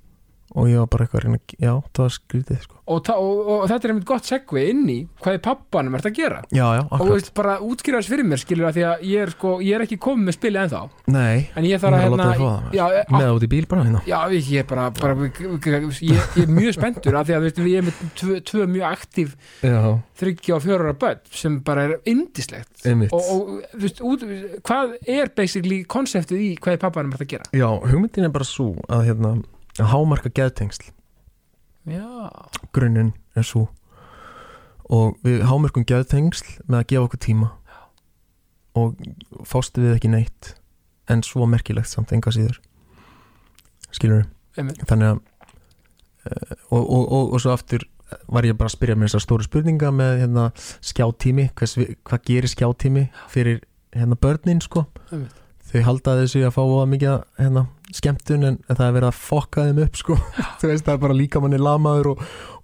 [0.57, 2.73] og ég var bara eitthvað að reyna að- já, það var skrítið sko.
[2.87, 6.15] Og, og, og, þetta er einmitt gott segvi inn í hvað er pappanum ert að
[6.17, 6.39] gera.
[6.55, 9.25] Já, já, og þú veist, bara útskýra þess fyrir mér skilur að því að ég
[9.25, 10.81] er sko, ég er ekki komið með spilið ennþá.
[11.13, 12.47] Nei, en ég þarf að að hérna þið fá
[12.77, 14.01] það e- með út í bíl bara hérna.
[14.07, 17.77] Já, ég er bara, bara ég, ég er mjög spenntur af því að veist, ég
[17.81, 19.35] er með tvö, tvö mjög aktív
[20.17, 24.25] þryggja og fjóra börn sem bara er indislegt og, og þú veist, út,
[24.65, 27.49] hvað er basically konseptið í hvað er pappanum er að gera?
[27.53, 29.35] Já, hugmyndin er bara svo að hérna
[29.83, 30.91] að hámarka geðtengsl.
[31.87, 32.03] Já,
[32.75, 33.67] grunninn er svo
[34.87, 37.49] og við hámarkum geðtengsl með að gefa okkur tíma.
[38.77, 38.93] Og
[39.47, 40.53] fástu við ekki neitt.
[41.11, 42.59] En svo merkilegt samt enga síður.
[43.91, 44.25] Skilur
[44.59, 47.83] einmitt, þannig að uh, og, og, og, og svo aftur
[48.31, 50.45] var ég bara að spyrja mér þessar stóru spurninga með hérna,
[51.79, 53.59] vi- hvað gerir skjátími fyrir
[53.95, 54.85] hérna, börnin sko?
[55.11, 55.35] Einmitt
[55.71, 57.63] þau halda þessu að fá að mikið hérna,
[57.95, 60.17] skemmtun en, en það er verið að fokka þeim upp sko,
[60.61, 62.21] þú veist það er bara líka manni lamaður og,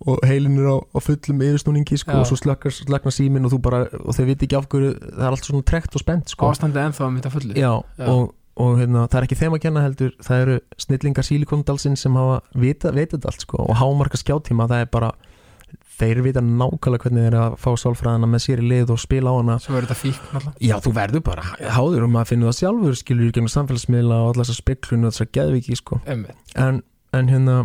[0.07, 4.15] og heilin er á, á fullum yfirsnúningi sko og svo slökknar símin og bara og
[4.15, 6.53] þau viti ekki af hverju, það er allt svona trekt og spennt sko.
[6.53, 7.57] Ástandið ennþá um þetta fullu.
[7.59, 8.07] Já, Já.
[8.07, 8.33] og,
[8.63, 12.41] og hérna, það er ekki þeim að kenna heldur það eru snillingar sílikondalsinn sem hafa
[12.55, 15.13] vita, veit þetta allt sko og hámarka skjátíma, það er bara
[15.93, 19.35] þeir vita nákvæmlega hvernig þeir að fá sálfræðina með sér í lið og spila á
[19.37, 19.55] hana.
[19.61, 20.53] Svo er þetta fík náttúrulega.
[20.67, 21.43] Já, þú verður bara
[21.77, 25.13] háður um að finna það sjálfur skilur í gegnum samfélagsmiðla og allar þessar speklun og
[25.13, 25.99] þessar geðviki sko.
[26.09, 26.79] En,
[27.13, 27.57] en hérna,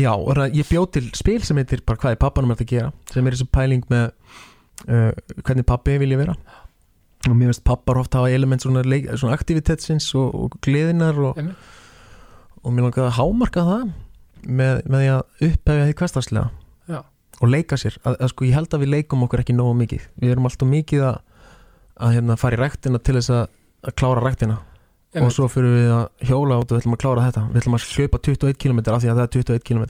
[0.00, 3.26] já, það- ég bjóð til spil sem heitir bara hvað er pappanum að gera sem
[3.30, 4.10] er þessi pæling með
[4.88, 5.12] uh,
[5.46, 6.34] hvernig pappi vil ég vera.
[7.28, 11.38] Og mér finnst pappar ofta hafa element svona, leik, svona aktivitetsins og, og gleðinar og,
[12.64, 13.84] og mér langaði að hámarka það
[14.50, 15.06] með, með
[17.42, 17.98] og leika sér.
[18.06, 20.10] Að, að sko ég held að við leikum okkur ekki nógu mikið.
[20.22, 21.16] Við erum alltaf mikið að,
[22.06, 23.48] að hérna, fara í ræktina til þess að,
[23.82, 24.60] að klára ræktina.
[25.20, 27.40] Og svo fyrir við að hjóla út og við ætlum að klára þetta.
[27.50, 29.82] Við ætlum að hlaupa 21 km af því að það er 21 km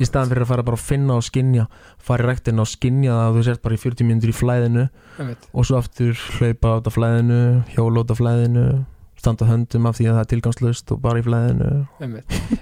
[0.00, 1.66] í staðan fyrir að fara bara að finna og skinja
[2.00, 4.86] fara í rektina og skinja það að þú sért bara í 40 mínútur í flæðinu.
[5.20, 7.42] Einmitt, og svo aftur hlaupa út af flæðinu
[7.74, 8.64] hjóla út af flæðinu
[9.22, 11.70] standa höndum af því að það er tilgangslust og bara í flæðinu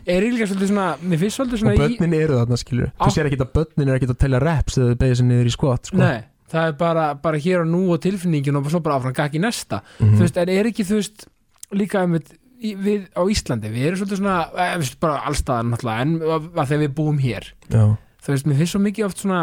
[0.07, 3.31] er líka svolítið svona, mér finnst svolítið svona og börnin eru þarna skilur þú sér
[3.31, 6.01] ekki að börnin er ekki að telja reps eða beigja sér niður í skot sko.
[6.01, 6.21] nei,
[6.53, 9.43] það er bara, bara hér og nú og tilfinningin og svo bara áfram gakk í
[9.43, 10.15] næsta Mhm.
[10.19, 11.27] þú veist, en er ekki þú veist
[11.73, 12.31] líka einmitt
[12.61, 16.51] í, við á Íslandi, við erum svolítið svona eh, veist, bara allstaðar náttúrulega en að,
[16.67, 17.85] þegar við búum hér, Já.
[18.21, 19.43] þú veist, mér finnst svo mikið oft svona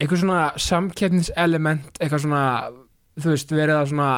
[0.00, 2.42] eitthvað svona samkeppniselement eitthvað svona
[3.20, 4.10] þú veist, verið að svona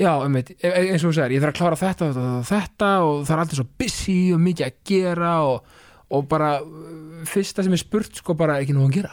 [0.00, 2.36] já, einmitt, e- e- eins og þú segir, ég þarf að klára þetta og þetta,
[2.50, 5.74] þetta og það er alltaf svo busy og mikið að gera og,
[6.12, 9.12] og bara uh, fyrsta sem er spurt sko bara ekki nú að gera.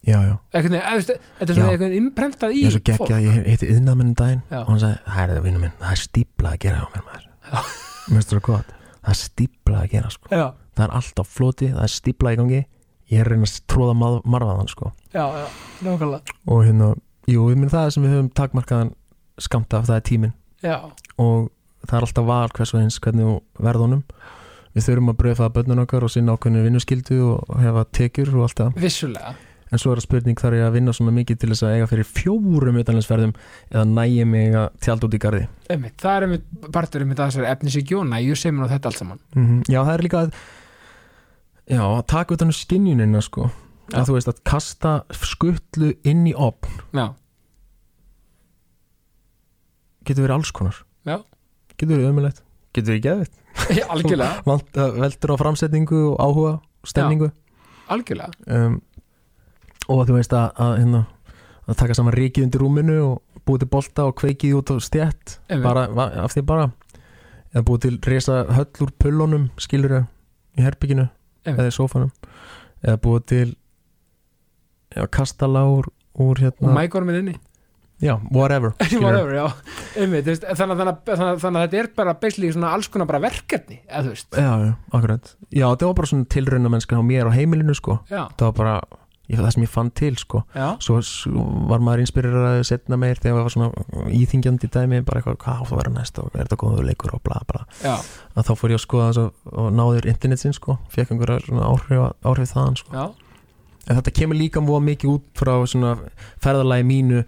[0.00, 0.34] Já, já.
[0.54, 1.10] Eitthvað, eða, veist,
[1.40, 4.60] þetta er svona eitthvað imprentað í ég er svo geggja, ég heiti yðnaðmennin daginn Já.
[4.62, 7.04] og hann sagði, það er það vinnu minn, það er stípla að gera á mér
[7.10, 7.26] maður.
[8.10, 8.70] Mér finnst það gott,
[9.02, 10.30] það er stípla að gera sko.
[10.30, 12.62] það er alltaf floti, það er stípla í gangi.
[13.10, 13.94] Ég er að reyna að tróða
[14.24, 14.92] marvaðan sko.
[15.12, 15.46] já, já,
[15.84, 16.38] nákvæmlega.
[16.48, 16.88] Og hérna,
[17.28, 18.92] jú, ég minn það sem við höfum takmarkaðan
[19.40, 20.36] skamta af það er tíminn.
[20.64, 20.76] Já,
[21.20, 21.50] og
[21.86, 24.02] það er alltaf val hvers og eins hvernig þú verð honum.
[24.70, 28.44] Við þurfum að breyfa það bönnun okkar og sinna ákveðinu vinnuskildu og hefa tekjur og
[28.46, 28.82] allt það.
[28.84, 29.32] Vissulega.
[29.70, 31.88] En svo er það spurning þarf ég að vinna svona mikið til þess að eiga
[31.90, 33.34] fyrir fjórum utanlandsferðum
[33.70, 35.44] eða nægi mig að tjálta út í garði.
[35.70, 38.98] Einmitt, það er einmitt partur einmitt að þessari efnisíkju og næju sem og þetta allt
[38.98, 39.20] saman.
[39.36, 40.32] Mm Já, það er líka að
[41.70, 43.50] já, að taka utan um skinjunina sko
[43.90, 47.06] Að þú veist að kasta skutlu inn í opn já,
[50.06, 50.82] getur verið alls konar.
[51.08, 51.16] Já.
[51.76, 52.42] getur verið ömulegt,
[52.76, 53.36] getur verið geðvitt
[53.92, 54.42] algjörlega.
[54.46, 57.30] Vant, veldur á framsetningu og áhuga og stemningu
[57.90, 58.78] algjörlega, um,
[59.90, 61.02] og þú veist að, að, hérna,
[61.66, 65.38] að taka saman ríkið undir rúminu og búið til bolta og kveikið út á stjætt
[65.64, 65.88] bara
[66.22, 66.68] af því bara
[67.50, 71.08] eða búið til resa höll úr pullunum skilur í herbygginu
[71.48, 72.12] eða í sófanum.
[72.84, 73.48] Eða búið til
[74.96, 77.38] já, kastala úr, úr og hérna, mækórum er inni.
[78.00, 78.72] Já, whatever.
[79.02, 79.50] Whatever, já.
[80.00, 83.20] Einmitt, veist, þannig, þannig, þannig, þannig að þetta er bara basically svona alls konar bara
[83.20, 84.54] verkefni eða já,
[84.88, 85.34] akkurat.
[85.52, 87.98] Já, þetta var bara svona tilrauna mennska á mér á heimilinu sko.
[88.08, 88.74] Já, það var bara,
[89.28, 90.42] ég, það sem ég fann til sko.
[90.80, 95.40] Svo, svo var maður inspirerað setna meir þegar það var svona íþingjandi dæmi bara eitthvað,
[95.44, 97.16] hvað á það að vera næst og er þetta góður leikur?
[97.18, 97.66] og bla bla.
[97.84, 102.80] Að þá fór ég að skoða og náður internetsin sko, fekk einhverja áhrif, áhrif þaðan
[102.80, 102.96] sko.
[102.96, 103.29] Já,
[103.88, 105.94] en þetta kemur líka mjög mikið út frá svona
[106.42, 107.22] ferðalagi mínu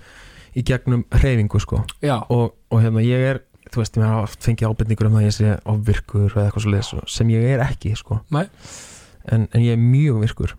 [0.59, 1.83] í gegnum hreyfingu sko.
[2.29, 3.43] Og, og hérna ég er
[3.73, 6.65] þú veist, ég har oft fengið ábyrningur um það að ég sé ofvirkur eða eitthvað
[6.67, 8.21] svo leis sem ég er ekki sko.
[8.33, 10.57] En, en ég er mjög virkur.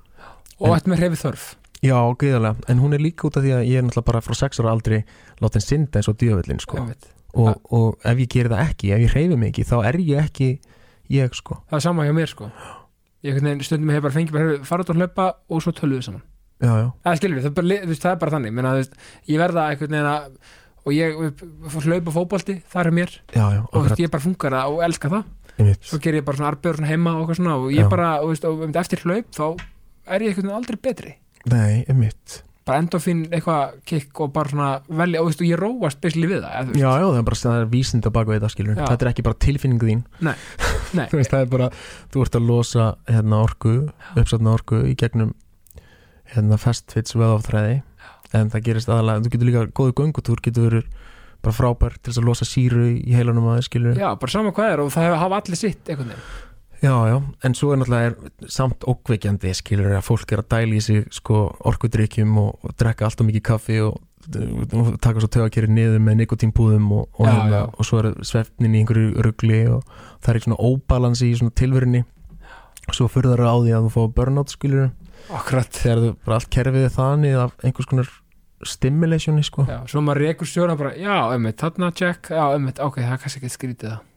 [0.59, 1.49] Og En- ætti með hreyfi þörf.
[1.83, 4.37] Já, gríðarlega, en hún er líka út af því að ég er náttúrulega bara frá
[4.39, 5.01] sex ára aldrei
[5.43, 6.85] látin synda eins og djöfullin sko.
[7.33, 10.47] Og, og ef ég gerir það ekki, ef ég hreyfi ekki þá er ég ekki
[11.11, 11.59] ég sko.
[11.67, 12.47] Það er sama hjá mér sko
[13.23, 16.25] ég stundum hefur bara fengið bara fara út og hlaupa og svo töluðu saman.
[16.63, 18.53] Já, já, það skilur við, það er bara, það er bara þannig.
[18.55, 18.93] Menna, veist,
[19.27, 20.27] ég verða einhvern veginn að
[20.83, 21.17] og ég
[21.87, 23.15] hlaupa fótbolti, það er mér.
[23.35, 25.31] Já, og veist, ég bara funkar það og elska það.
[25.53, 25.83] Einmitt.
[25.85, 28.31] svo ger ég bara svona arbjör svona heima og eitthvað svona og ég bara, og,
[28.31, 29.45] veist, og eftir hlaup þá
[30.15, 31.13] er ég veginn aldrei betri.
[31.51, 35.99] Nei, einmitt bara endorfin eitthvað kikk og bara svona velja og, veist, og ég róast
[36.03, 36.79] besli við það þú.
[36.79, 38.83] Já, já, það er bara það er vísind á baku þetta skilur Já.
[38.87, 40.03] Þetta er ekki bara tilfinningu þín.
[40.23, 40.35] Nei,
[40.97, 41.05] nei.
[41.11, 41.69] Þú veist, það er bara,
[42.13, 43.73] þú ert að losa hérna orku,
[44.15, 45.33] uppsatna orku í gegnum
[46.33, 47.81] hérna fastfits veðáftræði
[48.33, 50.87] en það gerist aðalega, þú getur líka góðu göngutúr getur verið
[51.43, 54.71] bara frábær til þess að losa síru í heilanum að skilur já, bara sama hvað
[54.71, 56.27] er og það hafa allir sitt einhvern veginn
[56.83, 57.17] Já, já,
[57.47, 61.05] en svo er náttúrulega er samt ókveikjandi skilur að fólk er að dæla í sig
[61.15, 64.01] sko orkudrykkjum og, og drekka alltaf mikið kaffi og,
[64.75, 67.63] og taka svo tögakeri niður með nikotínbúðum og, og, Já, hérna, já.
[67.71, 69.87] og svo er svefnin í einhverju rugli og
[70.19, 72.03] það er ekki svona óbalansi í svona tilverunni.
[72.83, 74.89] Og svo fyrir það á því að þú fá burnout skilur
[75.39, 75.79] akkurat.
[75.79, 78.11] Þegar þú bara allt kerfið er þannig af einhvers konar
[78.67, 79.63] stimulationi sko.
[79.71, 83.23] Já, svo maður rekur sjóna bara, já, ömmit, þarna check já, ömmit, ok, það er
[83.23, 84.09] kannski ekki skrítið það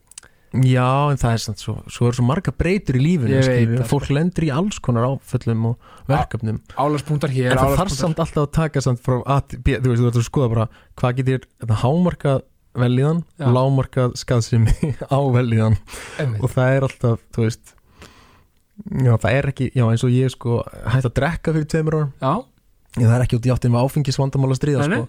[0.65, 4.11] Já, en það er samt svo, svo er svo marga breytur í lífinu það, fólk
[4.15, 6.61] lendur í alls konar áföllum og verkefnum.
[6.79, 9.77] Álarspunktar hér, En það þarf álarspunktar samt alltaf að taka samt frá A til B,
[9.83, 10.67] þú veist, þú ert að skoða bara
[11.01, 12.45] hvað getur þetta hámarkað
[12.77, 13.47] velíðan Já.
[13.57, 14.75] lámarkað skaðsimi
[15.17, 15.79] á velíðan
[16.41, 17.73] og það er alltaf, þú veist
[18.87, 22.13] já, það er ekki, já, eins og ég sko hætti að drekka fyrir tveimur árum.
[22.21, 22.35] Já,
[23.01, 25.05] það er ekki út í áttin með áfengisvandamál að stríða sko.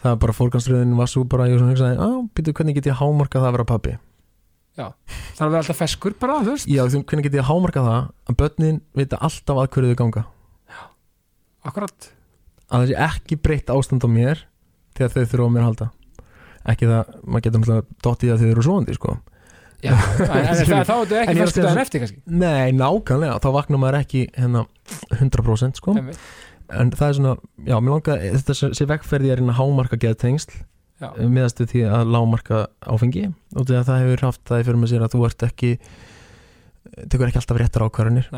[0.00, 3.00] það er bara fórganströðin var svo bara, ég svona hugsaði, á, býtu, hvernig get ég
[3.00, 3.98] hámarkað það að vera pappi
[4.88, 8.38] það er að vera alltaf feskur bara, já, þú- hvernig get ég hámarkað það að
[8.42, 10.24] börnin vita alltaf að hverju þau ganga?
[11.70, 12.10] Akkurat,
[12.70, 14.44] að það sé ekki breytt ástand á mér
[14.96, 15.88] þegar þau þurfa á mér að halda.
[16.70, 19.14] Ekki það, maður getur náttúrulega dottið að þau eru svoandi sko.
[19.80, 22.18] Já, en, það, þá ertu ekki að fyrstu daginn eftir kannski?
[22.26, 24.64] Nei, nákvæmlega, þá vaknar maður ekki hérna
[25.16, 25.94] 100% sko.
[26.70, 27.32] En það er svona,
[27.66, 28.68] já, mér langar þetta sé,
[29.32, 30.52] er inn að hámarka geðtengsl.
[30.52, 30.66] Já,
[31.00, 33.26] miðast við því að lámarka áfengi
[33.56, 35.70] og því að það hefur haft það í fyrir með sér að þú ert ekki
[37.06, 38.28] tekur ekki alltaf réttar ákvarðanir.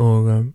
[0.00, 0.50] Og um,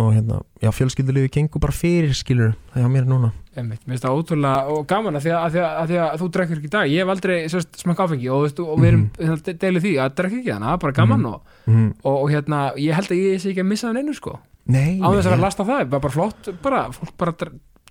[0.00, 3.30] og hérna, já, fjölskyldulífi gengur bara fyrir skilur, það er á mér núna.
[3.56, 6.20] Mér finnst það ótrúlega og gaman að því að, að, því að, að, því að
[6.20, 6.90] þú drekkur ekki í dag.
[6.90, 9.58] Ég hef aldrei sérst, smakka áfengi og, veistu, og við erum mm -hmm.
[9.64, 11.90] deilið því að drekka ekki þannig það er bara gaman og, mm.
[12.02, 14.38] og, og hérna, ég held að ég sé ekki að missa það neinu sko.
[14.70, 17.32] Nei, á þess að vera last á það, bara, bara flott bara, fólk bara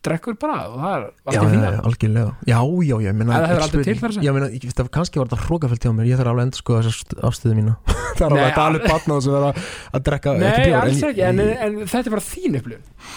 [0.06, 1.72] drekkur bara og það er allt í já, fína.
[1.90, 5.30] algjörlega Já, já, já, ég meina Ef það hefur aldrei til veist að kannski var
[5.32, 6.10] þetta hrókafælt hjá mér.
[6.10, 7.76] Ég þarf alveg að endur sko þessar afstöðu mína.
[8.20, 9.52] Það er alveg að tala upp batna sem vera
[9.98, 13.14] að drekka Nei, alls ekki, en, en, en þetta er bara þín upplifun.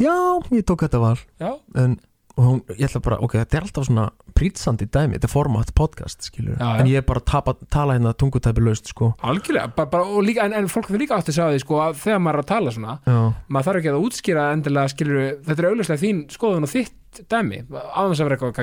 [0.00, 0.16] Já,
[0.58, 1.16] ég tók þetta val.
[1.40, 1.50] Já,
[1.84, 1.96] en
[2.34, 4.04] og hún, ég ætla bara, ok, þetta er alltaf svona
[4.34, 6.80] prýtsandi dæmi, þetta er format podcast skilur, Já, já.
[6.82, 9.12] en ég er bara að tapa, tala hérna tungutæpi laust, sko.
[9.22, 12.00] Algjörlega bara, bara, líka, en, en fólk þau líka átti að segja því sko, að
[12.02, 13.18] þegar maður er að tala svona Já,
[13.48, 17.60] maður þarf ekki að útskýra endilega skilur, þetta er augljóslega þín skoðun og þitt dæmi
[17.70, 18.56] á þess að vera eitthvað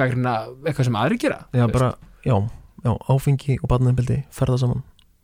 [0.00, 1.92] gaggrina, eitthvað sem aðri gera já, bara,
[2.24, 2.36] já,
[3.12, 4.80] áfengi og barnaðinbildi, ferða saman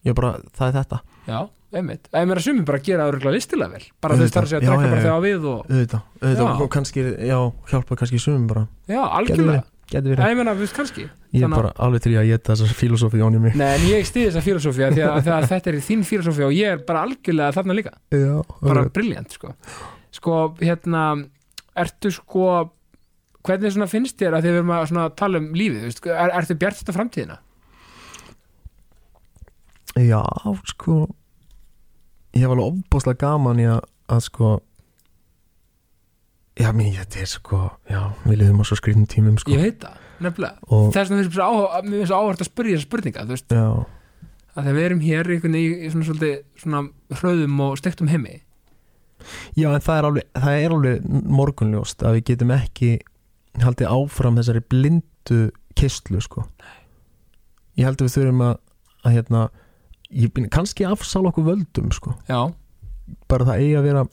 [0.06, 0.98] ég bara, það er þetta.
[1.26, 1.38] Já,
[1.76, 3.86] einmitt, að ég meira sumum bara að gera það listilega vel.
[4.02, 7.06] Bara starf sig að Já, drekka já, bara þegar við og, auðvitað, auðvitað, og kannski,
[7.30, 7.38] já,
[7.72, 9.64] hjálpa kannski sumum bara, já, algjörlega.
[9.90, 10.30] getur verið.
[10.32, 11.08] Ég meina, við kannski.
[11.36, 14.06] Ég er að- bara alveg til að geta þessar filosófi áni mig Nei, en ég
[14.08, 17.02] stiði þessa filosófía því að, því að þetta er þín filosófía og ég er bara
[17.06, 17.92] algjörlega þarna líka.
[18.10, 18.92] Já, bara alveg.
[18.96, 19.52] briljant sko.
[20.16, 21.02] sko, hérna
[21.76, 22.70] ertu sko
[23.46, 26.80] hvernig svona finnst þér að þið verum að tala um lífið, veist, er, ertu bjart
[26.80, 27.36] þetta framtíðina?
[29.96, 30.20] já,
[30.72, 31.06] sko
[32.36, 33.82] ég hef alveg ofbáslega gaman í að,
[34.12, 34.54] að sko
[36.56, 37.60] já, mér, þetta er sko
[37.90, 39.52] já, við liðum á svo skrýtum tímum sko.
[39.54, 40.68] Ég veit það, nefnilega.
[40.70, 43.56] Og, það er svona þessi áhuga, mér finnst áhvert að spyrja þessa spurninga, þú veist,
[43.56, 43.66] já,
[44.56, 46.82] að þegar við erum hér veginn í svona svolítið svona
[47.20, 48.38] hröðum og stektum heimi.
[49.56, 51.06] Já, en það er alveg, það er alveg
[51.36, 52.90] morgunljóst að við getum ekki
[53.62, 55.40] haldið áfram þessari blindu
[55.76, 56.46] kistlu, sko.
[57.76, 58.58] Ég held að við þurfum að,
[59.02, 59.42] að hérna,
[60.16, 62.16] ég, kannski afsala okkur völdum, sko.
[63.30, 64.04] Bara það eigi að vera,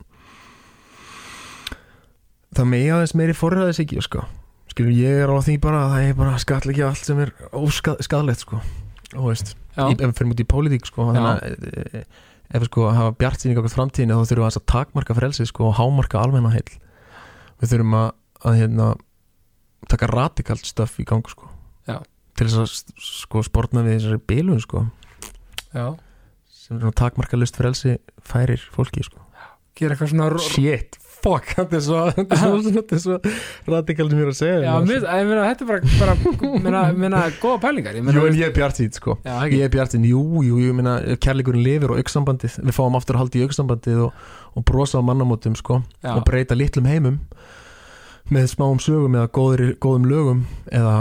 [2.54, 4.28] það með eigi aðeins meiri forræðis ekki, sko.
[4.74, 8.46] Skilur, ég er á því bara að það er bara skall allt sem er óskadlegt,
[8.46, 8.62] sko.
[9.74, 12.88] Í, ef við fyrir út í pólitík, sko, þannig að e, e, ef við sko
[12.94, 16.52] hafa bjart síning okkur framtíðinu þá þurfum við að takmarka frelsið sko og hámarka almenna
[16.54, 16.68] heil
[17.62, 18.10] við þurfum að,
[18.46, 18.90] að hérna,
[19.90, 21.50] taka radikalt stöff í gang sko
[21.90, 21.98] Já.
[22.38, 24.86] til þess að sko sportna við þessari bilun sko
[25.74, 25.86] já.
[26.54, 29.20] Sem er svona takmarka lust frelsi færir fólki sko.
[29.76, 33.18] Gera eitthvað svona shit, fuck, þetta er svo þetta er svo,
[33.70, 36.84] radikalt sem ég er að segja Já, mér, ég meina, þetta er bara, bara meina,
[37.06, 39.18] meina, góða pælingar ég meina, Jú, ég er bjart sín sko.
[39.26, 43.26] Ég er bjartinn, jú, jú, ég meina kærleikurinn lifir og auksambandið, við fáum aftur að
[43.26, 45.82] halda í auksambandið og, og brosa á mannamótum sko,
[46.14, 47.20] og breyta litlum heimum
[48.32, 50.94] með smáum sögum eða góður, góðum lögum eða,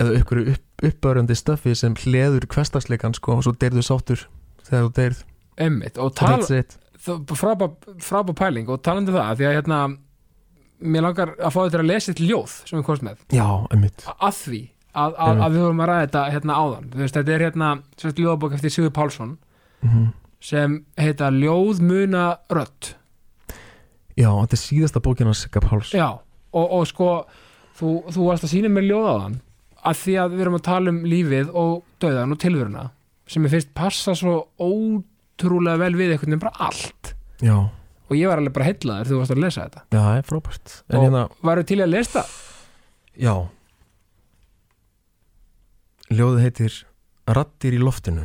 [0.00, 4.26] eða ykkur upp, uppbörjandi stöfi sem hleður hverstagsleikan sko, og svo deyrðu sáttur
[4.66, 5.24] þegar þú deyrð
[5.60, 6.62] Einmitt, og tala,
[7.36, 9.80] frábær pæling og talandi um það, því að hérna
[10.80, 14.06] mér langar að fá þetta að lesa eitt ljóð sem við komst með, Já, einmitt.
[14.08, 14.62] A- að því
[14.94, 16.88] að, að, að við vorum að ræða þetta hérna áðan.
[16.96, 17.68] Veist, þetta er hérna,
[18.00, 19.36] sérst ljóðabók eftir Sigur Pálsson
[19.84, 20.08] mm
[20.40, 22.94] sem heita Ljóð muna rödd.
[24.16, 25.92] Já, þetta er síðasta bókin hans Sigga Páls.
[25.96, 27.10] Já, og, og sko
[27.78, 29.36] þú, þú varst að sína mér ljóð áðan
[29.86, 32.86] að því að við erum að tala um lífið og döðan og tilveruna
[33.30, 37.14] sem ég finnst passa svo ótrúlega vel við einhvern veginn bara allt.
[37.40, 37.56] Já,
[38.10, 39.82] og ég var alveg bara heillaður þegar þú varst að lesa þetta.
[39.86, 40.76] Já, það er frábært.
[40.90, 42.24] En og hérna, varu til að lesa?
[42.26, 42.38] Það?
[43.26, 43.34] já.
[46.10, 46.78] Ljóðið heitir
[47.30, 48.24] Rattir í loftinu.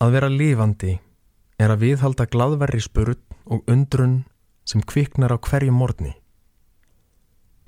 [0.00, 0.94] Að vera lifandi
[1.60, 4.22] er að viðhalda glaðverri spurð og undrun
[4.64, 6.14] sem kviknar á hverju morgni.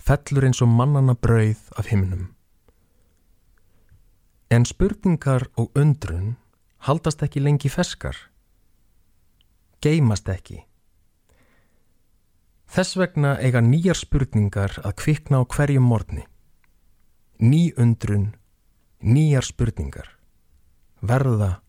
[0.02, 2.32] Fellur eins og mannana brauð af himnum.
[4.50, 6.34] En spurningar og undrun
[6.88, 8.16] haldast ekki lengi feskar.
[9.82, 10.58] Geymast ekki.
[12.72, 16.26] Þess vegna eiga nýjar spurningar að kvikna á hverjum morgni.
[17.38, 18.32] Ný undrun,
[19.00, 20.08] nýjar spurningar.
[21.02, 21.60] Verða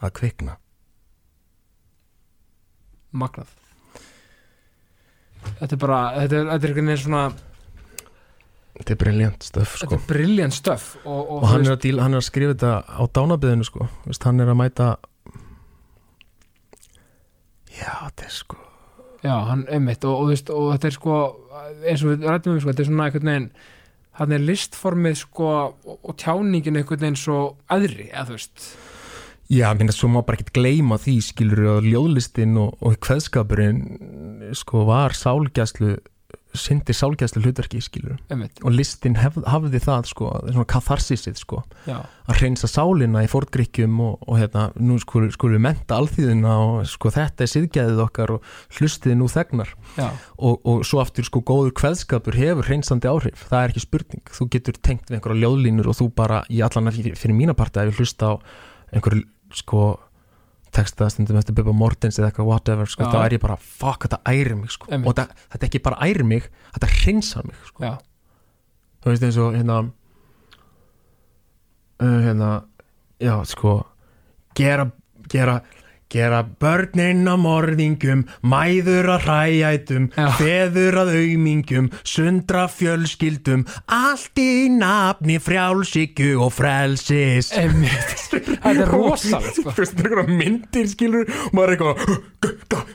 [0.00, 0.56] að kvikna.
[3.16, 3.52] Magnað
[5.56, 7.22] Þetta er bara, þetta er, þetta er einhvern veginn svona
[8.76, 9.86] Þetta er briljant stöf sko.
[9.86, 12.54] þetta er brilliant stöf og, og, Og hann er, að díla, hann er að skrifa
[12.54, 13.88] þetta á dánabiðinu sko.
[14.04, 14.92] Vist, Hann er að mæta
[17.76, 18.62] Já, þetta er sko
[19.26, 21.20] já, hann einmitt og, og, veist, og þetta er sko
[21.86, 23.48] eins og við rættum um sko, þetta er svona einhvern veginn
[24.20, 27.40] hann er listformið sko og, tjáningin einhvern veginn svo
[27.72, 28.68] aðri, eða þú veist
[29.46, 33.82] Já, minna, svo má bara ekkert gleyma því skilur að ljóðlistin og, og kveðskapurinn
[34.58, 35.94] sko var sálgæslu
[36.60, 41.60] syndi sálgæslu hlutverki skilur einmitt, og listin hef, hafði það sko, svona katharsisið sko.
[41.88, 46.56] Já, að hreinsa sálina í fortgrykkjum og, og hérna, nú skulum skul við menta alþýðina
[46.64, 49.72] og sko þetta er siðgæðið okkar og hlustiði nú þegnar.
[49.96, 54.24] Og, og svo aftur sko góður kveðskapur hefur hreinsandi áhrif, það er ekki spurning.
[54.38, 57.94] Þú getur tengt við einhverja ljóðlínur og þú bara í allan fyrir, mína parta ef
[57.94, 58.34] ég hlusta á
[58.94, 59.82] einhverju sko
[60.74, 64.18] texta stundum eftir Bubba Mortens eða eitthvað whatever sko, þá er ég bara fuck þetta
[64.28, 64.88] ærir mig sko.
[64.90, 67.92] Og þetta, þetta ekki bara ærir mig þetta hreinsar mig sko.
[69.02, 69.78] þú veist eins og hérna
[72.02, 72.50] uh, hérna
[73.22, 73.78] já sko
[74.56, 74.90] gera,
[75.32, 75.60] gera
[76.12, 80.28] gera börnin að morðingum mæður að hræjætum Já.
[80.38, 87.50] feður að aumingum sundra fjölskyldum allt í nafni frjálsíkju og frelsis.
[87.50, 89.74] Þetta er rosalegt sko.
[89.74, 91.96] Þú veist, það er eitthvað myndir skilur maður er eitthvað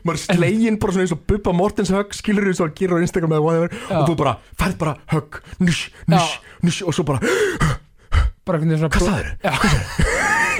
[0.01, 2.97] maður er slegin bara svona eins og Bubba Mortens högg skilur eins og að gera
[2.97, 3.95] á Instagram eða whatever Já.
[3.99, 6.35] og þú bara færð bara högg nush, nush,
[6.65, 9.33] nush og svo bara einhvern veginn svona Hvað sagðirðu?
[9.45, 10.19] já,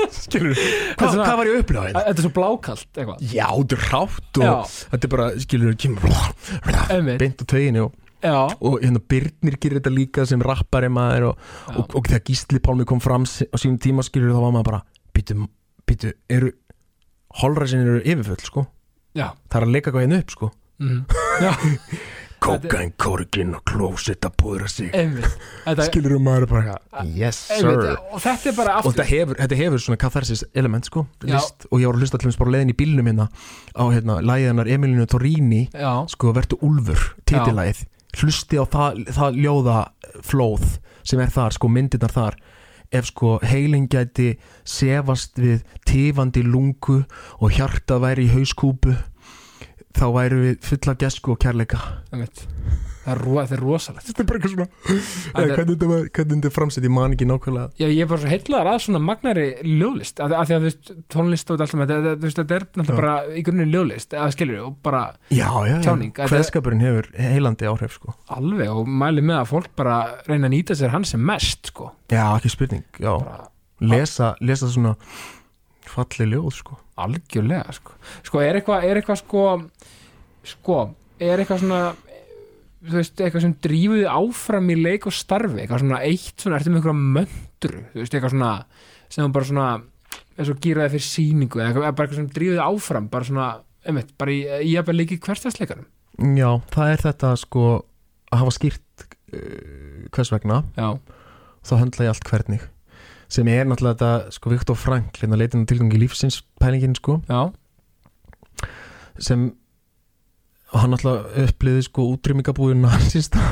[0.09, 2.03] skilur, er svona- hvað var ég að upplega þetta?
[2.07, 3.25] þetta er svo blákalt eitthvað.
[3.31, 4.53] Já, þetta er rátt og Já.
[4.93, 9.93] þetta er bara, skilur, kemur beint á töginni og, já, og hérna Birnir gerir þetta
[9.95, 11.37] líka sem rappari maður og,
[11.75, 14.81] og, og þegar Gísli Pálmi kom fram á sínum tíma skilur þá var maður bara
[15.15, 15.37] býtu,
[15.89, 16.51] býtu, eru
[17.41, 18.65] holræsin eru yfirfull, sko?
[19.15, 20.51] Já, það er að leika hvað hérna upp, sko.
[20.81, 21.05] Mm,
[22.41, 24.89] já Kokain, korgin og klósett að púðra sig.
[25.85, 27.97] Skilur um maður bara yes sir.
[28.11, 31.67] og þetta er bara og aftur þetta hefur, þetta hefur svona katharsis element sko, list,
[31.69, 33.27] og ég var að hlusta allir bara á leiðin í bílnum hérna
[33.77, 37.85] á hérna, lægiðanar Emilinu Torrini já, sko, vertu úlfur, titilæð
[38.17, 39.77] hlusti á það, það ljóða
[40.25, 40.65] flóð
[41.07, 42.39] sem er þar, sko, myndirnar þar.
[42.91, 44.33] Ef sko heilin gæti
[44.67, 46.97] sefast við tifandi lungu
[47.39, 48.97] og hjartað væri í hauskúpu
[49.97, 51.79] þá væri við fulla gesku og kærleika
[53.01, 54.67] það er, ro- er rosalegt þetta er bara eitthvað svona
[55.41, 58.69] er- hvernig þetta er framsett, ég man ekki nákvæmlega Já, ég er bara svo heitlaðar
[58.75, 62.13] að svona magnari ljóðlist af, af því að þú veist, tónlist og allt sem þetta,
[62.13, 65.01] þú veist, þetta er náttúrulega bara í grunninn ljóðlist, eða skilur og bara
[65.33, 65.79] já, já, já.
[65.87, 68.13] Tjáning, Kveðskapurinn hefur heilandi áhrif sko.
[68.37, 69.97] alveg og mæli með að fólk bara
[70.29, 73.15] reyna að nýta sér hann sem mest, sko já, ekki spurning já.
[73.17, 73.49] bara
[73.81, 74.93] lesa, lesa svona
[75.91, 76.77] falli ljóð sko.
[77.05, 77.97] Algjörlega, sko.
[78.27, 79.45] Sko, er eitthvað, eitthvað, sko
[80.47, 80.79] sko,
[81.21, 81.81] er eitthvað svona
[82.81, 86.57] þú veist, eitthvað sem drífur þig áfram í leik og starfi, eitthvað svona eitt svona,
[86.57, 88.51] ertu með einhverja möndru, þú veist, eitthvað svona
[89.11, 89.67] sem bara svona,
[90.37, 93.49] eins og gýraði fyrir sýningu, eða bara eitthvað sem drífur þig áfram bara svona,
[93.85, 94.41] einmitt, bara í,
[94.71, 95.89] í að leiki hverstasleikanum
[96.37, 97.65] já, það er þetta sko
[98.31, 100.89] að hafa skýrt uh, hvers vegna já,
[101.67, 102.67] þá höndla ég allt hvernig
[103.32, 107.19] sem er náttúrulega þetta sko Viktor Frankl hérna leitin tilgangi lífsins pælingin sko.
[107.32, 107.51] Já,
[109.21, 109.49] sem
[110.71, 112.05] hann náttúrulega uppliði sko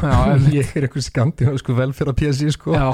[0.03, 0.53] Já, einmitt.
[0.55, 2.75] ég er einhver skandi sko velferða PSI sko.
[2.75, 2.91] Já,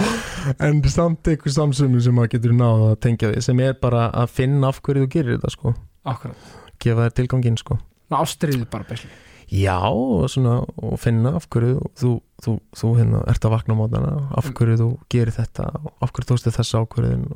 [0.65, 4.33] en samt einhver samsumum sem maður getur náð að tengja við sem er bara að
[4.39, 5.75] finna af hverju þú gerir þetta sko.
[6.05, 6.49] Akkurat.
[6.81, 7.77] Gefa þér tilgangin sko.
[8.13, 9.09] Ástriðið bara besli
[9.51, 12.11] já og svona og finna af hverju þú,
[12.43, 16.29] þú, þú hérna ert að vakna á mótana af hverju þú gerir þetta af hverju
[16.31, 17.27] tókstu þessa ákvörðin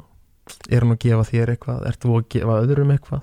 [0.70, 3.22] er hann að gefa þér eitthvað ert þú að gefa öðrum eitthvað?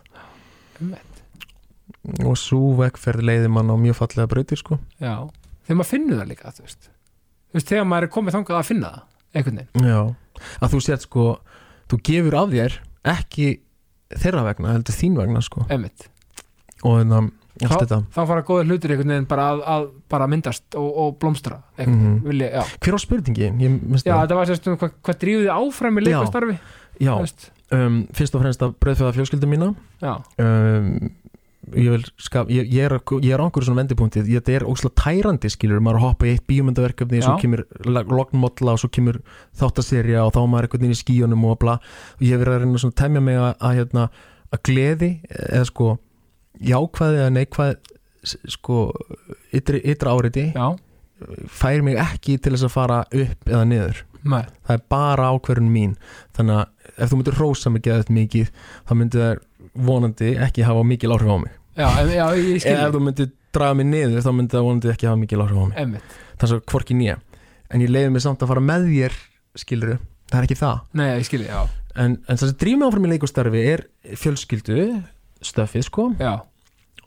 [2.23, 4.79] Og svo vegferð leiði mann á mjög fallega brautir sko.
[5.03, 5.27] Já,
[5.67, 6.89] þegar maður finnur það líka þú veist,
[7.51, 9.91] þú veist, þegar maður er komið þangað að finna það, einhvern veginn.
[9.91, 10.01] Já
[10.61, 11.25] að þú sért sko
[11.91, 12.77] þú gefur af þér
[13.17, 13.49] ekki
[14.17, 15.67] þeirra vegna heldur þín vegna sko.
[16.85, 20.27] Og þannig að allt þá, þá fara góðir hlutir einhvern veginn bara að, að bara
[20.29, 21.63] myndast og, og blómstra.
[21.79, 22.25] Einhvern veginn, Mhm.
[22.29, 22.65] vil ég, já.
[22.85, 23.61] Hver á spurningin?
[23.61, 24.25] Ég, minnst Já, það.
[24.27, 26.59] þetta var sérst um hvað, hvað drífið þið áfram í leik og
[27.01, 27.13] Já.
[27.73, 29.75] um, fyrst og fremst að brauðfæða fjölskyldum mína.
[30.01, 31.11] Já, um,
[31.75, 32.95] ég vil skap ég, ég er,
[33.25, 34.23] ég er á einhverju svona vendipunkti.
[34.23, 38.77] Þetta er óslega tærandi skilur maður er að hoppa í eitt bíómyndaverkefni svo kemur lognmodla
[38.77, 39.19] og svo kemur
[39.59, 41.79] þáttaserja og þá er maður einhvern veginn í skíunum og bla.
[42.21, 44.05] Og ég hef verið að reyna að temja mig að, að, hérna,
[44.55, 45.11] að gleði
[45.51, 45.89] eða sko
[46.63, 47.77] jákvæði eða neikvæði
[48.27, 48.79] s- sko
[49.55, 50.67] ytri, ytra áriði já,
[51.49, 54.03] fær mig ekki til þess að fara upp eða niður.
[54.27, 55.93] Með það er bara ákverðun mín.
[56.37, 58.51] Þannig að ef þú myndir rósa mig geðað mikið
[58.89, 59.39] þá myndir það
[59.87, 61.53] vonandi ekki hafa mikil áhrif á mig.
[61.77, 62.27] Já, en, já,
[62.57, 65.65] ef þú myndir draga mig niður þá myndir það vonandi ekki hafa mikil áhrif á
[65.69, 65.79] mig.
[65.79, 67.17] Einmitt, þannig að hvorki nýja
[67.71, 69.15] en ég leiði mig samt að fara með þér
[69.59, 69.97] skiluru,
[70.31, 70.81] það er ekki það.
[70.99, 71.61] Nei, ég skil, já,
[71.97, 73.83] en, en það sem drýf mig áfram í leikostarfi er
[74.21, 74.77] fjölskyldu
[75.45, 76.11] stöfið sko.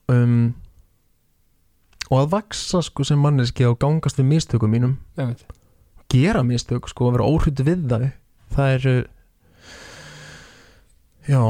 [0.09, 0.55] Um,
[2.09, 4.97] og að vaksa sko sem manneski og gangast við mistökum mínum.
[5.17, 5.45] Einmitt,
[6.09, 8.09] gera mistök sko, að vera óhrutu við það
[8.55, 9.03] það er uh,
[11.29, 11.41] já,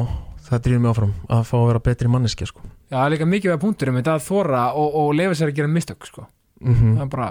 [0.50, 2.66] það drýður mig áfram að fá að vera betri manneskja sko.
[2.90, 5.54] Já, það er líka mikið við punktur um þetta að þóra og, og leifa sér
[5.54, 6.28] að gera mistök sko.
[6.60, 7.30] mm það er bara,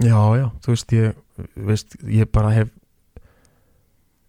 [0.00, 1.22] já, já, þú veist ég,
[1.70, 2.72] veist, ég bara hef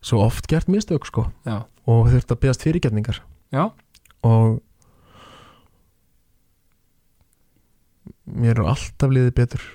[0.04, 3.22] svo oft gert mistök sko, já, og þurft að beðast fyrirgetningar
[3.56, 3.64] já,
[4.26, 4.62] og
[8.28, 9.68] mér er alltaf liðið betur.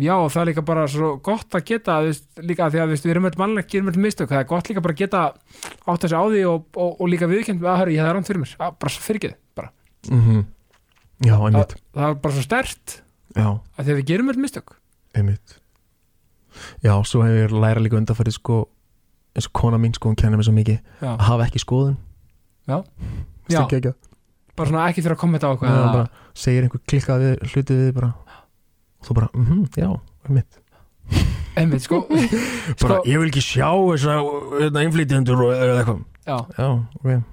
[0.00, 3.04] Já og það er líka bara svo gott að geta, veist, líka því að veist,
[3.04, 5.24] við erum öll mannlega, gerum öll mistök, það er gott líka bara að geta
[5.84, 8.30] átt þessi á því og, og, og líka viðkjönd að hörru, ég það er rámt
[8.30, 9.72] fyrir mér, að, bara fyrirgeð bara,
[10.08, 10.44] mm
[11.22, 11.74] já, einmitt.
[11.92, 12.94] það er bara svo stert
[13.36, 14.72] já, að því að við gerum öll mistök.
[15.12, 15.58] Einmitt.
[16.80, 18.62] Já, svo hefur ég læra líka undanfærið sko,
[19.36, 22.00] eins og kona mín sko, hún kennir mér svo mikið já, að hafa ekki skoðun.
[22.64, 22.80] Já.
[23.52, 23.92] Já,
[24.56, 27.92] bara svona ekki fyrir að kommenta á eitthvað eða- segir einhver klikkað við hluti við
[27.96, 28.12] bara.
[29.02, 29.88] Og þú bara, mhm, já,
[30.28, 30.58] einmitt.
[31.56, 36.02] Einmitt, sko, bara, Sko- ég vil ekki sjá þess að innflytjendur og eða eitthvað.
[36.22, 36.68] Já, já,
[37.02, 37.26] ok, einmitt,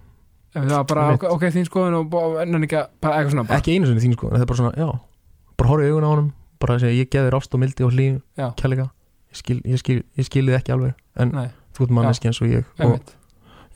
[0.55, 1.23] það var bara, Einmitt.
[1.23, 3.85] ok, ok, þín skoðun og og- en ekki, að- bara eitthvað svona bara, ekki einu
[3.91, 4.89] sinni þín sko en það er bara svona, já,
[5.59, 7.85] bara horfðu í augun á honum bara að segja, ég geði þér ást og mildi
[7.85, 8.47] og hlýn Já.
[8.59, 8.89] kærleika,
[9.31, 11.47] ég skil, ég skil, ég skil þið ekki alveg, en nei,
[11.77, 13.15] þú ert manneski eins og ég og einmitt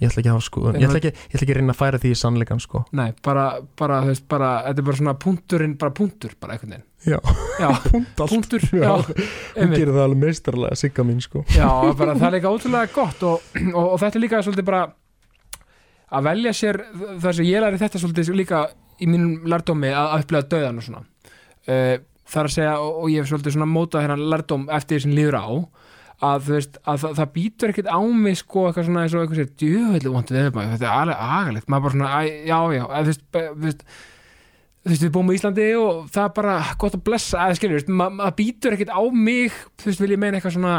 [0.01, 1.79] ég ætla ekki að hafa sko ég ætla ekki, ég ætla ekki að reyna að
[1.79, 3.45] færa því í sannleikan sko Nei, bara,
[3.79, 6.87] bara, þú veist, bara, þetta er bara svona punkturinn, bara punktur, bara einhvern veginn.
[7.03, 7.19] Já.
[7.59, 8.91] Já, punkt punktur, Já.
[9.59, 11.69] hún gerir það alveg meistarlega, sigga mín sko Já,
[11.99, 14.83] bara það er líka ótrúlega gott og, og, og þetta er líka svolítið bara
[16.13, 16.81] að velja sér,
[17.21, 18.63] það sem ég læri þetta svolítið líka
[19.01, 21.05] í mínum lærdómi að, upplega döðan og svona.
[21.63, 21.95] Uh,
[22.29, 25.05] það er að segja, og, og ég hef svolítið svona mótað hérna lærdóm eftir því
[25.05, 25.47] sem líður á,
[26.23, 29.23] að þú veist, að það, það býtur ekkert á mig sko eitthvað svona eins og
[29.23, 31.69] eitthvað sér djöfellu vant við maður, þetta er alveg agalegt.
[31.73, 33.85] Maður bara svona, æ, já, já, að, þú veist, þú veist
[34.83, 38.09] þú veist, við búum í Íslandi og það er bara gott að blessa, að ma-
[38.11, 40.77] maður býtur ekkert á mig, þú veist, vil ég meina eitthvað svona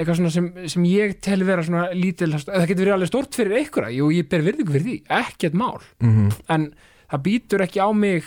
[0.00, 3.56] eitthvað svona sem, sem ég tel vera svona lítil, það getur verið alveg stort fyrir
[3.58, 6.68] einhverja, jú, ég ber virðingu fyrir því ekkert mál, mm en
[7.10, 8.26] það býtur ekki á mig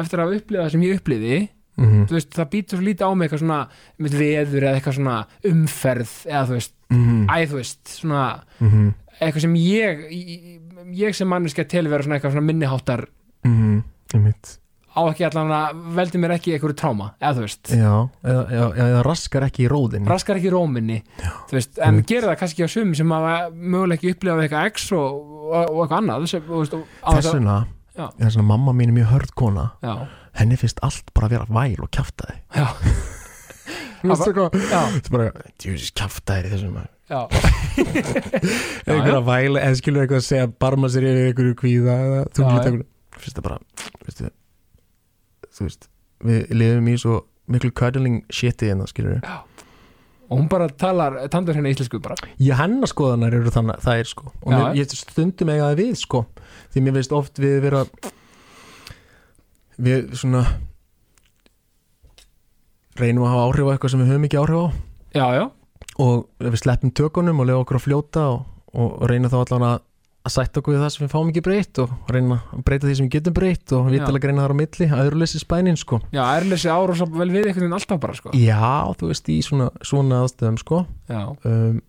[0.00, 1.38] eftir að upplifa það sem ég upplifi
[1.86, 2.06] -hmm.
[2.06, 3.60] þú veist, það býtur svo lítið á mig eitthvað svona
[3.98, 8.94] með veður eða eitthvað svona umferð eða þú veist, Mm æ þú veist svona -hmm.
[9.20, 13.06] eitthvað sem ég ég- sem manneska tel vera svona eitthvað svona minniháttar
[13.44, 14.32] Mm -hmm.
[14.96, 18.64] á ekki allan að veldi mér ekki eitthvað tráma, eða þú veist já, eða, já,
[18.76, 21.02] já, eða raskar ekki í róðin raskar ekki róminni
[21.48, 24.92] þú veist, en gerir það kannski á sumum sem að mögulega ekki upplifa eitthvað x
[24.92, 25.12] og,
[25.52, 27.66] og, og eitthvað annað þess að- þessuna,
[27.96, 28.08] Já.
[28.18, 30.06] þessuna mamma mín er mjög hörð kona já,
[30.38, 32.66] henni finnst allt bara að vera væl og kjaftaði já,
[34.04, 35.28] hvað já, þetta er bara,
[35.60, 36.78] djúsis kjaftaði í þessum
[37.10, 37.20] já,
[38.86, 42.50] einhverja væl, eða skilur eitthvað að segja barma sér yfir einhverju kvíða eða þú Já,
[42.70, 42.82] já.
[43.18, 43.60] finnst það bara,
[44.06, 44.32] veistu
[45.50, 45.88] þú veist,
[46.30, 47.20] við lifum í svo
[47.50, 49.24] miklu cuddling shiti en það skilur
[50.30, 52.14] og hún bara talar tandur hérna íslensku bara.
[52.38, 54.28] Ég hennar skoðanar eru þannig það er sko.
[54.44, 56.20] Og Já, mér, ég stundum eiga það við sko.
[56.70, 57.80] Því mér veist oft við vera
[59.80, 60.44] við svona
[63.00, 64.66] reynum að hafa áhrif á eitthvað sem við höfum ekki áhrif á.
[65.10, 65.44] Já, já,
[66.00, 68.42] og við sleppum tökunum og lefa okkur að fljóta og,
[68.76, 69.82] og reyna þá allan að,
[70.28, 72.96] að sætta okkur við það sem við fáum ekki breytt og reyna að breyta því
[72.98, 76.00] sem við getum breytt og að greina þar á milli aðurleysi spænin sko.
[76.14, 78.34] Já, erleysi ára vel við einhvern veginn alltaf bara sko.
[78.36, 78.64] Já,
[79.00, 80.82] þú veist, í svona, svona aðstöðum sko.
[81.10, 81.80] Já, um,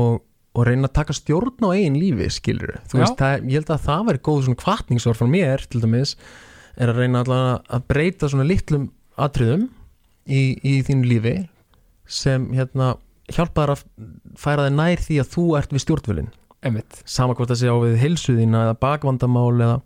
[0.00, 0.22] og,
[0.54, 3.86] og reyna að taka stjórn á eigin lífi skilur þú veist, það, ég held að
[3.88, 6.14] það væri góð svona kvartningsor frá mér til dæmis
[6.74, 8.88] er að reyna allan að breyta svona litlum
[9.20, 9.66] atriðum
[10.26, 11.34] í, í þínu lífi
[12.06, 12.94] sem hérna
[13.32, 13.84] hjálpa þær að
[14.38, 16.32] færa þig nær því að þú ert við stjórnvölin
[16.64, 17.02] einmitt.
[17.08, 19.76] Sama hvort það sé á við heilsuðina eða bakvandamál eða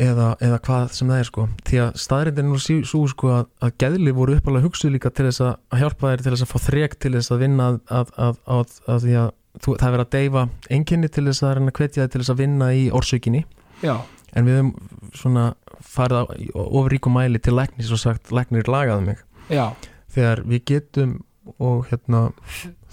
[0.00, 1.46] eða, eða hvað sem það er sko.
[1.68, 5.28] Því að staðrindin er nú sú sko að, að geðli voru uppalega hugsuð líka til
[5.28, 8.12] þess að, hjálpa þér til þess að fá þrek til þess að vinna að, að,
[8.26, 9.28] að, að, að því að
[9.60, 10.46] þú, það er verið að deyfa
[10.78, 13.44] enginni til þess að hvetja þig til þess að vinna í orsökinni.
[13.84, 13.94] Já,
[14.34, 14.72] en við höfum
[15.14, 15.44] svona
[15.84, 19.22] farið á í of ríkum mæli til læknis og sagt læknir lagaði mig.
[19.52, 19.70] Já,
[20.14, 21.14] þegar við getum
[21.60, 22.30] og hérna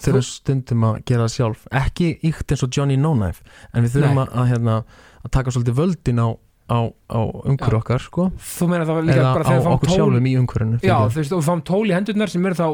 [0.02, 1.66] þurfum stundum að gera það sjálf.
[1.82, 4.78] Ekki ykt eins og Johnny No Knife en við þurfum að, hérna,
[5.22, 6.28] að taka svolítið völdin á,
[6.70, 9.66] á, á umhverju okkar sko, þú meina það var líka eða bara á þegar við
[9.66, 12.48] fáum okkur sjálfum í umhverjunu já, þú veist, og við fáum tól í hendurnar sem
[12.48, 12.66] eru þá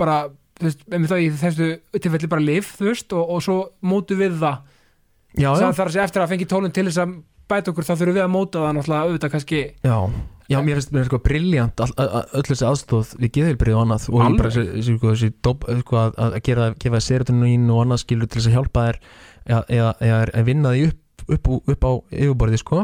[0.00, 0.16] bara,
[0.58, 4.18] þú veist, með það í þessu tilfelli bara lif, þú veist, og, og svo mótu
[4.18, 4.62] við það,
[5.36, 8.16] já, já, að segja eftir að fengi tólinn til þess að bæta okkur, þá þurfum
[8.16, 9.98] við að móta það náttúrulega auðvitað kannski, já,
[10.50, 14.08] já, mér finnst sko all, all, all, öll þessi aðstóð við geðheilbrið og annað.
[14.10, 18.02] Og ég bara þessi, sko, þessi dob, sko, að, að gera, gefa serotonín og annað
[18.02, 18.86] skilur til þess að hjálpa
[19.46, 22.82] eða, eða vinna því upp, upp, upp á yfirborði sko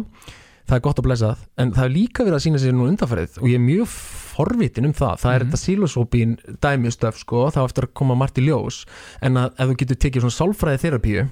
[0.68, 2.86] það er gott að blessa það en það er líka verið að sína sér nú
[2.88, 3.88] undanfærið og ég er mjög
[4.32, 5.16] forvitin um það.
[5.20, 5.50] Það er Mhm.
[5.52, 6.30] þetta sílosópín
[6.64, 8.84] dæmistöf sko, þá eftir að koma margt í ljós.
[9.20, 11.28] En að ef þú getur tekið svona sálfræði þerapíu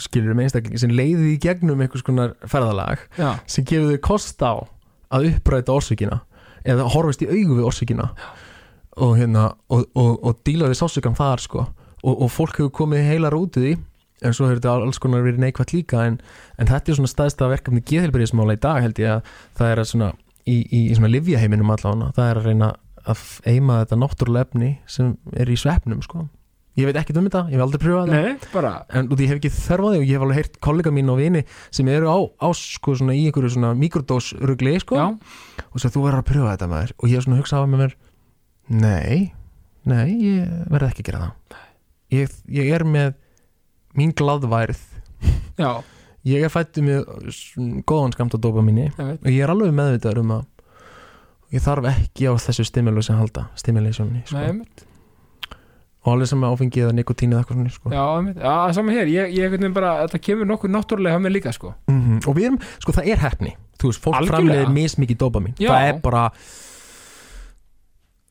[0.00, 4.40] skilur um einstaklingi sem leiði í gegnum einhvers konar ferðalag já, sem gefur þau kost
[4.40, 4.52] á
[5.12, 6.20] að uppræta orsökina
[6.64, 8.10] eða horfist í augu við orsökina.
[8.98, 11.66] Og hérna og, og, og díla við sásökan þar sko.
[12.02, 13.76] Og, og fólk hefur komið heilar út í því
[14.22, 16.18] en svo hefur þetta alls konar verið neikvægt líka en,
[16.58, 19.90] en þetta er svona staðsta verkefni geðhelbriðismála í dag held ég að það er að
[19.92, 20.10] svona
[20.48, 22.72] í, í, í svona livjaheiminum allavega það er að reyna
[23.08, 26.26] að eima þetta náttúrulega efni sem er í svefnum sko.
[26.78, 28.18] Ég veit ekkert um þetta, ég hef aldrei pröfað það
[28.94, 31.10] en út ég hef ekki þörf á því og ég hef alveg heyrt kollega mín
[31.10, 31.42] og vini
[31.74, 35.00] sem eru á, á sko svona í einhverju svona mikrodósrugli sko.
[35.00, 36.92] Já, og svo þú verður að pröfa þetta maður.
[37.00, 37.96] Og ég hef svona hugsað á með mér
[38.84, 39.16] nei,
[39.88, 41.58] nei, ég verði ekki að gera það.
[42.14, 43.10] Ég, ég er með
[43.98, 44.80] mín glaðværð.
[45.58, 45.70] Já,
[46.28, 47.06] ég er fættu með
[47.88, 50.44] góðan skamt að dópa minni ég veit og ég er alveg meðvitaður um að
[51.56, 55.56] ég þarf ekki á þessu stimulus að halda stimulationi Nei, sko.
[56.04, 57.92] og alveg sem áfengi eða nikotín eða eitthvað svona sko.
[57.94, 58.04] Já,
[58.44, 61.74] já, saman hér, ég, ég veginn bara, þetta kemur nokkuð náttúrulega mér líka, sko.
[61.90, 65.70] mm og við erum, sko það er hefni þú veist, fólk framleiðir mismikið dópamin Já.
[65.72, 66.24] það er bara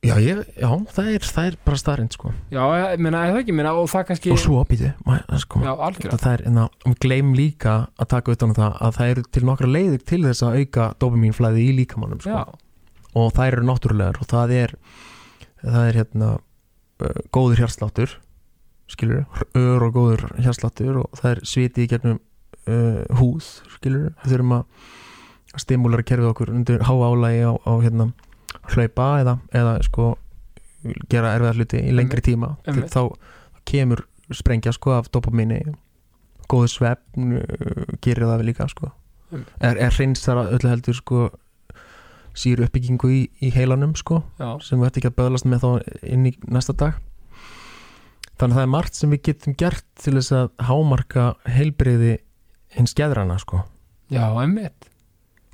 [0.06, 2.32] já, ég, já það, er, það er bara starrend sko.
[2.54, 2.62] Já,
[2.94, 4.92] ég meina, er það ekki, meina, og það kannski, og svo, býtu,
[5.44, 5.74] sko já,
[6.14, 9.26] það er, en að, við gleym líka að taka utan um það að það eru
[9.38, 12.38] til nokkra leiðir til þess að auka dopamínflæði í líkamannum sko.
[12.38, 14.78] já, og það eru náttúrulegar og það er
[15.64, 16.32] það er hérna
[17.34, 18.16] góður hjarsláttur
[18.88, 19.26] skilur,
[19.58, 22.22] ör og góður hjarsláttur og það er sviti í gegnum
[22.70, 28.12] uh, húð, skilur þurfum að stimulera kerfið okkur undir háálægi á, á hérna
[28.74, 30.12] hlaupa eða, eða sko
[31.12, 32.94] gera erfiða hluti í lengri tíma til, Einmitt.
[32.94, 34.06] þá kemur
[34.36, 35.62] sprengja sko af dopamini
[36.52, 38.92] góður svefn uh, gerir það við líka sko.
[39.32, 39.52] Einmitt.
[39.60, 41.26] er, er hreinsar öllu heldur sko
[42.38, 44.22] síru uppbyggingu í, í heilanum sko
[44.64, 45.70] sem við ætti ekki að böðlast með þá
[46.06, 47.00] inn í næsta dag.
[48.38, 52.20] Þannig að það er margt sem við getum gert til þess að hámarka heilbreyði
[52.78, 53.64] hins geðrana sko.
[54.14, 54.92] Já, einmitt,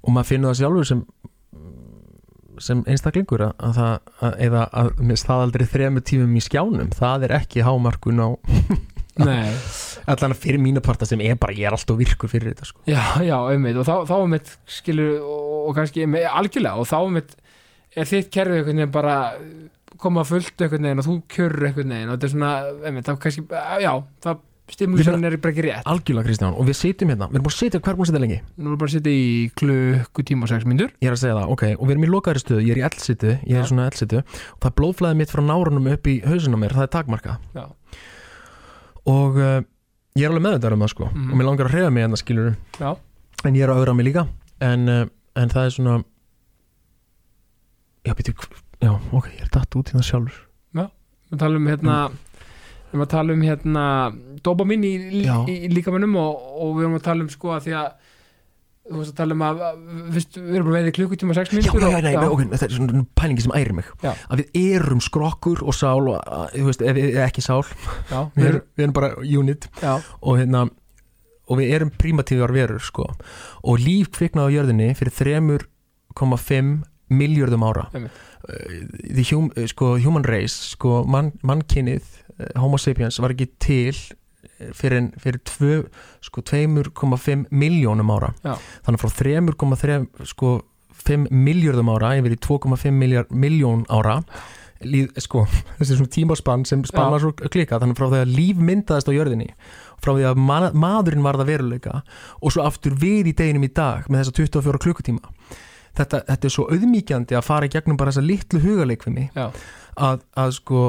[0.04, 1.06] og maður finnur það sjálfur sem
[2.62, 3.94] sem einstaklingur að, að það
[4.28, 6.92] að, eða að með staðaldri þremu tímum í skjánum.
[6.98, 8.30] Það er ekki hámarkun á
[10.10, 12.82] allan fyrir mínu parta sem er bara, ég er alltaf virkur fyrir þetta sko.
[12.90, 16.98] Já, já, einmitt, og þá, þá einmitt, skilur, og, og kannski, einmitt, algjörlega, og þá
[17.02, 17.36] einmitt,
[17.94, 19.18] er þitt kerfið einhvern veginn bara
[20.02, 22.54] koma fullt einhvern veginn og þú kjörur einhvern veginn og þetta er svona,
[22.90, 23.46] einmitt, þá kannski,
[23.86, 23.92] já,
[24.26, 24.42] það
[24.72, 25.84] stimulisjónin er bara ekki rétt.
[25.86, 28.12] algjörlega Kristján og við sitjum hérna, við erum búin að sitja, hvað er búin að
[28.14, 28.38] sitja lengi?
[28.58, 30.90] Nú erum bara að sitja í klukkutíma og sex myndur.
[31.04, 32.86] Ég er að segja það, ok, og við erum í lokaðri stöðu, ég er í
[32.88, 33.68] eldsitu, ég er Já.
[33.70, 36.88] svona eldsitu og það er blóðflæði mitt frá nárunum upp í hausinn á mér, það
[36.88, 37.66] er takmarka Já,
[39.12, 39.60] og uh,
[40.16, 41.30] ég er alveg meðvitaður um það sko Mhm.
[41.32, 42.96] og mér langar að reyða mig en það skilur já,
[43.44, 44.28] en ég er að auðra mig líka
[44.62, 45.06] en, uh,
[45.36, 46.04] en það er svona
[48.08, 48.34] já, býtu,
[48.80, 49.28] já, ok,
[52.94, 53.84] við erum að tala um hérna
[54.46, 54.92] dopamin í,
[55.50, 58.12] í, líkamannum og, og við erum að tala um sko að því að
[58.84, 59.64] þú veist að tala um að
[60.14, 62.44] fyrst, við erum bara veið í klukkutíma og sex Já, myndur já, já, nei, ok,
[62.52, 63.90] þetta er svona pælingi sem ærir mig.
[64.04, 64.12] Já.
[64.28, 67.62] að við erum skrokkur og sál og, að, þú veist, ef við ekki sál.
[68.12, 69.70] Já, við erum, við erum bara unit.
[69.80, 70.66] Já, og hérna
[71.48, 73.08] og við erum primatívar verur sko.
[73.64, 75.16] Og líf kviknaði á jörðinni fyrir
[76.20, 76.76] 3,5
[77.14, 77.88] miljörðum ára.
[77.94, 78.22] Einmitt.
[78.44, 83.96] Hum, uh, sko, human race sko, mann, mannkynið uh, homo sapiens var ekki til
[84.76, 85.40] fyrir, en- fyrir
[86.24, 88.58] sko, 2,5 miljónum ára Já.
[88.86, 90.58] þannig frá 3,3 sko,
[91.04, 94.20] 5 miljörðum ára yfir í 2,5 miljard, miljón ára
[94.84, 95.46] líð, sko,
[95.80, 99.50] þessi svona tímaspann sem spannar svo klika, þannig frá því að líf myndaðist á jörðinni
[100.04, 102.02] frá því að ma maðurinn varða veruleika
[102.42, 105.32] og svo aftur við í deginum í dag með þessa 24 klukkutíma
[105.98, 109.48] þetta, þetta er svo auðmíkjandi að fara í gegnum bara þessa litlu hugaleikfimi já,
[109.96, 110.84] að, að sko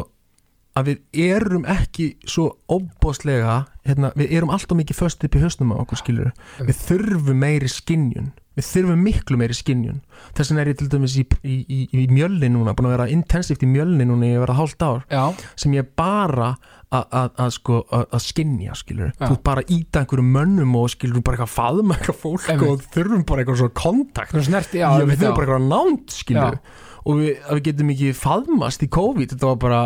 [0.75, 5.75] að við erum ekki svo óbóðslega, hérna, við erum alltaf mikið föst upp í höstum
[5.75, 10.01] á okkur skilur við þurfum meiri skinjun við þurfum miklu meiri skinjun
[10.37, 13.09] þess vegna er ég til dæmis í, í, í, í mjölni núna búin að vera
[13.11, 15.25] intensíft í mjölni núna í að vera hálft ár já,
[15.59, 16.53] sem ég bara
[16.95, 19.27] að- að að sko að að skinja skilur Já.
[19.27, 22.69] þú bara að íta einhverjum mönnum og skilur bara eitthvað faðma eitthvað fólk Einmitt.
[22.71, 24.37] og þurfum bara eitthvað svona kontakt.
[24.47, 26.61] Snerti, já, Já, við þurfum bara eitthvað nánd skilur Já.
[27.05, 29.81] og við, að við getum ekki faðmast í COVID þetta var bara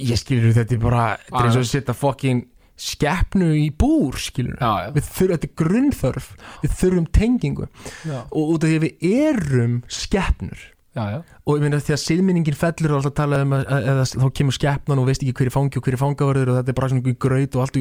[0.00, 2.40] ég skilur þetta er bara þetta er eins og að setja fokkin
[2.82, 6.28] skeppnu í búr skilur já, já, við þurfum, þetta er grunnþörf.
[6.62, 7.68] Við þurfum tengingu.
[8.08, 12.56] Já, og út af því að við erum skeppnur og ég meina því að siðminningin
[12.58, 15.48] fellur og alltaf tala um að, að, að þá kemur skeppnan og veist ekki hver
[15.48, 17.78] er fangi og hver er fangaverður og þetta er bara svona graut og allt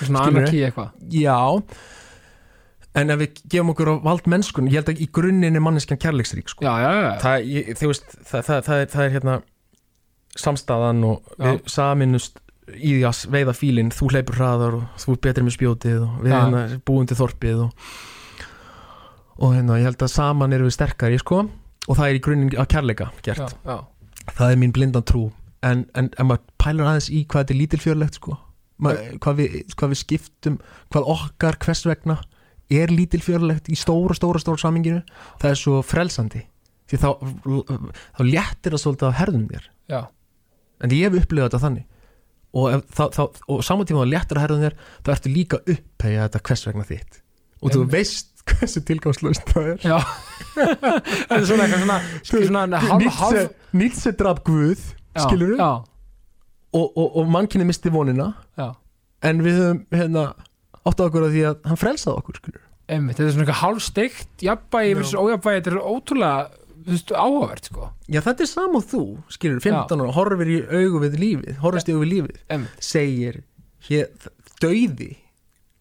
[0.00, 0.96] svona anarki eitthvað.
[1.14, 1.36] Já.
[2.98, 6.02] En ef við gefum okkur á vald mennskun ég held að í grunninn er manneskjan
[6.02, 6.66] kærleiksrík sko.
[7.22, 9.38] það, ég, veist, það, það, það, er, það er hérna
[10.38, 12.42] samstæðan og við saminust
[12.76, 16.16] í því að veiða fílinn þú hleypur hraðar og þú er betri með spjótið og
[16.24, 16.38] við Já.
[16.38, 17.92] hérna búum til þorpið og,
[19.38, 21.44] og hérna ég held að saman erum við sterkari sko
[21.88, 23.54] og það er í grunninn að kærleika gert.
[23.64, 24.28] Já, já.
[24.34, 25.28] það er mín blindan trú.
[25.64, 28.36] En, en, en maður pælur aðeins í hvað þetta er lítilfjörlegt sko.
[28.78, 30.58] Ma, hvað, við, hvað við skiptum
[30.92, 32.20] hvað okkar hvers vegna
[32.70, 35.00] er lítilfjörlegt í stóra, stóra, stóra saminginu
[35.40, 36.44] það er svo frelsandi.
[36.88, 37.08] Því þá,
[38.16, 39.66] þá léttir það svolítið af herðum þér.
[39.88, 40.00] Já.
[40.84, 41.86] en ég hef upplifað þetta þannig
[42.56, 42.84] og,
[43.48, 47.20] og saman tíma að herðum þér þá ertu líka upphegja þetta hvers vegna þitt.
[47.62, 49.82] Og þú veist hversu tilgangslöst það er.
[49.84, 49.98] Já.
[50.56, 54.80] þetta er svona eitthvað svona, svona hálf Nietzsche draf Guð
[55.18, 55.70] skilur já,
[56.78, 58.32] og, og, og mannkinni misti vonina.
[58.58, 58.72] Já.
[59.26, 60.24] en við höfum hérna
[60.86, 62.64] átt okkur að því að hann frelsaði okkur skilur.
[62.88, 67.12] Einmitt, þetta er svona eitthvað hálf steikt jafnbægi versus ójafnbægi þetta er ótrúlega þú veist,
[67.14, 67.88] áhugavert sko.
[68.08, 69.02] Já þetta er sam og þú
[69.36, 73.42] skilur, 15 ára, horfir í augu við lífið horfist í augu við lífið, Einmitt, segir
[73.88, 74.08] hér,
[74.62, 75.12] dauði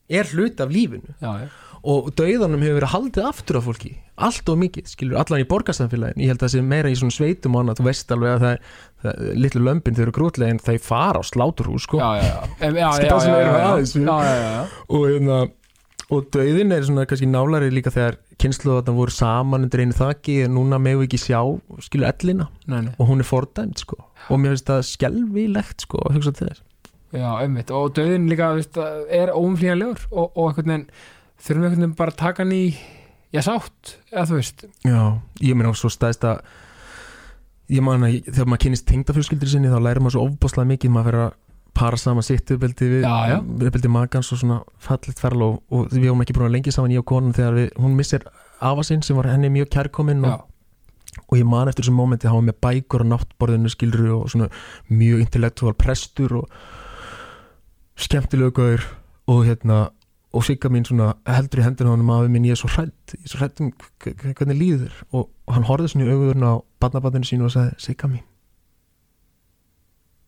[0.07, 1.15] er hlut af lífinu.
[1.19, 1.47] Já, já,
[1.87, 6.23] og dauðanum hefur verið haldið aftur af fólki allt og mikið, skilur, allan í borgarsamfélagin
[6.23, 8.41] ég held að það sé meira í svona sveitum og annað þú veist alveg að
[8.41, 8.71] það,
[9.03, 11.99] það litlu lömpin þau eru grútlegin, þau fara á sláturhús sko.
[12.01, 14.07] já, já, já, Em, já, Skil já, það sem já, aðeins við.
[14.09, 14.63] já, já, já, já.
[14.89, 15.37] og, hérna,
[16.13, 20.53] og dauðin er svona kannski nálari líka þegar kynsluðarna voru saman undir einu þaki en
[20.55, 21.39] núna við ekki sjá
[21.83, 22.93] skilur ellina Nei, nei.
[22.95, 23.97] og hún er fordæmt sko.
[24.29, 26.63] og mér finnst það skelvilegt sko, að hugsa til þess
[27.15, 30.87] Já, einmitt, og döðin líka veist, er óumflýjanlegur og, og einhvern veginn
[31.39, 32.63] þurfum við einhvern veginn bara að taka hann í
[33.31, 35.01] já, sátt, eða þú veist Já,
[35.43, 36.41] ég meina svo stæðist að
[37.71, 41.19] ég man að þegar maður kynist tengdafjölskyldur sinni þá lærir maður svo ofbáslega mikið maður
[41.25, 41.33] að
[41.77, 43.07] para saman sitt uppeldi við
[43.69, 46.93] uppeldi magans og svona fallit ferl og, og við höfum ekki búin að lengi saman
[46.95, 48.25] ég og konan þegar við, hún missir
[48.65, 50.47] afa sinn sem var henni mjög kærkominn og,
[51.27, 54.49] og ég man eftir þessum mómenti var með bækur á náttborðinu skilru og svona
[54.89, 56.57] mjög intellektuál prestur og
[57.97, 58.87] skemmtilegu gaur
[59.27, 59.87] og hérna
[60.37, 63.25] og sigga mín svona heldur í hendina honum afi minn ég er svo hrætt, ég
[63.25, 63.71] er svo hrætt um
[64.03, 68.09] hvernig líður og, og hann horfði svona í auguðurna á barnabatinu sínu og sagði sigga
[68.11, 68.25] mín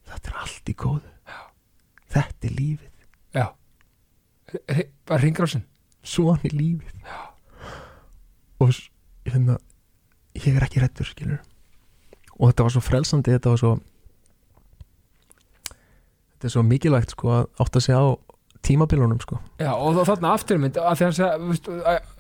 [0.10, 1.19] þetta er allt í góðu
[2.14, 2.92] þetta er lífið.
[3.36, 3.46] Já.
[5.06, 5.64] Bara ringrásin
[6.04, 7.04] svona er lífið.
[8.60, 8.90] Og s-
[9.26, 9.58] hérna
[10.36, 11.40] ég er ekki hrættur skilur
[12.40, 13.72] og þetta var svo frelsandi þetta var svo
[16.34, 18.08] þetta er svo mikilvægt sko að átt að segja á
[18.66, 19.38] tímabilunum sko.
[19.60, 21.18] Já, og þa- þarna afturmynd að því hann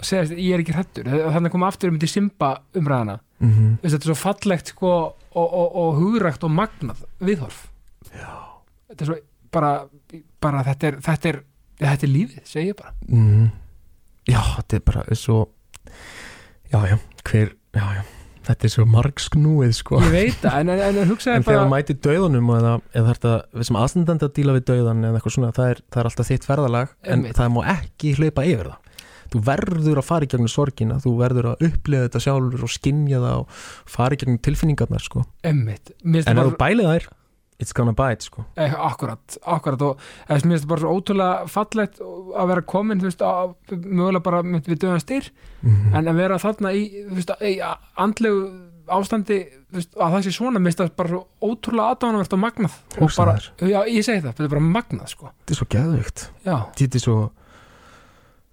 [0.01, 1.03] segja, ég er ekki hrættur,
[1.35, 3.73] þannig kom afturmynd í Simba umræðana, mm -hmm.
[3.83, 4.91] þetta er svo fallegt sko,
[5.35, 7.67] og, og, og hugrækt og magnað viðhorf.
[8.15, 8.31] Já.
[8.89, 9.17] Þetta er svo
[9.53, 9.73] bara,
[10.43, 11.41] bara þetta, er, þetta, er,
[11.81, 13.49] þetta er lífið, segi ég bara mm.
[14.29, 15.41] já þetta er bara svo
[16.69, 16.97] já já
[17.29, 18.03] hver já já
[18.49, 21.63] þetta er svo margsknúið sko ég veit það, en, en, en, hugsaði En þegar bara
[21.63, 25.51] hann mæti döðunum eða, eða þetta sem aðstandandi að díla við döðan eða eitthvað svona,
[25.57, 27.37] það er, það er alltaf þitt ferðalag en Einmitt.
[27.37, 28.87] það má ekki hlaupa yfir það
[29.29, 33.21] þú verður að fara í gegnum sorgina þú verður að upplifa þetta sjálfur og skinja
[33.21, 33.59] það og
[33.93, 35.25] fara í gegnum tilfinningarnar sko.
[35.45, 37.09] mér en ef þú bælið þær
[37.59, 38.45] it's gonna bite sko.
[38.55, 39.81] Eh, akkurat, akkurat.
[39.83, 39.99] Og
[40.29, 43.53] eða, mér finnst það bara svo ótrúlega fallegt að vera komin, þú veist, að,
[43.83, 45.29] mögulega bara mynd, við döðan styr,
[45.61, 47.55] mm en að vera þarna í, þú veist, í
[47.99, 48.43] andlegu
[48.89, 49.39] ástandi,
[49.75, 52.77] veist, að það sé svona mér finnst það bara svo ótrúlega aðdánavert og magnað.
[52.99, 55.33] Og bara, já, ég segi það, þetta er bara magnað, sko.
[55.43, 56.25] Þetta er svo geðveikt.
[56.47, 57.17] Já, þetta er svo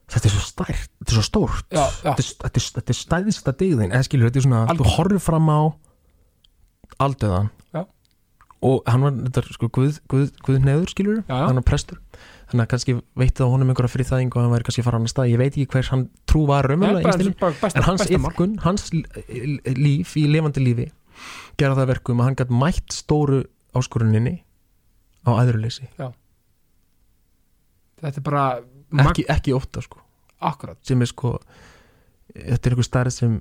[0.07, 1.67] þetta er svo stært, þetta er svo stórt.
[1.71, 4.91] Já, já, þetta er, þetta er, þetta stæðista digðin eða skilur, þetta er svona, Algjörlega.
[4.93, 5.61] þú horfir fram á
[7.07, 7.49] aldöðan.
[8.65, 11.47] Og hann var þetta sko guð, guð, guð neður skilur Já, já.
[11.49, 11.99] hann var prestur.
[12.47, 15.09] Þannig að kannski veitti það honum einhverja það og hann væri kannski að fara hann
[15.09, 18.87] að stað, ég veit ekki hver hann trú var raunverulega besta, en hans yfkun, hans
[18.95, 20.87] líf í lifandi lífi
[21.59, 23.43] gera það að verkum að hann gætt mætt stóru
[23.77, 24.37] áskoruninni
[25.27, 25.89] á æðruleysi.
[28.01, 28.45] Þetta er bara
[29.09, 30.01] ekki, ekki ótta sko.
[30.47, 31.35] Akkurat, sem er sko
[32.37, 33.37] þetta er einhver stærð sem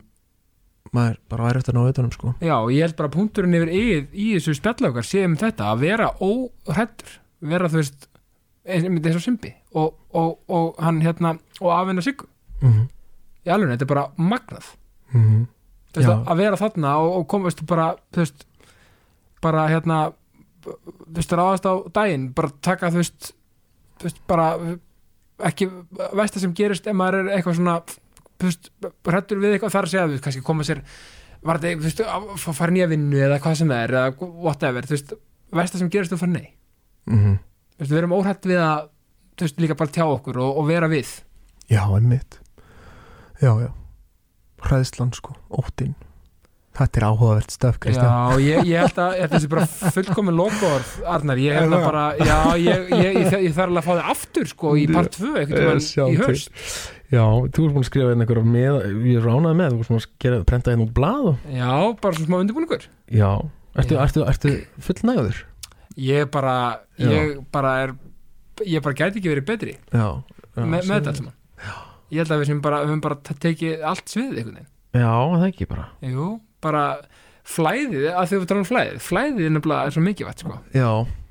[0.93, 4.13] maður bara væri eftir að ná utanum sko já, ég held bara punkturinn yfir eigið
[4.13, 8.07] í þessu spjallökar sé um þetta að vera óhrættur vera, þú veist,
[8.65, 12.27] eins og Simbi og, og, og hann hérna og afvinna Siggu,
[12.61, 12.87] mm -hmm.
[13.45, 14.75] í alveg, þetta er bara magnað
[15.15, 15.47] Mm
[15.95, 16.23] þú veist, Já.
[16.27, 18.45] að, vera þarna og, og komast bara, þú veist
[19.41, 19.99] bara hérna
[20.65, 23.31] þú veist, ráðast á daginn bara taka, þú veist,
[23.99, 24.49] þú veist bara
[25.45, 25.69] ekki
[26.15, 27.77] veist það sem gerist ef maður er eitthvað svona
[28.45, 28.71] þú veist,
[29.09, 30.81] hrættur við eitthvað þar að segja þú veist, kannski koma sér
[31.45, 34.95] var þetta, þú veist, að fara nýja vinnu eða hvað sem er, eða whatever þú
[34.95, 35.13] veist,
[35.55, 36.47] veist það sem gerist þú fara nei.
[37.09, 37.37] -hmm.
[37.75, 38.89] þú veist, við erum óhrætt við að
[39.35, 41.11] þú veist, líka bara tjá okkur og, og vera við.
[41.67, 42.39] Já, einmitt.
[43.41, 43.71] Já, já.
[44.65, 45.95] Hræðslan sko, óttinn.
[46.75, 48.09] Þetta er áhugavert stöf, Kristján.
[48.09, 52.03] Já, ég, ég held að að þessi bara fullkomin logoorð Arnar, ég held að bara
[52.19, 55.37] já, ég, ég, ég, þarf alveg að fá þig aftur sko í part 2 Eh,
[55.45, 56.73] einhvern sjá tímann í til.
[57.15, 57.23] Já,
[57.55, 58.77] þú ert búin að skrifa hérna einhverja með,
[59.07, 61.71] ég er ránað með þú ert búin að gera, prenta hérna úr blað og, Já,
[62.01, 62.87] bara svona smá undirbúningur.
[63.15, 63.29] Já,
[63.79, 64.01] ertu, Já.
[64.05, 64.53] ertu, ertu
[64.89, 65.41] fullnægður?
[65.95, 66.55] Ég bara,
[66.99, 67.09] Já.
[67.15, 67.95] ég bara er
[68.65, 71.33] ég bara gæti ekki verið betri já, já, svo- með þetta allt saman.
[72.13, 74.71] Ég held að við sem bara, við höfum bara te- tekið allt svið einhvern veginn.
[74.95, 75.85] Já, það ekki bara.
[76.05, 76.27] Jú,
[76.61, 76.83] bara
[77.45, 78.99] flæðið, að þau við tala um flæðið.
[79.05, 80.59] Flæðið er nefnilega er svo mikið vætt sko.
[80.73, 81.24] Já, Þannig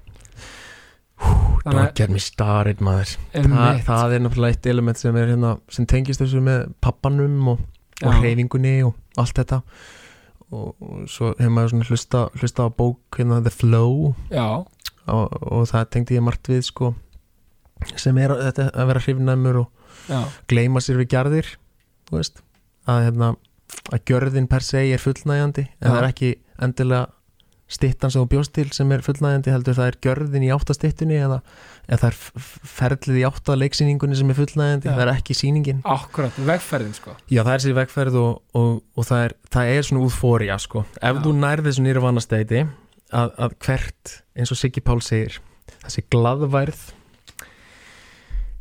[1.64, 3.14] don't get me started maður.
[3.34, 7.55] Að Þa, það er náttúrulega eitt element sem er hérna sem tengist þessu með pappanum
[7.55, 7.62] og,
[8.05, 9.60] og hreyfingunni og allt þetta.
[10.55, 14.12] Og, og svo hefur maður svona hlusta, hlusta á bók hérna The Flow.
[15.10, 16.94] Og, og það tengdi ég margt við sko
[18.01, 21.51] sem er þetta að vera hrifnæmur og já, gleyma sér við gerðir
[22.12, 22.40] veist.
[22.88, 23.28] Að, hérna,
[23.92, 25.88] að gjörðin per se er fullnægjandi en Já.
[25.88, 26.30] það er ekki
[26.64, 27.06] endilega
[27.74, 31.38] stittan sem þú bjóst til sem er fullnægjandi heldur það er gjörðin í áttastittunni eða,
[31.88, 34.94] eða það er ferlið í áttaleiksinningunni sem er fullnægjandi, Já.
[34.94, 39.09] það er ekki sýningin akkurat, vegferðin sko Já, það er sér vegferð og, og, og
[39.10, 40.84] það, er, það er svona útfória sko.
[41.01, 41.22] ef Já.
[41.26, 45.40] þú nærði þessu nýra vannasteiti að, að hvert, eins og Siggi Pál segir
[45.84, 46.84] þessi glaðværð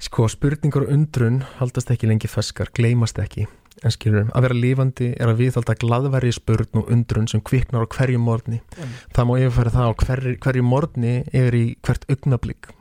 [0.04, 3.48] sko, spurningar og undrun haldast ekki lengi feskar, gleymast ekki
[3.92, 8.22] skilur, að vera lífandi er að viðhalda glaðværi spurn og undrun sem kviknar á hverju
[8.24, 8.62] morgni.
[8.78, 8.96] Mm.
[9.16, 12.72] það má yfirfæra það á hverju, hverju morgni er í hvert augnablík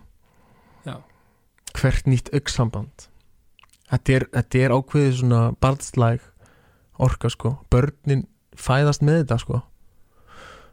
[1.76, 3.08] hvert nýtt augsamband.
[3.90, 6.24] Þetta er, þetta er ákveðið svona barnslæg
[7.02, 7.56] orka sko.
[7.72, 8.26] Börnin
[8.56, 9.62] fæðast með þetta sko.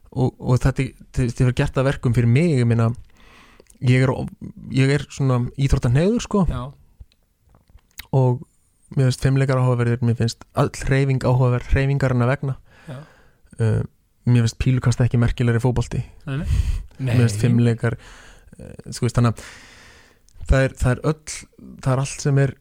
[0.09, 0.87] Og, og þetta,
[1.29, 2.89] er gert að verkum fyrir mig ég minna
[3.85, 4.11] ég er,
[4.73, 6.45] ég er svona íþróttan hegður sko.
[6.49, 6.63] Já,
[8.15, 8.41] og
[8.95, 12.57] mér finnst fimmleikar áhugaverðir mér finnst all hreyfing áhugaverð hreyfingarna vegna.
[12.89, 12.99] Já.
[13.59, 13.81] uh,
[14.29, 16.03] mér finnst pílukast ekki merkilegri fótbolti.
[16.29, 16.45] Nei,
[16.97, 19.47] mér finnst fimmleikar uh, sko veist þannig að
[20.49, 21.39] það er, það er öll
[21.83, 22.55] það er allt sem er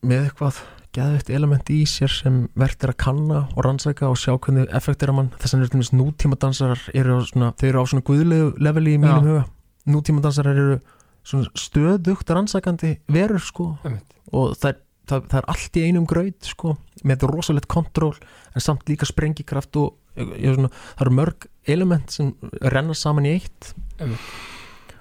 [0.00, 0.60] með eitthvað
[0.96, 5.12] geðvægt element í sér sem verðt er að kanna og rannsaka og sjá hvernig effektir
[5.12, 5.28] að mann.
[5.38, 9.28] Þess að er nútíma dansarar eru svona, þeir eru á svona guðlegu leveli í mínum
[9.28, 9.44] huga.
[9.90, 10.80] Nútíma dansarar eru
[11.22, 13.68] svona stöðugt rannsakandi verur sko.
[13.84, 14.16] Einmitt.
[14.32, 14.80] og það er,
[15.10, 16.76] það, það er allt í einum graut sko,
[17.06, 18.14] með rosalegt kontról
[18.54, 22.32] en samt líka sprengikraft og ég, svona, það eru mörg element sem
[22.72, 23.74] renna saman í eitt.
[24.00, 24.32] Einmitt.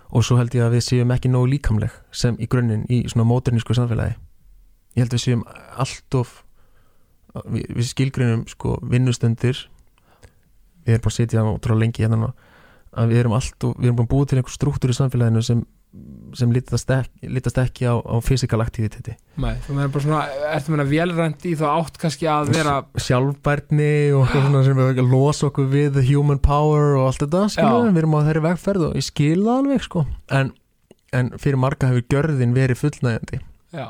[0.10, 3.28] og svo held ég að við séum ekki nógu líkamleg sem í grunninn í svona
[3.30, 4.16] móternísku samfélagi.
[4.98, 5.44] Ég held við séum
[5.78, 6.40] allt of
[7.46, 9.68] við, við skilgrunum sko vinnustundir.
[10.86, 12.32] Við erum bara að sitja ótrúlega lengi hérna
[12.98, 15.62] að við erum allt og við erum bara búið til einhver struktúr í samfélaginu sem,
[16.38, 19.16] sem lítast ekki, lítast ekki á, á physical activity.
[19.42, 20.20] Nei, þú meina bara svona,
[20.54, 25.10] ertu meina velrænt í þá átt kannski að vera sjálfbærni og svona sem við að
[25.10, 28.86] losa okkur við human power og allt þetta skilur við, við erum á þeirri vegferð
[28.92, 30.06] og ég skil það alveg sko.
[30.40, 30.54] En,
[31.18, 33.42] en fyrir marga hefur gjörðin verið fullnægjandi.
[33.74, 33.90] Já,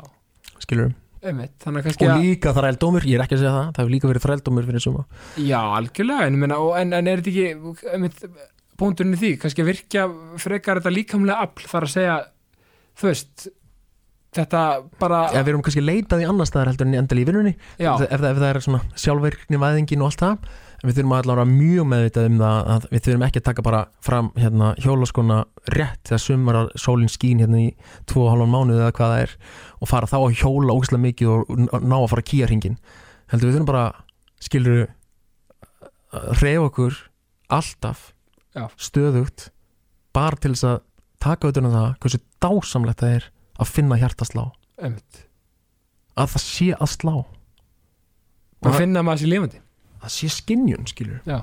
[0.64, 3.92] skilur einmitt, að kannski og líka þrældómur, ég er ekki að segja það það hefur
[3.92, 5.02] líka verið þrældómur fyrir suma.
[5.36, 8.22] Já, algjörlega, en, en, en er þetta ekki einmitt,
[8.80, 10.08] búndurinn í því, kannski að virkja
[10.40, 12.18] frekar þetta líkamlega afl, þar að segja
[13.00, 13.50] þú veist
[14.36, 14.64] þetta
[15.00, 17.52] bara, ja, við erum kannski leitað í annar staðar heldur en í endal í vinnunni
[17.82, 20.36] já, ef, ef, það er svona sjálfverkni væðingin og allt það
[20.80, 23.46] en við þurfum allavega að vera mjög meðvitað um það að við þurfum ekki að
[23.48, 25.40] taka bara fram hérna, hjólaskona
[25.74, 27.66] rétt þegar sumar sólinn skín hérna í
[28.12, 29.34] 2,5 mánuði eða hvað það er
[29.80, 31.52] og fara þá að hjóla ógæslega mikið og
[31.82, 32.78] ná að fara að kýja hringin
[33.34, 33.84] heldur við þurfum bara
[34.46, 34.86] skilur
[36.14, 37.02] að reyfa okkur
[37.50, 38.08] alltaf
[38.56, 38.64] Já.
[38.80, 39.50] stöðugt
[40.16, 40.78] bara til þess að
[41.22, 43.26] taka auðvitað það hversu dásamlegt það er
[43.60, 44.44] að finna hjartaslá
[44.80, 45.24] einmitt.
[46.18, 47.14] Að það sé að slá.
[48.60, 49.60] Og finna maður sér lifandi.
[50.00, 51.42] Það sé skinjun skilur Já,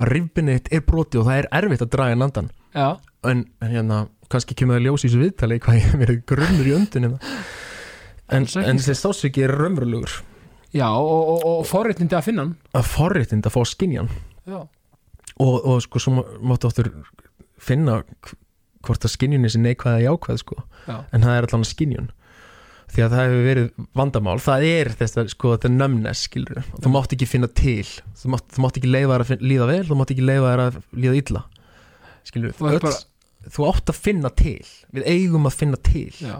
[0.00, 3.72] að rifbinni þitt er broti og það er erfitt að draga inn andan en, en
[3.72, 3.98] hérna,
[4.32, 7.34] kannski kemur það að ljósa í þessu viðtali hvað ég verið grunnur í öndun hérna.
[8.32, 10.16] en, en þessi stásviki er raunverulegur.
[10.76, 12.56] Já og, og, og forréttindi að finna hann.
[12.76, 14.10] Að forréttind að fá skinjan
[14.46, 14.58] Já,
[15.40, 16.90] og, og sko svo má- máttu áttur
[17.58, 18.36] finna hv-
[18.86, 20.56] hvort að skinjun er sér neikvæða jákvæð sko.
[20.86, 22.10] Já, en það er allan skinjun
[22.86, 24.38] því að það hefur verið vandamál.
[24.38, 27.82] Það er þess að sko þetta numbness skilur þú mátt ekki finna til.
[28.14, 30.62] Þú mátt, þú mátt ekki leifa þær að líða vel þú mátt ekki leifa þær
[30.68, 31.42] að líða illa.
[32.30, 34.62] Skilur Þú ert bara- þú átt að finna til.
[34.94, 36.12] Við eigum að finna til.
[36.22, 36.36] Já.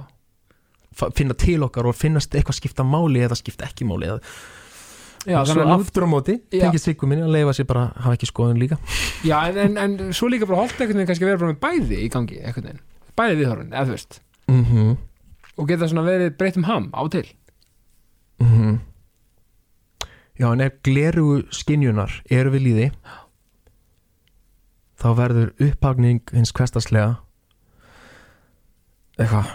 [1.19, 4.23] Finna til okkar og finnast eitthvað skipta máli eða skipta ekki máli eða
[5.27, 8.29] Já, þannig að aftur á móti tengið svikum minni að leifa sér bara hafa ekki
[8.31, 8.79] skoðun líka.
[9.27, 11.99] Já, en, en, en svo líka bara holdt einhvern veginn kannski vera bara með bæði
[12.05, 12.83] í gangi einhvern veginn,
[13.19, 14.21] bæði viðhorfin, eða þú veist.
[14.53, 14.93] Mhm.
[15.57, 17.27] Og geta svona verið breytt um ham á og til.
[18.45, 18.79] Mhm.
[20.37, 22.89] Já, en ef glerugu skinjunar eru við líði
[25.01, 27.17] þá verður upphagning hins hverstaslega
[29.17, 29.55] eitthvað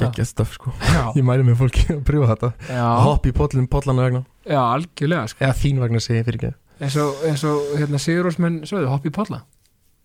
[0.00, 0.72] geggjast stöf sko.
[0.80, 2.50] Já, Ég mæli með fólki að pröfa þetta.
[2.70, 5.42] Já, Hopp í pollin, pollana vegna já algjörlega sko.
[5.44, 6.52] Eða þín vegna segi ég fyrir ekki.
[6.76, 9.40] Eins og, eins og hérna, Sigurósmenn sögðu, hopp í podla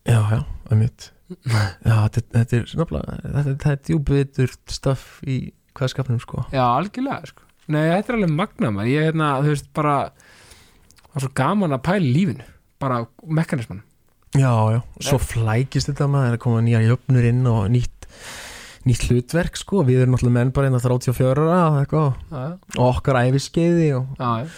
[0.07, 0.39] Já, já,
[0.79, 1.09] mitt
[1.87, 5.35] Já, þetta, þetta er snabla þetta, þetta er djúbitur stöf í
[5.77, 6.45] hvað skapnum sko.
[6.55, 7.45] Já, algjörlega sko.
[7.71, 8.91] nei, þetta er alveg magna maður.
[8.91, 9.95] Ég, hérna, þú veist, bara
[11.11, 12.47] það var svo gaman að pæla í lífinu
[12.81, 13.83] bara mekanisman
[14.31, 18.07] Já, já, svo flækist þetta maður að koma nýja jöfnur inn og nýtt
[18.89, 22.43] nýtt hlutverk sko, við erum náttúrulega menn bara inn að 34 ára og já,
[22.87, 24.49] okkar æfiskeiði og, já, já,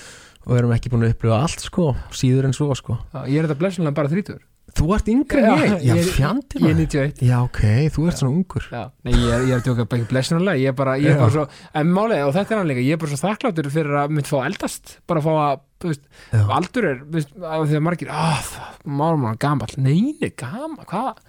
[0.47, 2.97] og erum ekki búin að upplifa allt sko, síður en svo sko.
[3.13, 4.41] Já, ég er þetta blessunlega bara 30
[4.73, 6.87] Þú ert yngri en Já, ég, já, ég- fjandi ég er maður.
[6.87, 7.59] 91 Já, ok,
[7.93, 8.63] þú ert svona ungur.
[8.73, 10.61] Já, nei, ég er, ég er að djóka bara ekki blessunarlega.
[10.63, 11.19] Ég er bara, ég er Já.
[11.19, 11.43] bara svo,
[11.77, 14.31] en málið, og þetta er hann líka ég er bara svo þakkláttur fyrir að mynd
[14.31, 14.95] fá eldast.
[15.05, 18.49] Bara fá að, veist, Já, aldur er veist, að margir, að,
[18.89, 19.77] málum hann gamall.
[19.77, 21.21] Neini, gamall, hvað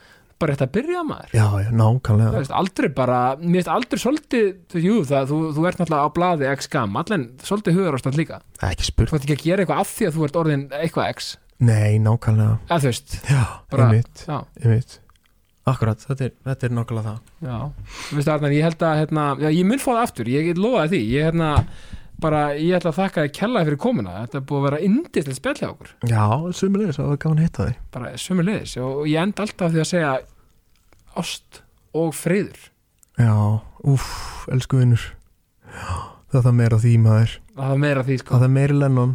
[0.42, 1.30] bara rétt að byrja maður.
[1.36, 2.32] Já, já nákvæmlega.
[2.38, 6.08] Veist, aldur er bara, mér veist aldur svolítið, þú, jú, það, þú, þú ert náttúrulega
[6.10, 9.46] á blaði x gamall, en svolítið hugar ástand líka ekki spurt þú ert ekki að
[9.46, 11.30] gera eitthvað af því að þú ert orðin eitthvað x,
[11.64, 12.58] Nei, nákvæmlega.
[12.66, 14.96] Eða þú veist Já, Bara- einmitt, já, einmitt.
[15.64, 17.20] Akkurat, þetta er, þetta er nákvæmlega það.
[17.46, 17.58] Já,
[18.10, 20.90] þú veist Arnar, ég held að hérna, já, ég mun það aftur, ég get lofaði
[20.98, 21.02] því.
[21.14, 21.52] Ég hérna,
[22.22, 25.38] bara, ég ætla að þakka þér kellaði fyrir komuna, þetta er búið að vera indislega
[25.40, 26.24] spjall hjá okkur, Já,
[26.60, 27.82] sumulegis, það var gaman að hitta þig.
[27.96, 30.14] Bara sömulegis og ég enda alltaf því að segja
[31.20, 31.60] ást
[31.94, 32.64] og friður.
[33.18, 33.34] Já,
[33.86, 34.08] úff,
[34.50, 35.04] elsku vinnur
[36.34, 37.36] það er meira því maður.
[37.54, 39.14] Það er meira því sko, Það er meira Lennon.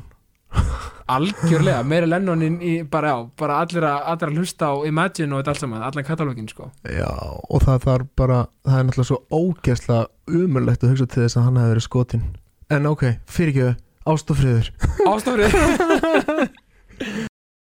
[1.10, 5.42] Algjörlega meira Lennon í, bara, já, bara allir að, allir að hlusta á Imagine og
[5.42, 6.70] þetta allt saman, allan katalógin sko.
[6.86, 11.40] Já, og það þarf bara Það er náttúrulega svo ógeðslega umurlegt að hugsa til þess
[11.40, 12.26] að hann hefði verið skotin
[12.70, 13.70] En ok, fyrir ekki,
[14.14, 14.70] ást og friður.
[15.10, 15.56] ástofrið